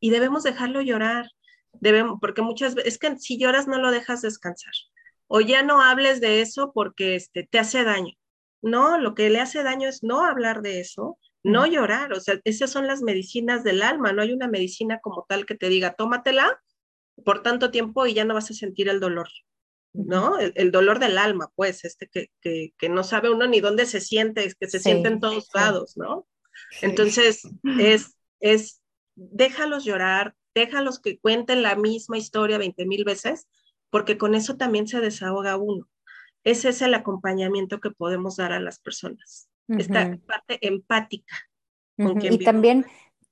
y 0.00 0.10
debemos 0.10 0.44
dejarlo 0.44 0.80
llorar. 0.80 1.28
Debemos, 1.74 2.18
porque 2.20 2.42
muchas 2.42 2.74
veces, 2.74 2.94
es 2.94 2.98
que 2.98 3.18
si 3.18 3.38
lloras 3.38 3.68
no 3.68 3.78
lo 3.78 3.90
dejas 3.90 4.22
descansar. 4.22 4.72
O 5.32 5.40
ya 5.40 5.62
no 5.62 5.80
hables 5.80 6.20
de 6.20 6.40
eso 6.40 6.72
porque 6.74 7.14
este, 7.14 7.46
te 7.48 7.60
hace 7.60 7.84
daño. 7.84 8.14
No, 8.62 8.98
lo 8.98 9.14
que 9.14 9.30
le 9.30 9.40
hace 9.40 9.62
daño 9.62 9.88
es 9.88 10.02
no 10.02 10.24
hablar 10.24 10.60
de 10.60 10.80
eso, 10.80 11.18
no 11.44 11.66
llorar. 11.66 12.12
O 12.12 12.20
sea, 12.20 12.40
esas 12.44 12.70
son 12.70 12.88
las 12.88 13.00
medicinas 13.00 13.62
del 13.62 13.82
alma. 13.82 14.12
No 14.12 14.22
hay 14.22 14.32
una 14.32 14.48
medicina 14.48 14.98
como 15.00 15.24
tal 15.28 15.46
que 15.46 15.54
te 15.54 15.68
diga, 15.68 15.94
tómatela 15.94 16.60
por 17.24 17.42
tanto 17.42 17.70
tiempo 17.70 18.06
y 18.06 18.14
ya 18.14 18.24
no 18.24 18.34
vas 18.34 18.50
a 18.50 18.54
sentir 18.54 18.88
el 18.88 18.98
dolor. 18.98 19.28
¿no? 19.92 20.38
El, 20.38 20.70
dolor 20.72 20.98
del 20.98 21.16
alma, 21.16 21.50
pues, 21.54 21.84
este 21.84 22.08
que, 22.08 22.30
que, 22.40 22.74
que, 22.76 22.88
no 22.88 23.04
sabe 23.04 23.30
uno 23.30 23.46
ni 23.46 23.60
dónde 23.60 23.86
se 23.86 24.00
siente, 24.00 24.44
es 24.44 24.54
que 24.54 24.68
se 24.68 24.78
siente 24.78 25.08
en 25.08 25.20
todos 25.20 25.48
lados, 25.54 25.96
¿no? 25.96 26.26
Entonces, 26.80 27.42
es, 27.78 28.16
es, 28.40 28.82
déjalos 29.14 29.84
llorar, 29.84 30.34
déjalos 30.54 31.00
que 31.00 31.18
cuenten 31.18 31.62
la 31.62 31.74
misma 31.76 32.18
historia 32.18 32.58
20 32.58 32.86
mil 32.86 33.04
veces, 33.04 33.48
porque 33.90 34.18
con 34.18 34.34
eso 34.34 34.56
también 34.56 34.86
se 34.88 35.00
desahoga 35.00 35.56
uno. 35.56 35.88
Ese 36.44 36.70
es 36.70 36.80
el 36.82 36.94
acompañamiento 36.94 37.80
que 37.80 37.90
podemos 37.90 38.36
dar 38.36 38.52
a 38.52 38.60
las 38.60 38.78
personas, 38.78 39.48
esta 39.68 40.18
parte 40.26 40.58
empática. 40.66 41.36
y 41.98 42.44
también 42.44 42.86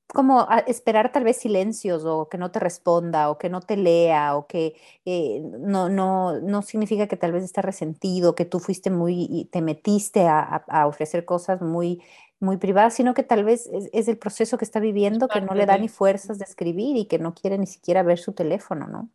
como 0.08 0.48
esperar 0.66 1.12
tal 1.12 1.24
vez 1.24 1.36
silencios 1.36 2.04
o 2.06 2.28
que 2.30 2.38
no 2.38 2.50
te 2.50 2.58
responda 2.58 3.30
o 3.30 3.36
que 3.36 3.50
no 3.50 3.60
te 3.60 3.76
lea 3.76 4.36
o 4.36 4.46
que 4.46 4.74
eh, 5.04 5.40
no, 5.42 5.90
no, 5.90 6.40
no 6.40 6.62
significa 6.62 7.06
que 7.06 7.16
tal 7.16 7.32
vez 7.32 7.44
esté 7.44 7.60
resentido, 7.60 8.34
que 8.34 8.46
tú 8.46 8.58
fuiste 8.58 8.90
muy, 8.90 9.26
y 9.30 9.44
te 9.46 9.60
metiste 9.60 10.26
a, 10.26 10.64
a, 10.66 10.86
ofrecer 10.86 11.26
cosas 11.26 11.60
muy, 11.60 12.02
muy 12.40 12.56
privadas, 12.56 12.94
sino 12.94 13.12
que 13.12 13.22
tal 13.22 13.44
vez 13.44 13.68
es, 13.92 14.08
el 14.08 14.16
proceso 14.16 14.56
que 14.56 14.64
está 14.64 14.80
viviendo 14.80 15.28
que 15.28 15.42
no 15.42 15.54
le 15.54 15.66
da 15.66 15.76
ni 15.76 15.88
fuerzas 15.88 16.38
de 16.38 16.44
escribir 16.44 16.96
y 16.96 17.06
que 17.06 17.18
no 17.18 17.34
quiere 17.34 17.58
ni 17.58 17.66
siquiera 17.66 18.02
ver 18.02 18.18
su 18.18 18.32
teléfono, 18.32 18.86
¿no? 18.86 19.10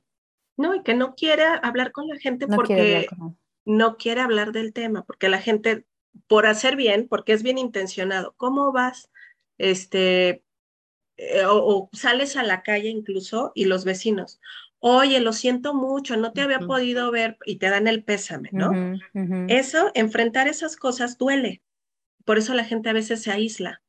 No, 0.58 0.76
y 0.76 0.84
que 0.84 0.94
no 0.94 1.16
quiere 1.16 1.44
hablar 1.62 1.92
con 1.92 2.08
la 2.08 2.18
gente 2.18 2.48
porque 2.48 3.08
no 3.66 3.98
quiere 3.98 4.22
hablar 4.22 4.52
del 4.52 4.74
tema, 4.74 5.04
porque 5.04 5.30
la 5.30 5.40
gente, 5.40 5.86
por 6.28 6.46
hacer 6.46 6.76
bien, 6.76 7.08
porque 7.08 7.34
es 7.34 7.44
bien 7.44 7.58
intencionado, 7.58 8.34
¿cómo 8.38 8.72
vas? 8.72 9.10
Este, 9.58 10.44
eh, 11.18 11.44
o, 11.48 11.90
sales 11.94 12.38
a 12.38 12.44
la 12.44 12.64
calle 12.64 12.90
incluso 12.90 13.52
y 13.56 13.66
los 13.66 13.86
vecinos, 13.86 14.40
oye, 14.80 15.20
lo 15.22 15.32
siento 15.32 15.74
mucho, 15.74 16.18
no 16.18 16.34
te 16.34 16.42
había 16.42 16.60
podido 16.60 17.10
ver 17.10 17.38
y 17.46 17.56
te 17.56 17.70
dan 17.70 17.88
el 17.88 18.04
pésame, 18.04 18.50
¿no? 18.52 19.00
Eso, 19.48 19.92
enfrentar 19.94 20.48
esas 20.48 20.76
cosas 20.76 21.18
duele. 21.18 21.62
Por 22.26 22.38
eso 22.38 22.54
la 22.54 22.66
gente 22.66 22.90
a 22.90 22.94
veces 22.94 23.22
se 23.22 23.32
aísla. 23.32 23.82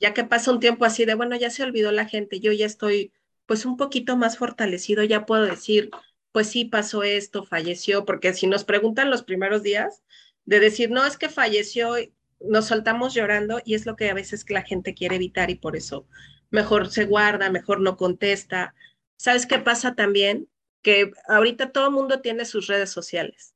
Ya 0.00 0.14
que 0.14 0.24
pasa 0.24 0.50
un 0.50 0.60
tiempo 0.60 0.84
así 0.84 1.04
de, 1.04 1.14
bueno, 1.14 1.36
ya 1.36 1.50
se 1.50 1.62
olvidó 1.62 1.92
la 1.92 2.06
gente, 2.06 2.40
yo 2.40 2.52
ya 2.52 2.66
estoy 2.66 3.12
pues 3.48 3.64
un 3.64 3.78
poquito 3.78 4.18
más 4.18 4.36
fortalecido, 4.36 5.02
ya 5.04 5.24
puedo 5.24 5.44
decir, 5.44 5.90
pues 6.32 6.48
sí 6.48 6.66
pasó 6.66 7.02
esto, 7.02 7.44
falleció, 7.44 8.04
porque 8.04 8.34
si 8.34 8.46
nos 8.46 8.64
preguntan 8.64 9.10
los 9.10 9.22
primeros 9.22 9.62
días, 9.62 10.02
de 10.44 10.60
decir, 10.60 10.90
no, 10.90 11.06
es 11.06 11.16
que 11.16 11.30
falleció, 11.30 11.94
nos 12.40 12.66
soltamos 12.66 13.14
llorando 13.14 13.62
y 13.64 13.74
es 13.74 13.86
lo 13.86 13.96
que 13.96 14.10
a 14.10 14.14
veces 14.14 14.44
la 14.50 14.62
gente 14.62 14.92
quiere 14.92 15.16
evitar 15.16 15.50
y 15.50 15.54
por 15.54 15.76
eso 15.76 16.06
mejor 16.50 16.90
se 16.90 17.06
guarda, 17.06 17.48
mejor 17.48 17.80
no 17.80 17.96
contesta. 17.96 18.74
¿Sabes 19.16 19.46
qué 19.46 19.58
pasa 19.58 19.94
también? 19.94 20.48
Que 20.82 21.10
ahorita 21.26 21.72
todo 21.72 21.86
el 21.86 21.94
mundo 21.94 22.20
tiene 22.20 22.44
sus 22.44 22.66
redes 22.66 22.90
sociales 22.90 23.54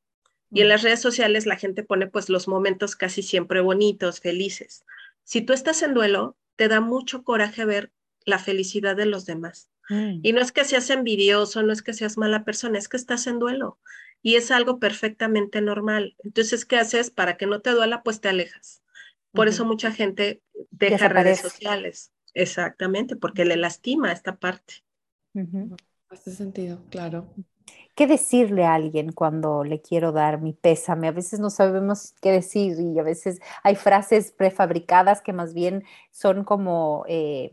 y 0.51 0.62
en 0.62 0.68
mm. 0.68 0.70
las 0.70 0.82
redes 0.82 1.01
sociales 1.01 1.45
la 1.45 1.57
gente 1.57 1.82
pone 1.82 2.07
pues 2.07 2.30
los 2.30 2.49
momentos 2.49 2.97
casi 2.97 3.22
siempre 3.22 3.61
bonitos, 3.61 4.20
felices. 4.20 4.86
Si 5.22 5.43
tú 5.43 5.53
estás 5.53 5.82
en 5.82 5.93
duelo, 5.93 6.38
te 6.57 6.68
da 6.68 6.80
mucho 6.80 7.24
coraje 7.24 7.66
ver 7.66 7.93
la 8.24 8.38
felicidad 8.38 8.97
de 8.97 9.07
los 9.07 9.26
demás. 9.26 9.68
Mm. 9.89 10.20
Y 10.22 10.33
no 10.33 10.41
es 10.41 10.53
que 10.53 10.64
seas 10.64 10.91
envidioso, 10.91 11.62
no 11.62 11.72
es 11.72 11.83
que 11.83 11.93
seas 11.93 12.16
mala 12.16 12.45
persona, 12.45 12.78
es 12.78 12.89
que 12.89 12.97
estás 12.97 13.26
en 13.26 13.39
duelo 13.39 13.78
y 14.22 14.37
es 14.37 14.51
algo 14.51 14.78
perfectamente 14.78 15.61
normal. 15.61 16.16
Entonces, 16.22 16.64
¿qué 16.64 16.76
haces? 16.76 17.11
Para 17.11 17.37
que 17.37 17.47
no 17.47 17.61
te 17.61 17.70
duela, 17.70 18.03
pues 18.03 18.20
te 18.20 18.28
alejas. 18.28 18.83
Por 19.33 19.49
eso 19.49 19.64
mucha 19.64 19.91
gente 19.91 20.43
deja 20.70 21.09
redes 21.09 21.41
sociales. 21.41 22.12
Exactamente, 22.35 23.16
porque 23.16 23.45
le 23.45 23.57
lastima 23.57 24.12
esta 24.12 24.37
parte. 24.37 24.85
En 25.35 25.74
Hace 26.09 26.30
sentido, 26.30 26.85
claro. 26.91 27.35
¿Qué 27.95 28.07
decirle 28.07 28.64
a 28.64 28.74
alguien 28.74 29.12
cuando 29.12 29.64
le 29.64 29.80
quiero 29.80 30.12
dar 30.12 30.41
mi 30.41 30.53
pésame? 30.53 31.09
A 31.09 31.12
veces 31.12 31.41
no 31.41 31.51
sabemos 31.51 32.14
qué 32.20 32.30
decir 32.30 32.78
y 32.80 32.99
a 32.99 33.03
veces 33.03 33.41
hay 33.62 33.76
frases 33.76 34.33
prefabricadas 34.33 35.20
que 35.20 35.33
más 35.33 35.53
bien 35.53 35.85
son 36.11 36.45
como 36.45 37.05
eh, 37.09 37.51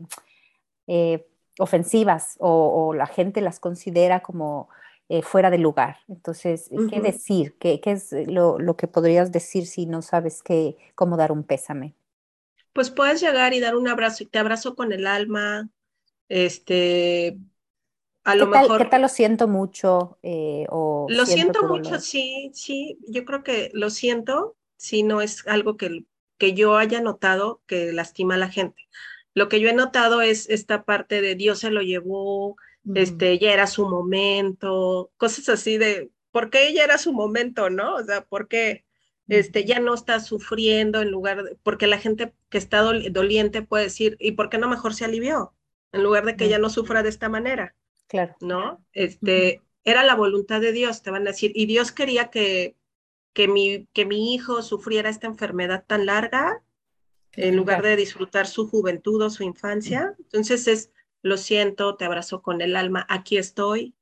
eh, 0.86 1.26
ofensivas 1.60 2.36
o, 2.38 2.92
la 2.94 3.06
gente 3.06 3.40
las 3.40 3.60
considera 3.60 4.20
como 4.20 4.68
eh, 5.08 5.22
fuera 5.22 5.50
de 5.50 5.58
lugar. 5.58 5.98
Entonces, 6.08 6.70
¿qué 6.90 7.00
decir? 7.00 7.56
¿Qué, 7.58 7.80
es 7.84 8.12
lo, 8.12 8.58
lo, 8.58 8.76
que 8.76 8.88
podrías 8.88 9.30
decir 9.30 9.66
si 9.66 9.86
no 9.86 10.02
sabes 10.02 10.42
qué, 10.42 10.76
cómo 10.94 11.16
dar 11.16 11.32
un 11.32 11.44
pésame? 11.44 11.94
pues 12.72 12.90
puedes 12.90 13.20
llegar 13.20 13.52
y 13.54 13.60
dar 13.60 13.76
un 13.76 13.88
abrazo 13.88 14.22
y 14.22 14.26
te 14.26 14.38
abrazo 14.38 14.74
con 14.74 14.92
el 14.92 15.06
alma, 15.06 15.68
este, 16.28 17.38
a 18.24 18.34
lo 18.34 18.46
mejor... 18.46 18.78
¿Qué 18.78 18.84
tal 18.86 19.02
lo 19.02 19.08
siento 19.08 19.48
mucho? 19.48 20.18
Eh, 20.22 20.66
o 20.70 21.06
lo 21.08 21.26
siento, 21.26 21.64
mucho, 21.64 21.98
sí, 21.98 22.50
sí, 22.54 22.98
yo 23.08 23.24
creo 23.24 23.42
que 23.42 23.70
lo 23.74 23.90
siento, 23.90 24.56
si 24.76 25.02
no 25.02 25.20
es 25.20 25.46
algo 25.46 25.76
que, 25.76 26.04
que 26.38 26.54
yo 26.54 26.76
haya 26.76 27.00
notado 27.00 27.60
que 27.66 27.92
lastima 27.92 28.34
a 28.34 28.38
la 28.38 28.48
gente. 28.48 28.88
Lo 29.34 29.48
que 29.48 29.60
yo 29.60 29.68
he 29.68 29.74
notado 29.74 30.22
es 30.22 30.48
esta 30.50 30.84
parte 30.84 31.20
de 31.22 31.34
Dios 31.34 31.60
se 31.60 31.70
lo 31.70 31.82
llevó, 31.82 32.56
este, 32.94 33.38
ya 33.38 33.52
era 33.52 33.66
su 33.66 33.88
momento, 33.88 35.12
cosas 35.16 35.48
así 35.48 35.78
de, 35.78 36.10
¿por 36.30 36.50
qué 36.50 36.72
ya 36.74 36.84
era 36.84 36.98
su 36.98 37.12
momento, 37.12 37.70
no? 37.70 37.96
O 37.96 38.04
sea, 38.04 38.24
¿por 38.24 38.48
qué? 38.48 38.84
este, 39.30 39.64
ya 39.64 39.78
no 39.78 39.94
está 39.94 40.20
sufriendo 40.20 41.00
en 41.00 41.10
lugar 41.10 41.44
de, 41.44 41.56
porque 41.62 41.86
la 41.86 41.98
gente 41.98 42.34
que 42.48 42.58
está 42.58 42.82
doliente 42.82 43.62
puede 43.62 43.84
decir, 43.84 44.16
¿y 44.18 44.32
por 44.32 44.50
qué 44.50 44.58
no 44.58 44.68
mejor 44.68 44.92
se 44.92 45.04
alivió? 45.04 45.54
En 45.92 46.02
lugar 46.02 46.24
de 46.26 46.36
que 46.36 46.48
ya 46.48 46.58
no 46.58 46.68
sufra 46.68 47.02
de 47.02 47.08
esta 47.08 47.28
manera. 47.28 47.74
Claro. 48.08 48.34
¿No? 48.40 48.84
Este, 48.92 49.62
era 49.84 50.02
la 50.04 50.16
voluntad 50.16 50.60
de 50.60 50.72
Dios, 50.72 51.02
te 51.02 51.10
van 51.10 51.22
a 51.22 51.30
decir, 51.30 51.52
y 51.54 51.66
Dios 51.66 51.92
quería 51.92 52.30
que, 52.30 52.76
que, 53.32 53.46
mi, 53.46 53.86
que 53.92 54.04
mi 54.04 54.34
hijo 54.34 54.62
sufriera 54.62 55.08
esta 55.08 55.28
enfermedad 55.28 55.84
tan 55.86 56.06
larga 56.06 56.62
en 57.36 57.56
lugar 57.56 57.82
de 57.82 57.96
disfrutar 57.96 58.46
su 58.46 58.68
juventud 58.68 59.22
o 59.22 59.30
su 59.30 59.42
infancia. 59.42 60.14
Entonces 60.18 60.66
es, 60.68 60.90
lo 61.22 61.36
siento, 61.36 61.96
te 61.96 62.04
abrazo 62.04 62.42
con 62.42 62.60
el 62.60 62.76
alma, 62.76 63.06
aquí 63.08 63.36
estoy. 63.36 63.94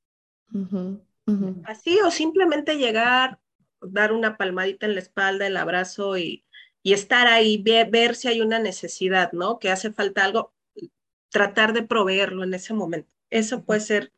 Así, 1.64 1.98
o 2.04 2.10
simplemente 2.10 2.78
llegar, 2.78 3.38
dar 3.80 4.12
una 4.12 4.36
palmadita 4.36 4.86
en 4.86 4.94
la 4.94 5.00
espalda, 5.00 5.46
el 5.46 5.56
abrazo 5.56 6.16
y, 6.16 6.44
y 6.82 6.94
estar 6.94 7.26
ahí, 7.26 7.62
ver, 7.62 8.14
si 8.14 8.28
hay 8.28 8.40
una 8.40 8.58
necesidad, 8.58 9.32
¿no? 9.32 9.58
Que 9.58 9.70
hace 9.70 9.92
falta 9.92 10.24
algo, 10.24 10.54
tratar 11.30 11.74
de 11.74 11.82
proveerlo 11.82 12.44
en 12.44 12.54
ese 12.54 12.72
momento. 12.72 13.10
Eso 13.30 13.62
puede 13.62 13.80
ser 13.80 14.12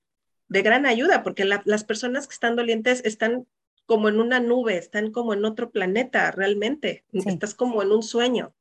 de 0.48 0.62
gran 0.62 0.86
ayuda 0.86 1.22
porque 1.22 1.44
las 1.44 1.84
personas 1.84 2.26
que 2.26 2.34
están 2.34 2.56
dolientes 2.56 3.02
están 3.04 3.46
como 3.86 4.08
en 4.08 4.20
una 4.20 4.38
nube, 4.38 4.76
están 4.76 5.10
como 5.10 5.34
en 5.34 5.44
otro 5.44 5.70
planeta 5.70 6.30
realmente, 6.30 7.04
estás 7.12 7.54
como 7.54 7.82
en 7.82 7.90
un 7.90 8.04
sueño, 8.04 8.54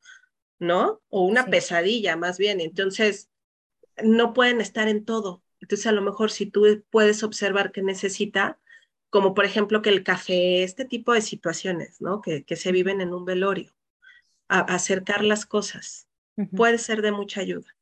¿no? 0.60 1.02
O 1.10 1.24
una 1.24 1.46
pesadilla 1.46 2.16
más 2.16 2.38
bien. 2.38 2.62
Entonces, 2.62 3.30
no 4.04 4.34
pueden 4.34 4.62
estar 4.62 4.88
en 4.88 5.06
todo. 5.06 5.42
Entonces, 5.62 5.88
a 5.88 5.92
lo 5.92 6.02
mejor 6.02 6.32
si 6.32 6.46
tú 6.46 6.84
puedes 6.90 7.24
observar 7.24 7.72
que 7.72 7.82
necesita, 7.82 8.60
como 9.10 9.34
por 9.34 9.46
ejemplo 9.46 9.82
que 9.82 9.90
el 9.90 10.04
café, 10.04 10.64
este 10.64 10.86
tipo 10.86 11.14
de 11.14 11.22
situaciones, 11.22 12.02
¿no? 12.02 12.22
Que, 12.22 12.44
que 12.44 12.56
se 12.56 12.72
viven 12.72 13.02
en 13.02 13.14
un 13.14 13.26
velorio, 13.26 13.74
a, 14.48 14.60
acercar 14.60 15.24
las 15.24 15.46
cosas, 15.46 16.08
puede 16.56 16.78
ser 16.78 17.02
de 17.02 17.12
mucha 17.12 17.42
ayuda. 17.42 17.76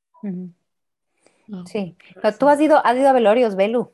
Sí, 1.66 1.96
tú 2.40 2.50
has 2.50 2.60
ido, 2.60 2.86
has 2.86 2.98
ido 2.98 3.10
a 3.10 3.14
velorios, 3.14 3.56
Belu. 3.56 3.94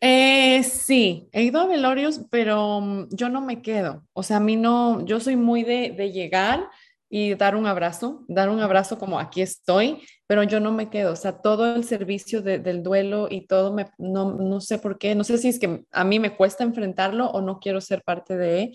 Eh, 0.00 0.62
sí, 0.64 1.28
he 1.32 1.44
ido 1.44 1.60
a 1.60 1.66
velorios, 1.66 2.20
pero 2.30 2.80
mm, 2.80 3.08
yo 3.10 3.30
no 3.30 3.40
me 3.40 3.62
quedo. 3.62 4.04
O 4.12 4.22
sea, 4.22 4.36
a 4.36 4.40
mí 4.40 4.56
no, 4.56 5.02
yo 5.06 5.18
soy 5.20 5.36
muy 5.36 5.62
de, 5.62 5.94
de 5.96 6.12
llegar 6.12 6.68
y 7.16 7.36
dar 7.36 7.54
un 7.54 7.68
abrazo, 7.68 8.24
dar 8.26 8.50
un 8.50 8.58
abrazo 8.58 8.98
como 8.98 9.20
aquí 9.20 9.40
estoy, 9.40 10.02
pero 10.26 10.42
yo 10.42 10.58
no 10.58 10.72
me 10.72 10.90
quedo, 10.90 11.12
o 11.12 11.16
sea, 11.16 11.40
todo 11.40 11.76
el 11.76 11.84
servicio 11.84 12.42
del 12.42 12.82
duelo 12.82 13.28
y 13.30 13.46
todo, 13.46 13.72
me, 13.72 13.86
no, 13.98 14.32
no, 14.34 14.60
sé 14.60 14.80
por 14.80 14.98
qué, 14.98 15.14
no 15.14 15.22
sé 15.22 15.38
si 15.38 15.46
es 15.46 15.60
que 15.60 15.84
a 15.92 16.02
mí 16.02 16.18
me 16.18 16.34
cuesta 16.34 16.64
enfrentarlo 16.64 17.30
o 17.30 17.40
no 17.40 17.60
quiero 17.60 17.80
ser 17.80 18.02
parte 18.02 18.36
de... 18.36 18.72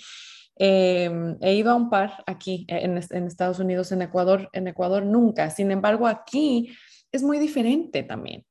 Eh, 0.58 1.36
he 1.42 1.56
ido 1.56 1.72
a 1.72 1.76
un 1.76 1.90
par 1.90 2.24
aquí 2.28 2.64
en, 2.70 2.98
en, 3.10 3.28
Estados 3.28 3.60
Unidos, 3.60 3.92
en 3.92 4.04
Ecuador, 4.04 4.48
en 4.54 4.70
Ecuador 4.70 5.04
nunca, 5.04 5.50
sin 5.50 5.70
embargo 5.70 6.08
aquí 6.08 6.72
es 7.12 7.24
muy 7.24 7.40
diferente 7.40 8.04
también. 8.04 8.46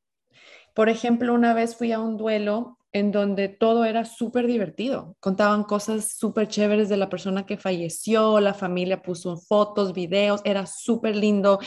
Por 0.74 0.90
ejemplo, 0.90 1.32
una 1.32 1.54
vez 1.54 1.76
fui 1.76 1.92
a 1.92 2.00
un 2.00 2.18
duelo 2.18 2.77
en 2.92 3.12
donde 3.12 3.48
todo 3.48 3.84
era 3.84 4.04
súper 4.04 4.46
divertido. 4.46 5.16
Contaban 5.20 5.64
cosas 5.64 6.16
súper 6.16 6.48
chéveres 6.48 6.88
de 6.88 6.96
la 6.96 7.08
persona 7.08 7.46
que 7.46 7.56
falleció, 7.56 8.40
la 8.40 8.54
familia 8.54 9.02
puso 9.02 9.36
fotos, 9.36 9.92
videos, 9.92 10.40
era 10.44 10.66
súper 10.66 11.16
lindo 11.16 11.58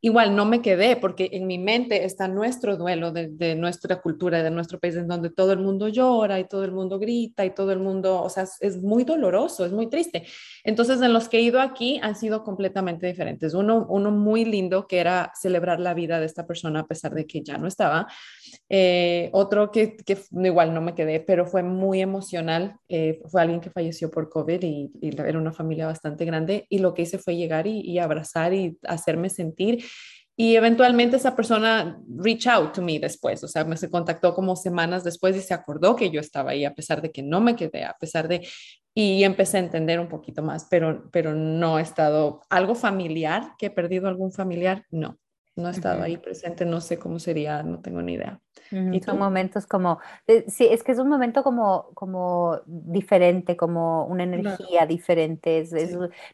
igual 0.00 0.36
no 0.36 0.44
me 0.44 0.62
quedé 0.62 0.96
porque 0.96 1.30
en 1.32 1.46
mi 1.46 1.58
mente 1.58 2.04
está 2.04 2.28
nuestro 2.28 2.76
duelo 2.76 3.10
de, 3.10 3.54
nuestra 3.56 4.00
cultura, 4.00 4.42
de 4.42 4.50
nuestro 4.50 4.78
país, 4.78 4.94
en 4.94 5.08
donde 5.08 5.30
todo 5.30 5.52
el 5.52 5.58
mundo 5.58 5.88
llora 5.88 6.38
y 6.38 6.46
todo 6.46 6.64
el 6.64 6.72
mundo 6.72 6.98
grita 6.98 7.44
y 7.44 7.50
todo 7.50 7.72
el 7.72 7.80
mundo, 7.80 8.22
o 8.22 8.28
sea, 8.28 8.46
es, 8.60 8.76
muy 8.80 9.02
doloroso, 9.02 9.64
es 9.66 9.72
muy 9.72 9.88
triste. 9.88 10.24
Entonces, 10.62 11.02
en 11.02 11.12
los 11.12 11.28
que 11.28 11.38
he 11.38 11.40
ido 11.40 11.60
aquí 11.60 11.98
han 12.02 12.14
sido 12.14 12.44
completamente 12.44 13.06
diferentes. 13.06 13.54
Uno, 13.54 13.86
uno 13.88 14.12
muy 14.12 14.44
lindo 14.44 14.86
que 14.86 14.98
era 14.98 15.32
celebrar 15.34 15.80
la 15.80 15.94
vida 15.94 16.20
de 16.20 16.26
esta 16.26 16.46
persona 16.46 16.80
a 16.80 16.86
pesar 16.86 17.12
de 17.12 17.26
que 17.26 17.42
ya 17.42 17.58
no 17.58 17.66
estaba. 17.66 18.06
Eh, 18.68 19.30
otro 19.32 19.72
que, 19.72 19.96
que, 19.96 20.18
igual 20.44 20.74
no 20.74 20.80
me 20.80 20.94
quedé, 20.94 21.18
pero 21.18 21.44
fue 21.44 21.64
muy 21.64 22.00
emocional. 22.00 22.76
Eh, 22.88 23.20
fue 23.26 23.42
alguien 23.42 23.60
que 23.60 23.70
falleció 23.70 24.10
por 24.10 24.28
COVID 24.28 24.62
y, 24.62 24.90
era 25.00 25.38
una 25.38 25.52
familia 25.52 25.86
bastante 25.86 26.24
grande 26.24 26.66
y 26.68 26.78
lo 26.78 26.94
que 26.94 27.02
hice 27.02 27.18
fue 27.18 27.34
llegar 27.34 27.66
y, 27.66 27.80
y 27.80 27.98
abrazar 27.98 28.54
y 28.54 28.78
hacerme 28.84 29.30
sentir 29.30 29.84
y 30.40 30.54
eventualmente 30.54 31.16
esa 31.16 31.34
persona 31.34 32.00
reach 32.16 32.46
out 32.46 32.72
to 32.72 32.80
me 32.80 33.00
después, 33.00 33.42
o 33.42 33.48
sea, 33.48 33.64
me 33.64 33.76
se 33.76 33.90
contactó 33.90 34.34
como 34.34 34.54
semanas 34.54 35.02
después 35.02 35.34
y 35.34 35.40
se 35.40 35.52
acordó 35.52 35.96
que 35.96 36.10
yo 36.10 36.20
estaba 36.20 36.52
ahí 36.52 36.64
a 36.64 36.74
pesar 36.74 37.02
de 37.02 37.10
que 37.10 37.24
no 37.24 37.40
me 37.40 37.56
quedé, 37.56 37.82
a 37.82 37.96
pesar 37.98 38.28
de 38.28 38.46
y 38.94 39.24
empecé 39.24 39.56
a 39.56 39.60
entender 39.60 39.98
un 39.98 40.08
poquito 40.08 40.40
más, 40.44 40.68
pero 40.70 41.10
pero 41.10 41.34
no 41.34 41.80
he 41.80 41.82
estado 41.82 42.40
algo 42.50 42.76
familiar, 42.76 43.54
que 43.58 43.66
he 43.66 43.70
perdido 43.70 44.06
algún 44.06 44.30
familiar, 44.30 44.84
no. 44.92 45.18
No 45.56 45.66
he 45.66 45.72
estado 45.72 46.04
ahí 46.04 46.16
presente, 46.18 46.64
no 46.64 46.80
sé 46.80 47.00
cómo 47.00 47.18
sería, 47.18 47.64
no 47.64 47.80
tengo 47.80 48.00
ni 48.00 48.12
idea. 48.12 48.40
Y 48.70 49.00
son 49.00 49.18
momentos 49.18 49.66
como, 49.66 49.98
eh, 50.26 50.44
sí, 50.48 50.66
es 50.70 50.82
que 50.82 50.92
es 50.92 50.98
un 50.98 51.08
momento 51.08 51.42
como, 51.42 51.90
como 51.94 52.60
diferente, 52.66 53.56
como 53.56 54.04
una 54.06 54.24
energía 54.24 54.86
diferente. 54.86 55.66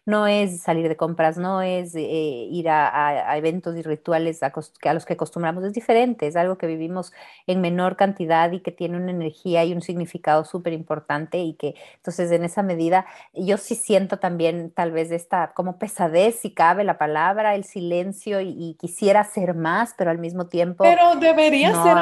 no 0.05 0.27
es 0.27 0.62
salir 0.62 0.89
de 0.89 0.97
compras, 0.97 1.39
no 1.39 1.62
es 1.62 1.95
eh, 1.95 2.01
ir 2.03 2.68
a, 2.68 3.37
eventos 3.37 3.77
y 3.77 3.83
rituales 3.83 4.43
a, 4.43 4.53
a, 4.83 4.95
los 4.95 5.05
que 5.05 5.12
acostumbramos, 5.12 5.64
es 5.64 5.72
diferente, 5.72 6.27
es 6.27 6.37
algo 6.37 6.59
que 6.59 6.66
vivimos 6.66 7.12
en 7.47 7.61
menor 7.61 7.97
cantidad 7.97 8.51
y 8.53 8.61
que 8.61 8.72
tiene 8.72 8.97
una 8.97 9.11
energía 9.11 9.64
y 9.64 9.72
un 9.72 9.83
significado 9.83 10.45
súper 10.45 10.72
importante 10.72 11.39
y 11.39 11.55
que 11.55 11.75
entonces 11.97 12.31
en 12.31 12.45
esa 12.45 12.62
medida 12.62 13.07
yo 13.33 13.57
sí 13.57 13.75
siento 13.75 14.18
también 14.18 14.70
tal 14.70 14.93
vez 14.93 15.11
esta 15.11 15.53
como 15.55 15.79
pesadez, 15.79 16.41
si 16.41 16.53
cabe 16.53 16.85
la 16.85 16.99
palabra, 16.99 17.55
el 17.55 17.64
silencio 17.64 18.41
y, 18.41 18.77
quisiera 18.81 19.20
hacer 19.20 19.55
más, 19.55 19.95
pero 19.97 20.11
al 20.11 20.18
mismo 20.18 20.47
tiempo... 20.47 20.85
Pero 20.85 21.16
debería 21.16 21.70
ser 21.83 21.97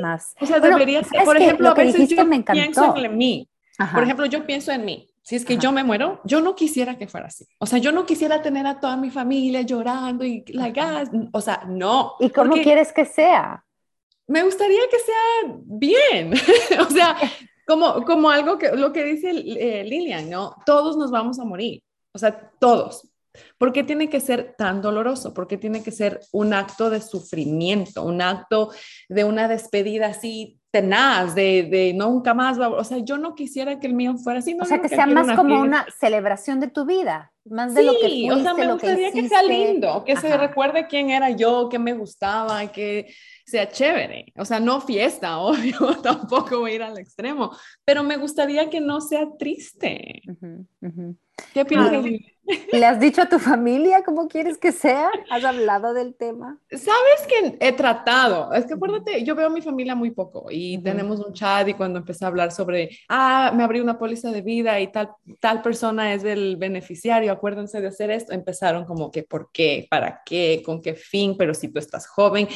más. 0.00 0.34
O 0.40 0.46
sea, 0.46 0.60
debería 0.60 1.02
ser, 1.04 1.24
por 1.24 1.36
ejemplo, 1.36 1.68
a 1.68 1.74
veces 1.74 2.08
yo 2.08 2.28
pienso 2.52 2.96
en 2.96 3.16
mí. 3.16 3.48
Por 3.92 4.02
ejemplo, 4.02 4.26
yo 4.26 4.46
pienso 4.46 4.72
en 4.72 4.84
mí. 4.84 5.08
Si 5.22 5.34
es 5.34 5.44
que 5.44 5.58
yo 5.58 5.72
me 5.72 5.82
muero, 5.82 6.20
yo 6.24 6.40
no 6.40 6.54
quisiera 6.54 6.96
que 6.96 7.08
fuera 7.08 7.26
así. 7.26 7.46
O 7.58 7.66
sea, 7.66 7.80
yo 7.80 7.90
no 7.90 8.06
quisiera 8.06 8.42
tener 8.42 8.64
a 8.64 8.78
toda 8.78 8.96
mi 8.96 9.10
familia 9.10 9.62
llorando 9.62 10.24
y 10.24 10.44
la 10.48 10.70
gas. 10.70 11.10
O 11.32 11.40
sea, 11.40 11.64
no. 11.66 12.12
¿Y 12.20 12.30
cómo 12.30 12.54
quieres 12.54 12.92
que 12.92 13.04
sea? 13.04 13.64
Me 14.28 14.44
gustaría 14.44 14.80
que 14.88 14.98
sea 15.00 15.56
bien. 15.64 16.34
o 16.80 16.90
sea, 16.90 17.16
como, 17.66 18.04
como 18.04 18.30
algo 18.30 18.56
que 18.56 18.70
lo 18.70 18.92
que 18.92 19.02
dice 19.02 19.30
eh, 19.30 19.82
Lilian, 19.84 20.30
¿no? 20.30 20.54
Todos 20.64 20.96
nos 20.96 21.10
vamos 21.10 21.40
a 21.40 21.44
morir. 21.44 21.82
O 22.12 22.18
sea, 22.18 22.48
todos. 22.60 23.08
¿Por 23.58 23.72
qué 23.72 23.82
tiene 23.84 24.08
que 24.08 24.20
ser 24.20 24.54
tan 24.56 24.82
doloroso? 24.82 25.34
¿Por 25.34 25.46
qué 25.46 25.56
tiene 25.56 25.82
que 25.82 25.90
ser 25.90 26.20
un 26.32 26.54
acto 26.54 26.90
de 26.90 27.00
sufrimiento, 27.00 28.02
un 28.04 28.22
acto 28.22 28.70
de 29.08 29.24
una 29.24 29.48
despedida 29.48 30.06
así 30.06 30.58
tenaz, 30.70 31.34
de, 31.34 31.68
de 31.70 31.94
nunca 31.94 32.34
más? 32.34 32.58
O 32.58 32.84
sea, 32.84 32.98
yo 32.98 33.18
no 33.18 33.34
quisiera 33.34 33.78
que 33.78 33.86
el 33.86 33.94
mío 33.94 34.16
fuera 34.16 34.40
así. 34.40 34.56
o 34.60 34.64
sea, 34.64 34.80
que, 34.80 34.88
sea 34.88 35.06
más 35.06 35.36
como 35.36 35.60
una 35.60 35.86
celebración 35.98 36.60
de 36.60 36.68
tu 36.68 36.84
vida, 36.84 37.32
más 37.44 37.74
de 37.74 37.82
lo 37.82 37.92
que 37.92 38.08
fuiste, 38.08 38.32
o 38.32 38.42
sea, 38.42 38.54
me 38.54 38.72
gustaría 38.72 39.12
que, 39.12 39.28
sea 39.28 39.42
lindo, 39.42 40.04
que 40.04 40.16
se 40.16 40.36
recuerde 40.36 40.86
quién 40.86 41.10
era 41.10 41.30
yo, 41.30 41.68
qué 41.68 41.78
me 41.78 41.92
gustaba, 41.92 42.66
que 42.72 43.12
sea 43.44 43.68
chévere. 43.68 44.32
O 44.36 44.44
sea, 44.44 44.60
no 44.60 44.80
fiesta, 44.80 45.38
obvio, 45.38 45.96
tampoco 46.02 46.60
voy 46.60 46.72
a 46.72 46.74
ir 46.74 46.82
al 46.82 46.98
extremo, 46.98 47.56
pero 47.84 48.02
me 48.02 48.16
gustaría 48.16 48.68
que 48.68 48.80
no 48.80 49.00
sea 49.00 49.28
triste. 49.38 50.22
¿Qué 51.52 51.64
piensas? 51.64 52.04
¿Le 52.72 52.84
has 52.84 53.00
dicho 53.00 53.22
a 53.22 53.28
tu 53.28 53.38
familia 53.38 54.02
cómo 54.04 54.28
quieres 54.28 54.58
que 54.58 54.72
sea? 54.72 55.10
¿Has 55.30 55.44
hablado 55.44 55.94
del 55.94 56.14
tema? 56.14 56.58
Sabes 56.70 57.26
que 57.28 57.56
he 57.60 57.72
tratado. 57.72 58.52
Es 58.52 58.66
que 58.66 58.74
acuérdate, 58.74 59.24
yo 59.24 59.34
veo 59.34 59.46
a 59.46 59.50
mi 59.50 59.62
familia 59.62 59.94
muy 59.94 60.10
poco 60.10 60.46
y 60.50 60.78
tenemos 60.78 61.20
un 61.20 61.32
chat 61.32 61.66
y 61.68 61.74
cuando 61.74 61.98
empecé 61.98 62.24
a 62.24 62.28
hablar 62.28 62.52
sobre, 62.52 62.90
ah, 63.08 63.52
me 63.54 63.64
abrí 63.64 63.80
una 63.80 63.98
póliza 63.98 64.30
de 64.30 64.42
vida 64.42 64.78
y 64.80 64.88
tal, 64.92 65.10
tal 65.40 65.62
persona 65.62 66.14
es 66.14 66.24
el 66.24 66.56
beneficiario, 66.56 67.32
acuérdense 67.32 67.80
de 67.80 67.88
hacer 67.88 68.10
esto, 68.10 68.32
empezaron 68.32 68.84
como 68.84 69.10
que, 69.10 69.22
¿por 69.22 69.50
qué? 69.52 69.86
¿Para 69.90 70.22
qué? 70.24 70.62
¿Con 70.64 70.80
qué 70.80 70.94
fin? 70.94 71.36
Pero 71.36 71.54
si 71.54 71.68
tú 71.68 71.78
estás 71.78 72.06
joven. 72.06 72.48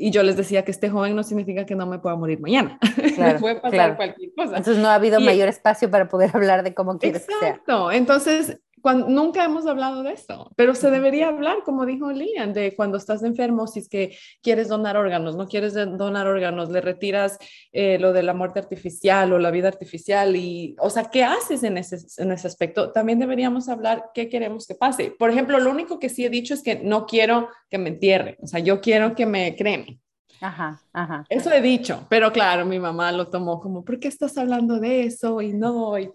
Y 0.00 0.12
yo 0.12 0.22
les 0.22 0.36
decía 0.36 0.64
que 0.64 0.70
esté 0.70 0.88
joven 0.88 1.16
no 1.16 1.24
significa 1.24 1.66
que 1.66 1.74
no 1.74 1.84
me 1.84 1.98
pueda 1.98 2.14
morir 2.14 2.40
mañana. 2.40 2.78
Claro, 3.18 3.40
puede 3.40 3.56
pasar 3.56 3.96
cualquier 3.96 4.32
cosa. 4.32 4.58
Entonces 4.58 4.78
no 4.78 4.86
ha 4.86 4.94
habido 4.94 5.18
mayor 5.18 5.48
espacio 5.48 5.90
para 5.90 6.08
poder 6.08 6.30
hablar 6.34 6.62
de 6.62 6.72
cómo 6.72 6.98
quieres 6.98 7.26
que 7.26 7.34
sea. 7.34 7.48
Exacto. 7.48 7.90
Entonces, 7.90 8.60
nunca 9.08 9.44
hemos 9.44 9.66
hablado 9.66 10.02
de 10.02 10.12
esto, 10.12 10.50
pero 10.56 10.74
se 10.74 10.90
debería 10.90 11.28
hablar, 11.28 11.58
como 11.64 11.86
dijo 11.86 12.10
Lilian, 12.10 12.52
de 12.52 12.74
cuando 12.74 12.98
estás 12.98 13.22
enfermo, 13.22 13.66
si 13.66 13.80
es 13.80 13.88
que 13.88 14.16
quieres 14.42 14.68
donar 14.68 14.96
órganos, 14.96 15.36
no 15.36 15.46
quieres 15.46 15.74
donar 15.74 16.26
órganos, 16.26 16.70
le 16.70 16.80
retiras 16.80 17.38
eh, 17.72 17.98
lo 17.98 18.12
de 18.12 18.22
la 18.22 18.34
muerte 18.34 18.58
artificial 18.58 19.32
o 19.32 19.38
la 19.38 19.50
vida 19.50 19.68
artificial 19.68 20.36
y, 20.36 20.76
o 20.80 20.90
sea, 20.90 21.04
¿qué 21.04 21.24
haces 21.24 21.62
en 21.62 21.78
ese, 21.78 21.98
en 22.22 22.32
ese 22.32 22.46
aspecto? 22.46 22.92
También 22.92 23.18
deberíamos 23.18 23.68
hablar 23.68 24.10
qué 24.14 24.28
queremos 24.28 24.66
que 24.66 24.74
pase. 24.74 25.14
Por 25.18 25.30
ejemplo, 25.30 25.58
lo 25.58 25.70
único 25.70 25.98
que 25.98 26.08
sí 26.08 26.24
he 26.24 26.30
dicho 26.30 26.54
es 26.54 26.62
que 26.62 26.76
no 26.76 27.06
quiero 27.06 27.48
que 27.70 27.78
me 27.78 27.90
entierren, 27.90 28.36
o 28.40 28.46
sea, 28.46 28.60
yo 28.60 28.80
quiero 28.80 29.14
que 29.14 29.26
me 29.26 29.56
cremen. 29.56 30.00
Ajá, 30.40 30.80
ajá. 30.92 31.24
Eso 31.28 31.52
he 31.52 31.60
dicho, 31.60 32.06
pero 32.08 32.32
claro, 32.32 32.64
mi 32.64 32.78
mamá 32.78 33.10
lo 33.12 33.28
tomó 33.28 33.60
como, 33.60 33.84
¿por 33.84 33.98
qué 33.98 34.08
estás 34.08 34.38
hablando 34.38 34.78
de 34.78 35.04
eso? 35.04 35.40
Y 35.42 35.52
no, 35.52 35.98
y 35.98 36.10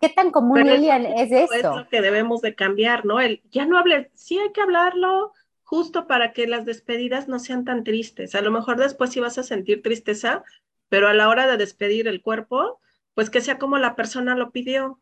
¿Qué 0.00 0.08
tan 0.08 0.30
común, 0.30 0.62
Lilian, 0.64 1.06
es, 1.06 1.32
eso? 1.32 1.54
Es 1.54 1.62
lo 1.62 1.88
que 1.88 2.00
debemos 2.00 2.40
de 2.42 2.54
cambiar, 2.54 3.04
¿no? 3.04 3.20
El, 3.20 3.42
ya 3.50 3.66
no 3.66 3.78
hable, 3.78 4.10
sí 4.14 4.38
hay 4.38 4.52
que 4.52 4.60
hablarlo 4.60 5.32
justo 5.62 6.06
para 6.06 6.32
que 6.32 6.46
las 6.46 6.64
despedidas 6.64 7.28
no 7.28 7.38
sean 7.38 7.64
tan 7.64 7.82
tristes. 7.84 8.34
A 8.34 8.42
lo 8.42 8.50
mejor 8.50 8.76
después 8.76 9.10
sí 9.10 9.20
vas 9.20 9.38
a 9.38 9.42
sentir 9.42 9.82
tristeza, 9.82 10.44
pero 10.88 11.08
a 11.08 11.14
la 11.14 11.28
hora 11.28 11.46
de 11.46 11.56
despedir 11.56 12.08
el 12.08 12.20
cuerpo, 12.20 12.80
pues 13.14 13.30
que 13.30 13.40
sea 13.40 13.58
como 13.58 13.78
la 13.78 13.96
persona 13.96 14.34
lo 14.34 14.50
pidió, 14.50 15.00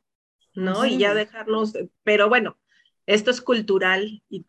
¿no? 0.55 0.87
Y 0.87 0.99
ya 0.99 1.15
dejarnos, 1.15 1.73
pero 2.05 2.29
bueno, 2.29 2.57
esto 3.07 3.31
es 3.31 3.41
cultural 3.41 4.23
y 4.29 4.45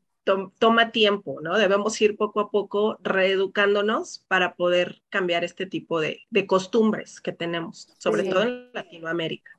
toma 0.59 0.91
tiempo, 0.91 1.39
¿no? 1.41 1.57
Debemos 1.57 1.99
ir 2.01 2.15
poco 2.15 2.39
a 2.39 2.51
poco 2.51 2.99
reeducándonos 3.01 4.23
para 4.27 4.55
poder 4.55 5.01
cambiar 5.09 5.43
este 5.43 5.65
tipo 5.65 5.99
de, 5.99 6.21
de 6.29 6.45
costumbres 6.45 7.21
que 7.21 7.31
tenemos, 7.31 7.89
sobre 7.97 8.23
todo 8.23 8.43
en 8.43 8.69
Latinoamérica. 8.73 9.51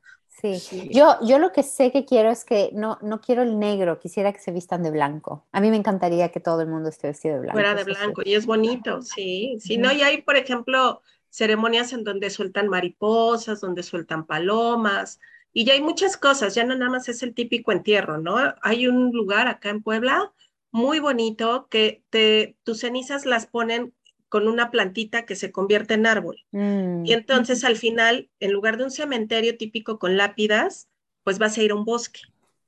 Sí. 0.42 0.88
Yo, 0.90 1.16
yo 1.22 1.38
lo 1.38 1.52
que 1.52 1.62
sé 1.62 1.92
que 1.92 2.04
quiero 2.04 2.30
es 2.30 2.44
que 2.44 2.70
no, 2.72 2.98
no 3.00 3.20
quiero 3.20 3.42
el 3.42 3.60
negro, 3.60 4.00
quisiera 4.00 4.32
que 4.32 4.40
se 4.40 4.50
vistan 4.50 4.82
de 4.82 4.90
blanco. 4.90 5.46
A 5.52 5.60
mí 5.60 5.70
me 5.70 5.76
encantaría 5.76 6.30
que 6.30 6.40
todo 6.40 6.60
el 6.62 6.68
mundo 6.68 6.88
esté 6.88 7.06
vestido 7.06 7.36
de 7.36 7.42
blanco. 7.42 7.58
Fuera 7.58 7.74
de 7.74 7.84
blanco, 7.84 8.22
y 8.24 8.34
es 8.34 8.44
bonito, 8.44 9.02
sí. 9.02 9.56
Sí, 9.60 9.78
no, 9.78 9.92
y 9.92 10.02
hay, 10.02 10.22
por 10.22 10.36
ejemplo, 10.36 11.00
ceremonias 11.30 11.92
en 11.92 12.02
donde 12.02 12.28
sueltan 12.28 12.68
mariposas, 12.68 13.60
donde 13.60 13.84
sueltan 13.84 14.26
palomas, 14.26 15.20
y 15.52 15.64
ya 15.64 15.74
hay 15.74 15.80
muchas 15.80 16.16
cosas, 16.16 16.54
ya 16.54 16.64
no 16.64 16.74
nada 16.74 16.90
más 16.90 17.08
es 17.08 17.22
el 17.22 17.34
típico 17.34 17.70
entierro, 17.70 18.18
¿no? 18.18 18.36
Hay 18.62 18.88
un 18.88 19.12
lugar 19.12 19.46
acá 19.48 19.68
en 19.68 19.82
Puebla 19.82 20.32
muy 20.72 20.98
bonito 20.98 21.68
que 21.68 22.02
te, 22.10 22.56
tus 22.64 22.80
cenizas 22.80 23.26
las 23.26 23.46
ponen 23.46 23.92
con 24.32 24.48
una 24.48 24.70
plantita 24.70 25.26
que 25.26 25.36
se 25.36 25.52
convierte 25.52 25.92
en 25.92 26.06
árbol. 26.06 26.38
Mm. 26.52 27.04
Y 27.04 27.12
entonces 27.12 27.64
al 27.64 27.76
final, 27.76 28.30
en 28.40 28.50
lugar 28.50 28.78
de 28.78 28.84
un 28.84 28.90
cementerio 28.90 29.58
típico 29.58 29.98
con 29.98 30.16
lápidas, 30.16 30.88
pues 31.22 31.38
vas 31.38 31.58
a 31.58 31.62
ir 31.62 31.72
a 31.72 31.74
un 31.74 31.84
bosque 31.84 32.20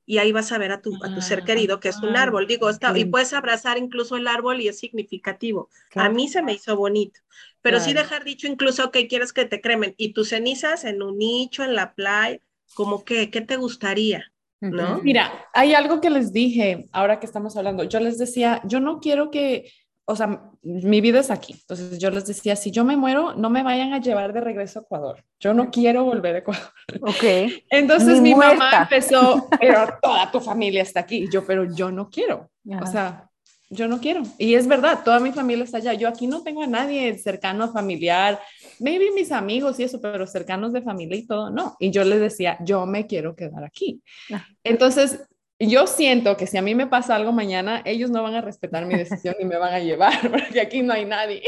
y 0.04 0.18
ahí 0.18 0.30
vas 0.30 0.52
a 0.52 0.58
ver 0.58 0.72
a 0.72 0.82
tu, 0.82 0.94
a 1.02 1.14
tu 1.14 1.22
ser 1.22 1.40
Ah, 1.40 1.44
querido, 1.46 1.80
que 1.80 1.88
es 1.88 2.02
un 2.02 2.18
ah, 2.18 2.22
árbol. 2.24 2.46
Digo, 2.46 2.68
está, 2.68 2.92
y 2.94 3.00
sí. 3.00 3.04
puedes 3.06 3.32
abrazar 3.32 3.78
incluso 3.78 4.16
el 4.16 4.26
árbol 4.26 4.60
y 4.60 4.68
es 4.68 4.78
significativo. 4.78 5.70
A 5.94 6.10
mí 6.10 6.28
se 6.28 6.42
me 6.42 6.52
hizo 6.52 6.76
bonito. 6.76 7.20
Pero 7.62 7.80
sí 7.80 7.92
Claro. 7.92 8.10
dejar 8.10 8.24
dicho 8.24 8.46
incluso 8.46 8.90
que 8.90 9.08
quieres 9.08 9.32
que 9.32 9.46
te 9.46 9.62
cremen 9.62 9.94
y 9.96 10.12
tus 10.12 10.28
cenizas 10.28 10.84
en 10.84 11.02
un 11.02 11.16
nicho, 11.16 11.64
en 11.64 11.74
la 11.74 11.94
playa, 11.94 12.40
como 12.74 13.06
que, 13.06 13.30
¿qué 13.30 13.40
te 13.40 13.56
gustaría? 13.56 14.34
¿no? 14.60 15.00
Mira, 15.02 15.46
hay 15.52 15.74
algo 15.74 16.00
que 16.00 16.10
les 16.10 16.30
dije 16.30 16.88
ahora 16.92 17.20
que 17.20 17.26
estamos 17.26 17.56
hablando. 17.56 17.84
Yo 17.84 18.00
les 18.00 18.18
decía, 18.18 18.60
yo 18.64 18.80
no 18.80 19.00
quiero 19.00 19.30
que, 19.30 19.70
o 20.06 20.16
sea, 20.16 20.50
mi 20.62 21.00
vida 21.00 21.20
es 21.20 21.30
aquí. 21.30 21.54
Entonces 21.54 21.98
yo 21.98 22.10
les 22.10 22.26
decía, 22.26 22.56
si 22.56 22.70
yo 22.70 22.84
me 22.84 22.96
muero, 22.96 23.34
no 23.34 23.48
me 23.48 23.62
vayan 23.62 23.92
a 23.92 24.00
llevar 24.00 24.32
de 24.32 24.40
regreso 24.40 24.80
a 24.80 24.82
Ecuador. 24.82 25.24
Yo 25.40 25.54
no 25.54 25.70
quiero 25.70 26.04
volver 26.04 26.34
a 26.34 26.38
Ecuador. 26.38 26.72
Ok. 27.00 27.24
Entonces 27.70 28.20
mi 28.20 28.34
mamá 28.34 28.70
empezó, 28.82 29.48
pero 29.60 29.86
toda 30.02 30.30
tu 30.30 30.40
familia 30.40 30.82
está 30.82 31.00
aquí. 31.00 31.24
Y 31.24 31.30
yo, 31.30 31.46
pero 31.46 31.64
yo 31.74 31.90
no 31.90 32.10
quiero. 32.10 32.50
Ajá. 32.70 32.82
O 32.82 32.86
sea, 32.86 33.30
yo 33.70 33.88
no 33.88 33.98
quiero. 33.98 34.22
Y 34.38 34.54
es 34.54 34.66
verdad, 34.66 35.00
toda 35.04 35.20
mi 35.20 35.32
familia 35.32 35.64
está 35.64 35.78
allá. 35.78 35.94
Yo 35.94 36.08
aquí 36.08 36.26
no 36.26 36.42
tengo 36.42 36.62
a 36.62 36.66
nadie 36.66 37.16
cercano, 37.18 37.72
familiar, 37.72 38.40
maybe 38.80 39.10
mis 39.12 39.32
amigos 39.32 39.80
y 39.80 39.84
eso, 39.84 40.00
pero 40.00 40.26
cercanos 40.26 40.72
de 40.72 40.82
familia 40.82 41.16
y 41.16 41.26
todo, 41.26 41.50
no. 41.50 41.76
Y 41.78 41.90
yo 41.90 42.04
les 42.04 42.20
decía, 42.20 42.58
yo 42.60 42.86
me 42.86 43.06
quiero 43.06 43.34
quedar 43.34 43.64
aquí. 43.64 44.02
Ah. 44.32 44.44
Entonces, 44.62 45.26
yo 45.58 45.86
siento 45.86 46.36
que 46.36 46.46
si 46.46 46.56
a 46.58 46.62
mí 46.62 46.74
me 46.74 46.86
pasa 46.86 47.14
algo 47.14 47.32
mañana, 47.32 47.82
ellos 47.84 48.10
no 48.10 48.22
van 48.22 48.34
a 48.34 48.40
respetar 48.40 48.86
mi 48.86 48.96
decisión 48.96 49.34
y 49.38 49.44
me 49.44 49.56
van 49.56 49.74
a 49.74 49.78
llevar, 49.78 50.12
porque 50.30 50.60
aquí 50.60 50.82
no 50.82 50.92
hay 50.92 51.04
nadie. 51.04 51.42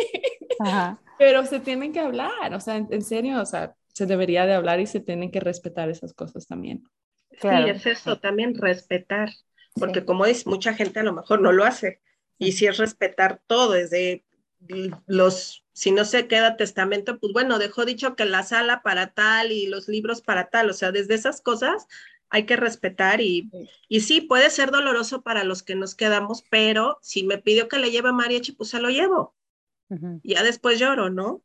Ajá. 0.59 1.01
Pero 1.19 1.45
se 1.47 1.61
tienen 1.61 1.93
que 1.93 2.01
hablar, 2.01 2.55
o 2.55 2.61
sea, 2.61 2.77
en, 2.77 2.89
en 2.91 3.03
serio, 3.03 3.41
o 3.41 3.47
sea, 3.47 3.75
se 3.93 4.07
debería 4.07 4.47
de 4.47 4.55
hablar 4.55 4.81
y 4.81 4.87
se 4.87 5.01
tienen 5.01 5.31
que 5.31 5.41
respetar 5.41 5.89
esas 5.89 6.13
cosas 6.13 6.47
también. 6.47 6.85
Claro. 7.41 7.67
Sí, 7.67 7.71
es 7.71 7.87
eso, 7.87 8.19
también 8.19 8.55
respetar, 8.55 9.31
porque 9.75 10.01
Sí. 10.01 10.07
como 10.07 10.27
es, 10.27 10.47
mucha 10.47 10.75
gente 10.75 11.01
a 11.01 11.03
lo 11.03 11.13
mejor 11.13 11.41
no 11.41 11.53
lo 11.53 11.65
hace. 11.65 12.01
Y 12.39 12.53
si 12.53 12.67
es 12.67 12.77
respetar 12.77 13.41
todo, 13.47 13.73
desde 13.73 14.25
los, 15.07 15.65
si 15.73 15.91
no 15.91 16.05
se 16.05 16.27
queda 16.29 16.57
testamento, 16.57 17.19
pues 17.19 17.33
bueno, 17.33 17.59
dejó 17.59 17.85
dicho 17.85 18.17
que 18.17 18.25
la 18.25 18.43
sala 18.43 18.83
para 18.83 19.13
tal 19.13 19.53
y 19.53 19.67
los 19.67 19.89
libros 19.89 20.23
para 20.23 20.49
tal, 20.49 20.71
o 20.71 20.75
sea, 20.75 20.93
desde 20.93 21.15
esas 21.15 21.41
cosas 21.41 21.87
hay 22.31 22.47
que 22.47 22.57
respetar 22.57 23.21
y, 23.21 23.51
y 23.89 24.01
sí, 24.01 24.21
puede 24.21 24.51
ser 24.51 24.71
doloroso 24.71 25.23
para 25.23 25.45
los 25.45 25.63
que 25.63 25.75
nos 25.75 25.95
quedamos, 25.95 26.45
pero 26.51 26.99
si 27.03 27.25
me 27.25 27.39
pidió 27.39 27.69
que 27.69 27.79
le 27.79 27.91
lleve 27.91 28.09
a 28.09 28.13
mariachi, 28.13 28.53
pues 28.53 28.71
se 28.71 28.81
lo 28.81 28.89
llevo. 28.91 29.35
Ya 30.25 30.43
después 30.43 30.81
lloro, 30.81 31.11
¿no? 31.11 31.43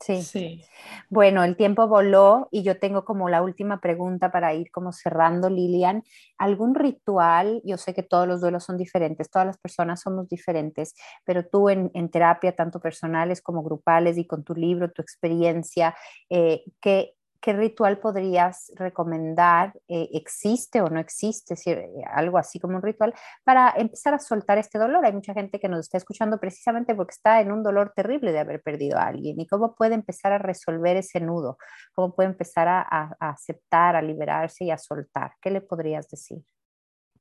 Sí. 0.00 0.22
Sí. 0.22 0.64
Bueno, 1.08 1.44
el 1.44 1.56
tiempo 1.56 1.86
voló 1.86 2.48
y 2.50 2.62
yo 2.62 2.78
tengo 2.78 3.04
como 3.04 3.28
la 3.28 3.42
última 3.42 3.80
pregunta 3.80 4.30
para 4.30 4.52
ir 4.52 4.70
como 4.70 4.92
cerrando, 4.92 5.48
Lilian. 5.48 6.02
¿Algún 6.36 6.74
ritual? 6.74 7.62
Yo 7.64 7.78
sé 7.78 7.94
que 7.94 8.02
todos 8.02 8.26
los 8.26 8.40
duelos 8.40 8.64
son 8.64 8.76
diferentes, 8.76 9.30
todas 9.30 9.46
las 9.46 9.58
personas 9.58 10.02
somos 10.02 10.28
diferentes, 10.28 10.94
pero 11.24 11.46
tú 11.46 11.70
en, 11.70 11.90
en 11.94 12.10
terapia, 12.10 12.54
tanto 12.54 12.80
personales 12.80 13.40
como 13.40 13.62
grupales 13.62 14.18
y 14.18 14.26
con 14.26 14.44
tu 14.44 14.54
libro, 14.54 14.90
tu 14.90 15.00
experiencia, 15.00 15.94
eh, 16.28 16.64
¿qué, 16.80 17.14
¿qué 17.44 17.52
ritual 17.52 17.98
podrías 17.98 18.72
recomendar? 18.74 19.74
Eh, 19.86 20.08
¿Existe 20.14 20.80
o 20.80 20.88
no 20.88 20.98
existe? 20.98 21.56
Si, 21.56 21.70
eh, 21.70 21.86
algo 22.10 22.38
así 22.38 22.58
como 22.58 22.76
un 22.76 22.82
ritual 22.82 23.12
para 23.44 23.74
empezar 23.76 24.14
a 24.14 24.18
soltar 24.18 24.56
este 24.56 24.78
dolor. 24.78 25.04
Hay 25.04 25.12
mucha 25.12 25.34
gente 25.34 25.60
que 25.60 25.68
nos 25.68 25.80
está 25.80 25.98
escuchando 25.98 26.40
precisamente 26.40 26.94
porque 26.94 27.12
está 27.12 27.42
en 27.42 27.52
un 27.52 27.62
dolor 27.62 27.92
terrible 27.94 28.32
de 28.32 28.38
haber 28.38 28.62
perdido 28.62 28.96
a 28.98 29.08
alguien. 29.08 29.38
¿Y 29.38 29.46
cómo 29.46 29.74
puede 29.74 29.94
empezar 29.94 30.32
a 30.32 30.38
resolver 30.38 30.96
ese 30.96 31.20
nudo? 31.20 31.58
¿Cómo 31.92 32.14
puede 32.14 32.30
empezar 32.30 32.66
a, 32.66 32.80
a- 32.80 33.14
a 33.20 33.28
aceptar, 33.32 33.94
a 33.94 34.00
liberarse 34.00 34.64
y 34.64 34.70
a 34.70 34.78
soltar? 34.78 35.32
¿Qué 35.42 35.50
le 35.50 35.60
podrías 35.60 36.08
decir? 36.08 36.38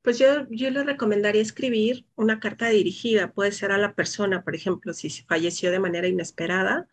Pues 0.03 0.19
yo, 0.19 0.47
yo 0.49 0.69
le 0.69 0.86
recomendaría 0.86 1.41
escribir 1.41 2.05
una 2.15 2.39
carta 2.39 2.69
dirigida, 2.69 3.34
puede 3.34 3.51
ser 3.51 3.74
a 3.74 3.78
la 3.78 3.93
persona, 3.93 4.41
por 4.43 4.55
ejemplo, 4.55 4.93
si 4.93 5.09
falleció 5.09 5.69
de 5.69 5.80
manera 5.80 6.07
inesperada, 6.07 6.88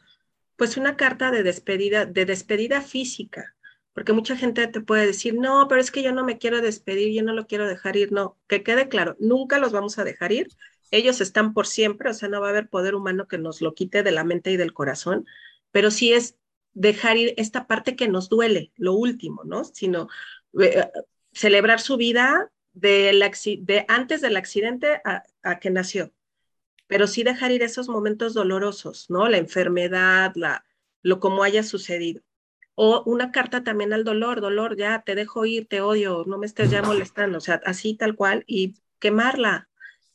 pues 0.61 0.77
una 0.77 0.95
carta 0.95 1.31
de 1.31 1.43
despedida, 1.43 2.05
de 2.05 2.27
despedida 2.27 2.83
física, 2.83 3.57
porque 3.95 4.13
mucha 4.13 4.37
gente 4.37 4.67
te 4.67 4.83
puede 4.83 5.07
decir, 5.07 5.33
no, 5.33 5.67
pero 5.69 5.81
es 5.81 5.91
que 5.91 6.03
yo 6.03 6.13
no 6.13 6.23
me 6.23 6.37
quiero 6.37 6.61
despedir, 6.61 7.15
yo 7.15 7.23
no 7.23 7.33
lo 7.33 7.47
quiero 7.47 7.67
dejar 7.67 7.97
ir, 7.97 8.13
no, 8.13 8.37
que 8.47 8.63
quede 8.63 8.91
claro, 8.91 9.17
nunca 9.19 9.59
los 9.59 9.73
vamos 9.73 9.99
a 9.99 10.05
dejar 10.05 10.33
ir, 10.33 10.49
ellos 10.91 11.23
están 11.23 11.55
por 11.55 11.67
siempre, 11.67 12.11
o 12.11 12.13
sea, 12.13 12.29
no 12.29 12.43
va 12.43 12.49
a 12.49 12.51
haber 12.51 12.69
poder 12.69 12.95
humano 12.95 13.27
que 13.27 13.39
nos 13.39 13.63
lo 13.63 13.73
quite 13.73 14.03
de 14.03 14.13
la 14.13 14.23
mente 14.23 14.51
y 14.51 14.59
del 14.59 14.75
corazón, 14.75 15.25
pero 15.71 15.91
sí 15.91 16.13
es 16.13 16.37
dejar 16.75 17.17
ir 17.17 17.33
esta 17.39 17.67
parte 17.67 17.97
que 17.97 18.09
nos 18.09 18.29
duele, 18.29 18.71
lo 18.77 18.93
último, 18.93 19.45
¿no? 19.45 19.65
Sino 19.65 20.09
eh, 20.61 20.91
celebrar 21.33 21.81
su 21.81 21.97
vida 21.97 22.53
de 22.75 23.87
antes 23.89 24.21
del 24.21 24.37
accidente 24.37 25.01
a 25.43 25.59
que 25.59 25.71
nació, 25.71 26.13
pero 26.91 27.07
sí 27.07 27.23
dejar 27.23 27.53
ir 27.53 27.63
esos 27.63 27.89
momentos 27.89 28.35
dolorosos, 28.35 29.09
¿no? 29.11 29.29
La 29.29 29.39
enfermedad, 29.39 30.33
la, 30.35 30.65
lo 31.03 31.21
como 31.21 31.45
haya 31.45 31.63
sucedido. 31.63 32.21
O 32.75 33.05
una 33.07 33.31
carta 33.31 33.63
también 33.63 33.93
al 33.93 34.03
dolor, 34.03 34.41
dolor, 34.41 34.77
ya 34.77 35.03
te 35.07 35.15
dejo 35.15 35.47
ir, 35.47 35.69
te 35.69 35.83
odio, 35.83 36.25
no 36.27 36.37
me 36.37 36.47
estés 36.47 36.69
ya 36.73 36.83
molestando, 36.83 37.39
o 37.39 37.41
sea, 37.41 37.61
así 37.65 37.95
tal 37.95 38.17
cual, 38.17 38.43
y 38.49 38.75
quemarla. 38.99 39.69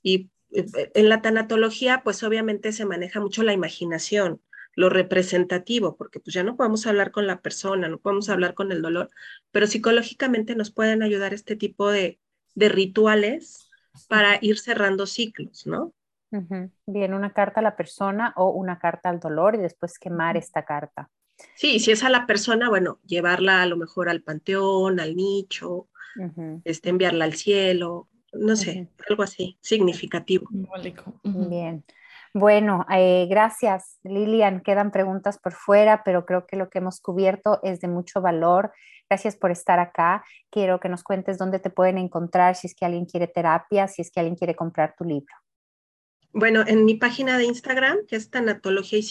Y 0.04 0.32
eh, 0.52 0.66
en 0.96 1.08
la 1.08 1.22
tanatología, 1.22 2.02
pues 2.04 2.24
obviamente 2.24 2.74
se 2.74 2.84
maneja 2.84 3.22
mucho 3.22 3.44
la 3.44 3.54
imaginación, 3.54 4.42
lo 4.76 4.90
representativo, 4.90 5.96
porque 5.96 6.20
pues 6.20 6.34
ya 6.34 6.44
no 6.44 6.58
podemos 6.58 6.86
hablar 6.88 7.12
con 7.12 7.26
la 7.26 7.40
persona, 7.40 7.88
no 7.88 8.00
podemos 8.00 8.28
hablar 8.28 8.54
con 8.54 8.74
el 8.74 8.82
dolor, 8.82 9.10
pero 9.52 9.66
psicológicamente 9.66 10.56
nos 10.56 10.72
pueden 10.72 11.04
ayudar 11.04 11.34
este 11.34 11.56
tipo 11.56 11.90
de, 11.90 12.20
de 12.54 12.68
rituales 12.68 13.70
para 14.10 14.40
ir 14.42 14.60
cerrando 14.60 15.08
ciclos, 15.08 15.66
¿no? 15.66 15.94
Bien, 16.86 17.14
una 17.14 17.34
carta 17.34 17.60
a 17.60 17.64
la 17.64 17.76
persona 17.76 18.34
o 18.36 18.50
una 18.50 18.80
carta 18.80 19.10
al 19.10 19.20
dolor 19.20 19.56
y 19.56 19.60
después 19.60 20.00
quemar 20.00 20.38
esta 20.38 20.64
carta. 20.64 21.10
Sí, 21.56 21.80
si 21.80 21.92
es 21.92 22.04
a 22.04 22.10
la 22.10 22.26
persona, 22.26 22.70
bueno, 22.70 23.00
llevarla 23.06 23.62
a 23.62 23.66
lo 23.66 23.78
mejor 23.78 24.10
al 24.10 24.22
panteón, 24.22 25.00
al 25.00 25.16
nicho, 25.16 25.88
este, 26.64 26.90
enviarla 26.90 27.26
al 27.26 27.34
cielo, 27.34 28.08
no 28.34 28.56
sé, 28.56 28.90
algo 29.10 29.24
así, 29.24 29.58
significativo. 29.62 30.48
Bien. 31.24 31.84
Bueno, 32.34 32.86
eh, 32.92 33.28
gracias, 33.30 33.98
Lilian. 34.04 34.60
Quedan 34.60 34.92
preguntas 34.92 35.38
por 35.38 35.54
fuera, 35.54 36.04
pero 36.04 36.26
creo 36.26 36.46
que 36.46 36.58
lo 36.58 36.70
que 36.70 36.80
hemos 36.80 37.00
cubierto 37.00 37.60
es 37.64 37.80
de 37.80 37.88
mucho 37.88 38.22
valor. 38.22 38.74
Gracias 39.10 39.38
por 39.38 39.52
estar 39.52 39.80
acá. 39.80 40.26
Quiero 40.50 40.82
que 40.82 40.90
nos 40.90 41.04
cuentes 41.04 41.38
dónde 41.38 41.60
te 41.60 41.70
pueden 41.70 41.98
encontrar, 41.98 42.56
si 42.56 42.68
es 42.68 42.76
que 42.76 42.86
alguien 42.86 43.06
quiere 43.06 43.28
terapia, 43.28 43.88
si 43.88 44.02
es 44.02 44.12
que 44.12 44.20
alguien 44.20 44.36
quiere 44.36 44.54
comprar 44.54 44.96
tu 44.98 45.06
libro. 45.06 45.34
Bueno, 46.38 46.66
en 46.68 46.84
mi 46.84 46.96
página 46.96 47.38
de 47.38 47.46
Instagram, 47.46 48.06
que 48.08 48.18
es 48.18 48.30
Tanatología 48.30 49.00
y 49.00 49.04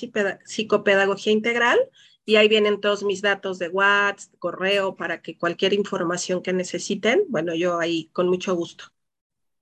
Psicopedagogía 0.44 1.32
Integral, 1.32 1.78
y 2.26 2.36
ahí 2.36 2.48
vienen 2.48 2.82
todos 2.82 3.02
mis 3.02 3.22
datos 3.22 3.58
de 3.58 3.68
WhatsApp, 3.68 4.34
correo, 4.38 4.94
para 4.94 5.22
que 5.22 5.38
cualquier 5.38 5.72
información 5.72 6.42
que 6.42 6.52
necesiten, 6.52 7.22
bueno, 7.28 7.54
yo 7.54 7.80
ahí 7.80 8.10
con 8.12 8.28
mucho 8.28 8.54
gusto. 8.54 8.84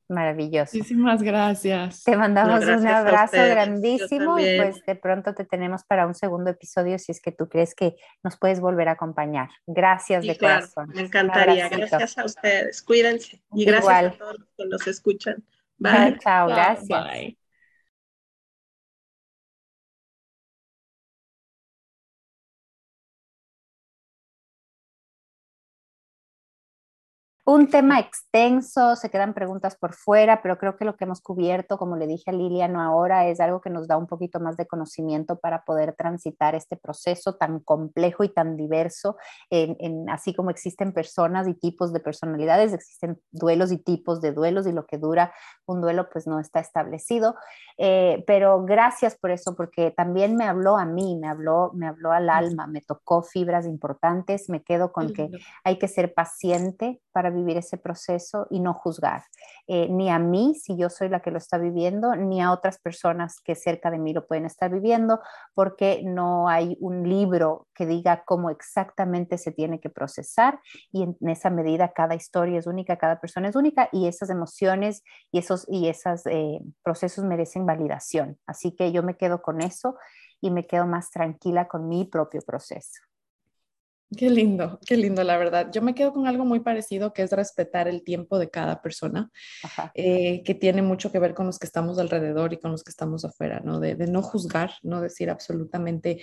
Maravilloso. 0.09 0.77
Muchísimas 0.77 1.23
gracias. 1.23 2.03
Te 2.03 2.17
mandamos 2.17 2.61
No, 2.61 2.67
gracias 2.67 2.81
un 2.81 2.89
abrazo 2.89 3.37
grandísimo 3.37 4.39
y 4.41 4.57
pues 4.57 4.85
de 4.85 4.97
pronto 4.97 5.33
te 5.33 5.45
tenemos 5.45 5.85
para 5.85 6.07
un 6.07 6.15
segundo 6.15 6.51
episodio 6.51 6.99
si 6.99 7.13
es 7.13 7.21
que 7.21 7.31
tú 7.31 7.49
crees 7.49 7.77
que 7.77 7.95
nos 8.25 8.37
puedes 8.37 8.61
volver 8.61 8.89
a 8.89 8.93
acompañar. 8.93 9.51
Gracias 9.67 10.23
Sí, 10.23 10.29
de 10.29 10.37
claro, 10.37 10.67
corazón. 10.67 10.95
me 10.97 11.03
encantaría. 11.03 11.69
Gracias 11.69 12.19
a 12.19 12.25
ustedes. 12.25 12.83
Cuídense. 12.83 13.41
Y 13.55 13.65
gracias 13.65 14.15
a 14.15 14.19
todos 14.19 14.39
los 14.41 14.49
que 14.57 14.67
nos 14.67 14.87
escuchan. 14.87 15.45
Bye. 15.79 16.19
chao, 16.19 16.21
Chao, 16.21 16.49
gracias. 16.49 16.89
bye. 16.89 17.42
Un 27.53 27.69
tema 27.69 28.01
extenso, 28.01 28.97
se 28.97 29.11
quedan 29.11 29.35
preguntas 29.35 29.77
por 29.77 29.93
fuera, 29.93 30.41
pero 30.41 30.57
creo 30.57 30.79
que 30.79 30.87
lo 30.87 30.97
que 30.97 31.05
hemos 31.05 31.21
cubierto, 31.21 31.77
como 31.77 31.97
le 31.97 32.07
dije 32.07 32.31
a 32.31 32.33
Lilian 32.33 32.77
ahora, 32.77 33.27
es 33.29 33.41
algo 33.41 33.61
que 33.61 33.69
nos 33.69 33.87
da 33.87 33.99
un 33.99 34.07
poquito 34.07 34.41
más 34.41 34.57
de 34.57 34.67
conocimiento 34.67 35.39
para 35.39 35.63
poder 35.63 35.95
transitar 35.95 36.55
este 36.55 36.79
proceso 36.79 37.35
tan 37.35 37.61
complejo 37.61 38.25
y 38.25 38.31
tan 38.31 38.57
diverso. 38.57 39.19
En, 39.51 39.77
en- 39.81 40.09
así 40.09 40.33
como 40.35 40.49
existen 40.49 40.95
personas 40.95 41.47
y 41.47 41.53
tipos 41.53 41.93
de 41.93 42.01
personalidades, 42.01 42.73
existen 42.73 43.21
duelos 43.33 43.71
y 43.71 43.77
tipos 43.77 44.23
de 44.23 44.33
duelos 44.33 44.67
y 44.67 44.73
lo 44.73 44.87
que 44.87 44.97
dura 44.97 45.35
un 45.67 45.83
duelo 45.83 46.09
pues 46.11 46.27
no 46.27 46.41
está 46.41 46.59
establecido. 46.59 47.35
Eh, 47.77 48.25
pero 48.27 48.65
gracias 48.65 49.15
por 49.19 49.31
eso, 49.31 49.55
porque 49.55 49.91
también 49.91 50.37
me 50.37 50.47
habló 50.47 50.79
a 50.79 50.87
mí, 50.87 51.19
me 51.21 51.29
habló, 51.29 51.71
me 51.75 51.87
habló 51.87 52.13
al 52.13 52.31
alma, 52.31 52.67
me 52.67 52.81
tocó 52.81 53.23
fibras 53.23 53.67
importantes, 53.67 54.49
me 54.49 54.63
quedo 54.63 54.91
con 54.91 55.13
que 55.13 55.29
hay 55.65 55.79
que 55.79 55.89
ser 55.89 56.15
paciente 56.15 57.03
para 57.13 57.29
vivir 57.29 57.42
ese 57.51 57.79
proceso 57.79 58.47
y 58.51 58.61
no 58.61 58.75
juzgar, 58.75 59.25
eh, 59.67 59.89
ni 59.89 60.11
a 60.11 60.19
mí 60.19 60.55
si 60.55 60.77
yo 60.77 60.89
soy 60.89 61.09
la 61.09 61.21
que 61.21 61.31
lo 61.31 61.39
está 61.39 61.59
viviendo, 61.59 62.15
ni 62.17 62.41
a 62.41 62.53
otras 62.53 62.79
personas 62.79 63.41
que 63.45 63.55
cerca 63.55 63.91
de 63.91 63.99
mí 63.99 64.13
lo 64.13 64.27
pueden 64.27 64.47
estar 64.47 64.71
viviendo, 64.71 65.21
porque 65.55 66.03
no 66.05 66.49
hay 66.49 66.77
un 66.81 67.09
libro 67.09 67.69
que 67.75 67.87
diga 67.87 68.23
cómo 68.25 68.51
exactamente 68.51 69.39
se 69.39 69.53
tiene 69.53 69.81
que 69.81 69.91
procesar 69.91 70.61
y 70.91 71.03
en 71.03 71.17
esa 71.29 71.51
medida 71.51 71.93
cada 71.93 72.15
historia 72.15 72.59
es 72.59 72.67
única, 72.67 72.97
cada 72.97 73.21
persona 73.21 73.49
es 73.49 73.57
única 73.57 73.89
y 73.93 74.07
esas 74.07 74.31
emociones 74.31 75.03
y 75.31 75.39
esos 75.39 75.67
y 75.69 75.89
esos 75.89 76.27
eh, 76.27 76.61
procesos 76.83 77.25
merecen 77.25 77.67
validación. 77.67 78.39
Así 78.47 78.73
que 78.73 78.93
yo 78.93 79.03
me 79.03 79.17
quedo 79.17 79.43
con 79.43 79.61
eso 79.61 79.97
y 80.41 80.51
me 80.51 80.67
quedo 80.67 80.87
más 80.87 81.11
tranquila 81.11 81.69
con 81.69 81.89
mi 81.89 82.05
propio 82.05 82.41
proceso. 82.43 83.12
Qué 84.17 84.29
lindo, 84.29 84.79
qué 84.87 84.97
lindo, 84.97 85.25
la 85.25 85.39
verdad. 85.39 85.71
Yo 85.73 85.81
me 85.81 85.95
quedo 85.95 86.13
con 86.13 86.27
algo 86.27 86.45
muy 86.45 86.61
parecido 86.61 87.13
que 87.13 87.23
es 87.23 87.33
respetar 87.33 87.89
el 87.89 88.03
tiempo 88.03 88.39
de 88.39 88.51
cada 88.51 88.83
persona, 88.83 89.31
eh, 89.95 90.43
que 90.45 90.55
tiene 90.55 90.83
mucho 90.83 91.11
que 91.11 91.19
ver 91.19 91.35
con 91.35 91.47
los 91.47 91.59
que 91.59 91.67
estamos 91.67 91.99
alrededor 91.99 92.53
y 92.53 92.59
con 92.59 92.73
los 92.73 92.83
que 92.85 92.91
estamos 92.91 93.25
afuera, 93.25 93.61
¿no? 93.65 93.81
De, 93.81 93.95
no 94.07 94.23
juzgar, 94.23 94.73
no 94.83 95.01
decir 95.01 95.31
absolutamente 95.31 96.23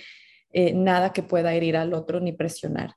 eh, 0.52 0.72
nada 0.72 1.12
que 1.12 1.22
pueda 1.22 1.52
herir 1.54 1.76
al 1.76 1.94
otro 1.94 2.20
ni 2.20 2.32
presionar. 2.32 2.94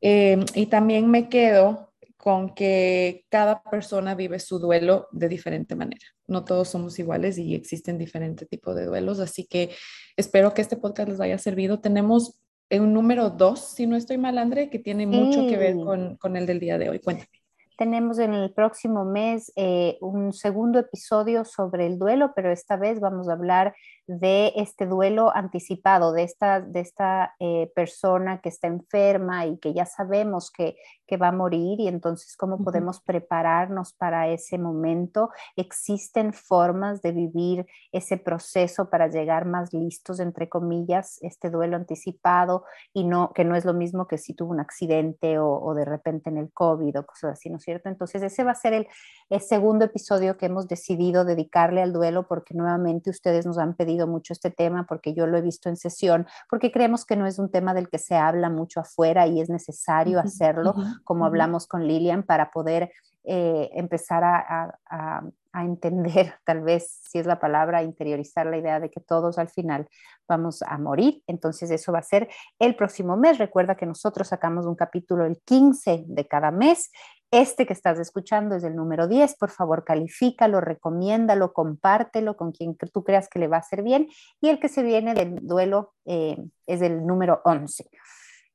Eh, 0.00 0.38
y 0.54 0.66
también 0.66 1.10
me 1.10 1.28
quedo 1.28 1.88
con 2.16 2.54
que 2.54 3.24
cada 3.30 3.62
persona 3.62 4.14
vive 4.14 4.38
su 4.38 4.58
duelo 4.58 5.08
de 5.12 5.28
diferente 5.28 5.74
manera. 5.74 6.04
No 6.26 6.44
todos 6.44 6.68
somos 6.68 6.98
iguales 6.98 7.38
y 7.38 7.54
existen 7.54 7.96
diferentes 7.96 8.48
tipos 8.48 8.76
de 8.76 8.84
duelos, 8.84 9.18
así 9.20 9.46
que 9.46 9.70
espero 10.16 10.52
que 10.52 10.60
este 10.62 10.76
podcast 10.76 11.08
les 11.08 11.20
haya 11.20 11.38
servido. 11.38 11.80
Tenemos 11.80 12.37
un 12.70 12.92
número 12.92 13.30
dos, 13.30 13.60
si 13.60 13.86
no 13.86 13.96
estoy 13.96 14.18
mal, 14.18 14.36
André, 14.38 14.68
que 14.68 14.78
tiene 14.78 15.06
mucho 15.06 15.46
que 15.46 15.56
ver 15.56 15.74
con, 15.76 16.16
con, 16.16 16.36
el 16.36 16.46
del 16.46 16.60
día 16.60 16.76
de 16.78 16.90
hoy. 16.90 16.98
Cuéntame. 17.00 17.37
Tenemos 17.78 18.18
en 18.18 18.34
el 18.34 18.52
próximo 18.52 19.04
mes 19.04 19.52
eh, 19.54 19.98
un 20.00 20.32
segundo 20.32 20.80
episodio 20.80 21.44
sobre 21.44 21.86
el 21.86 21.96
duelo, 21.96 22.32
pero 22.34 22.50
esta 22.50 22.76
vez 22.76 22.98
vamos 22.98 23.28
a 23.28 23.34
hablar 23.34 23.72
de 24.08 24.52
este 24.56 24.86
duelo 24.86 25.30
anticipado, 25.32 26.12
de 26.12 26.24
esta, 26.24 26.60
de 26.60 26.80
esta 26.80 27.36
eh, 27.38 27.70
persona 27.76 28.40
que 28.40 28.48
está 28.48 28.66
enferma 28.66 29.46
y 29.46 29.58
que 29.58 29.74
ya 29.74 29.86
sabemos 29.86 30.50
que, 30.50 30.76
que, 31.06 31.18
va 31.18 31.28
a 31.28 31.32
morir 31.32 31.78
y 31.78 31.86
entonces 31.88 32.34
cómo 32.36 32.64
podemos 32.64 33.00
prepararnos 33.00 33.92
para 33.92 34.28
ese 34.28 34.58
momento. 34.58 35.30
Existen 35.54 36.32
formas 36.32 37.00
de 37.00 37.12
vivir 37.12 37.66
ese 37.92 38.16
proceso 38.16 38.90
para 38.90 39.06
llegar 39.06 39.44
más 39.44 39.72
listos, 39.72 40.18
entre 40.18 40.48
comillas, 40.48 41.18
este 41.22 41.48
duelo 41.50 41.76
anticipado 41.76 42.64
y 42.92 43.04
no, 43.04 43.32
que 43.34 43.44
no 43.44 43.54
es 43.54 43.64
lo 43.64 43.74
mismo 43.74 44.08
que 44.08 44.18
si 44.18 44.34
tuvo 44.34 44.50
un 44.50 44.60
accidente 44.60 45.38
o, 45.38 45.60
o 45.60 45.74
de 45.74 45.84
repente 45.84 46.30
en 46.30 46.38
el 46.38 46.50
COVID 46.52 46.98
o 46.98 47.06
cosas 47.06 47.34
así, 47.34 47.50
¿no 47.50 47.58
es 47.58 47.67
cierto? 47.68 47.88
Entonces 47.90 48.22
ese 48.22 48.44
va 48.44 48.52
a 48.52 48.54
ser 48.54 48.72
el, 48.72 48.86
el 49.28 49.40
segundo 49.40 49.84
episodio 49.84 50.38
que 50.38 50.46
hemos 50.46 50.68
decidido 50.68 51.26
dedicarle 51.26 51.82
al 51.82 51.92
duelo 51.92 52.26
porque 52.26 52.54
nuevamente 52.54 53.10
ustedes 53.10 53.44
nos 53.44 53.58
han 53.58 53.74
pedido 53.74 54.06
mucho 54.06 54.32
este 54.32 54.50
tema 54.50 54.86
porque 54.88 55.12
yo 55.12 55.26
lo 55.26 55.36
he 55.36 55.42
visto 55.42 55.68
en 55.68 55.76
sesión, 55.76 56.26
porque 56.48 56.72
creemos 56.72 57.04
que 57.04 57.16
no 57.16 57.26
es 57.26 57.38
un 57.38 57.50
tema 57.50 57.74
del 57.74 57.90
que 57.90 57.98
se 57.98 58.16
habla 58.16 58.48
mucho 58.48 58.80
afuera 58.80 59.26
y 59.26 59.40
es 59.40 59.50
necesario 59.50 60.18
hacerlo, 60.18 60.74
como 61.04 61.26
hablamos 61.26 61.66
con 61.66 61.86
Lilian, 61.86 62.22
para 62.22 62.50
poder 62.50 62.90
eh, 63.30 63.68
empezar 63.74 64.24
a, 64.24 64.78
a, 64.88 65.22
entender, 65.64 66.34
tal 66.44 66.62
vez 66.62 67.00
si 67.10 67.18
es 67.18 67.26
la 67.26 67.38
palabra, 67.38 67.82
interiorizar 67.82 68.46
la 68.46 68.56
idea 68.56 68.80
de 68.80 68.90
que 68.90 69.00
todos 69.00 69.38
al 69.38 69.50
final 69.50 69.86
vamos 70.26 70.62
a 70.62 70.78
morir. 70.78 71.22
Entonces 71.26 71.70
eso 71.70 71.92
va 71.92 71.98
a 71.98 72.02
ser 72.02 72.28
el 72.58 72.74
próximo 72.76 73.18
mes. 73.18 73.36
Recuerda 73.36 73.74
que 73.74 73.84
nosotros 73.84 74.28
sacamos 74.28 74.66
un 74.66 74.76
capítulo 74.76 75.26
el 75.26 75.40
15 75.44 76.04
de 76.06 76.26
cada 76.26 76.50
mes 76.50 76.90
este 77.30 77.66
que 77.66 77.72
estás 77.72 77.98
escuchando 77.98 78.54
es 78.54 78.64
el 78.64 78.74
número 78.74 79.06
10, 79.06 79.36
por 79.36 79.50
favor 79.50 79.84
califícalo, 79.84 80.60
recomiéndalo, 80.60 81.52
compártelo 81.52 82.36
con 82.36 82.52
quien 82.52 82.76
tú 82.76 83.04
creas 83.04 83.28
que 83.28 83.38
le 83.38 83.48
va 83.48 83.56
a 83.56 83.60
hacer 83.60 83.82
bien. 83.82 84.08
Y 84.40 84.48
el 84.48 84.58
que 84.58 84.68
se 84.68 84.82
viene 84.82 85.14
del 85.14 85.46
duelo 85.46 85.94
eh, 86.06 86.38
es 86.66 86.80
el 86.82 87.06
número 87.06 87.42
11. 87.44 87.84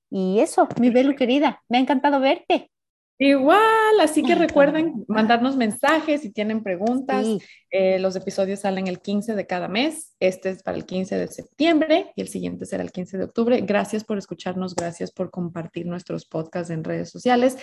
Y 0.10 0.40
eso, 0.40 0.68
mi 0.80 0.90
Belu 0.90 1.16
querida, 1.16 1.62
me 1.70 1.78
ha 1.78 1.82
encantado 1.82 2.20
verte. 2.20 2.72
Igual, 3.20 4.00
así 4.02 4.24
que 4.24 4.36
recuerden 4.36 5.06
mandarnos 5.08 5.56
mensajes 5.56 6.22
si 6.22 6.32
tienen 6.32 6.64
preguntas. 6.64 7.26
Eh, 7.70 8.00
los 8.00 8.16
episodios 8.16 8.62
salen 8.62 8.88
el 8.88 9.02
15 9.02 9.36
de 9.36 9.46
cada 9.46 9.68
mes. 9.68 10.16
Este 10.20 10.50
es 10.50 10.64
para 10.64 10.78
el 10.78 10.86
15 10.86 11.18
de 11.18 11.28
septiembre 11.28 12.12
y 12.16 12.22
el 12.22 12.28
siguiente 12.28 12.66
será 12.66 12.84
el 12.84 12.92
15 12.92 13.18
de 13.18 13.24
octubre. 13.24 13.62
Gracias 13.62 14.04
por 14.04 14.18
escucharnos, 14.18 14.76
gracias 14.76 15.12
por 15.12 15.30
compartir 15.30 15.86
nuestros 15.86 16.26
podcasts 16.26 16.72
en 16.72 16.84
redes 16.84 17.12
sociales. 17.12 17.58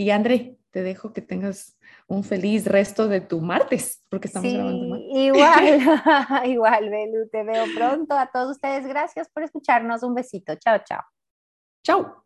Y 0.00 0.12
André, 0.12 0.56
te 0.70 0.82
dejo 0.82 1.12
que 1.12 1.20
tengas 1.20 1.78
un 2.06 2.24
feliz 2.24 2.64
resto 2.64 3.06
de 3.06 3.20
tu 3.20 3.42
martes, 3.42 4.02
porque 4.08 4.28
estamos 4.28 4.50
grabando 4.50 4.88
martes. 4.88 5.08
Igual, 5.12 6.46
igual, 6.46 6.88
Belu, 6.88 7.28
te 7.28 7.44
veo 7.44 7.64
pronto. 7.76 8.16
A 8.16 8.30
todos 8.32 8.52
ustedes, 8.52 8.86
gracias 8.86 9.28
por 9.28 9.42
escucharnos. 9.42 10.02
Un 10.02 10.14
besito. 10.14 10.54
Chao, 10.54 10.78
chao. 10.86 11.02
Chao. 11.84 12.24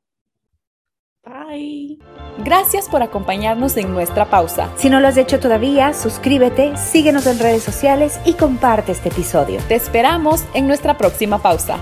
Bye. 1.25 1.99
Gracias 2.45 2.89
por 2.89 3.03
acompañarnos 3.03 3.77
en 3.77 3.93
nuestra 3.93 4.31
pausa. 4.31 4.71
Si 4.77 4.89
no 4.89 5.01
lo 5.01 5.09
has 5.09 5.17
hecho 5.17 5.41
todavía, 5.41 5.95
suscríbete, 5.95 6.77
síguenos 6.77 7.27
en 7.27 7.41
redes 7.41 7.65
sociales 7.65 8.21
y 8.25 8.35
comparte 8.35 8.93
este 8.93 9.09
episodio. 9.09 9.59
Te 9.67 9.75
esperamos 9.75 10.45
en 10.55 10.69
nuestra 10.69 10.97
próxima 10.97 11.43
pausa. 11.43 11.81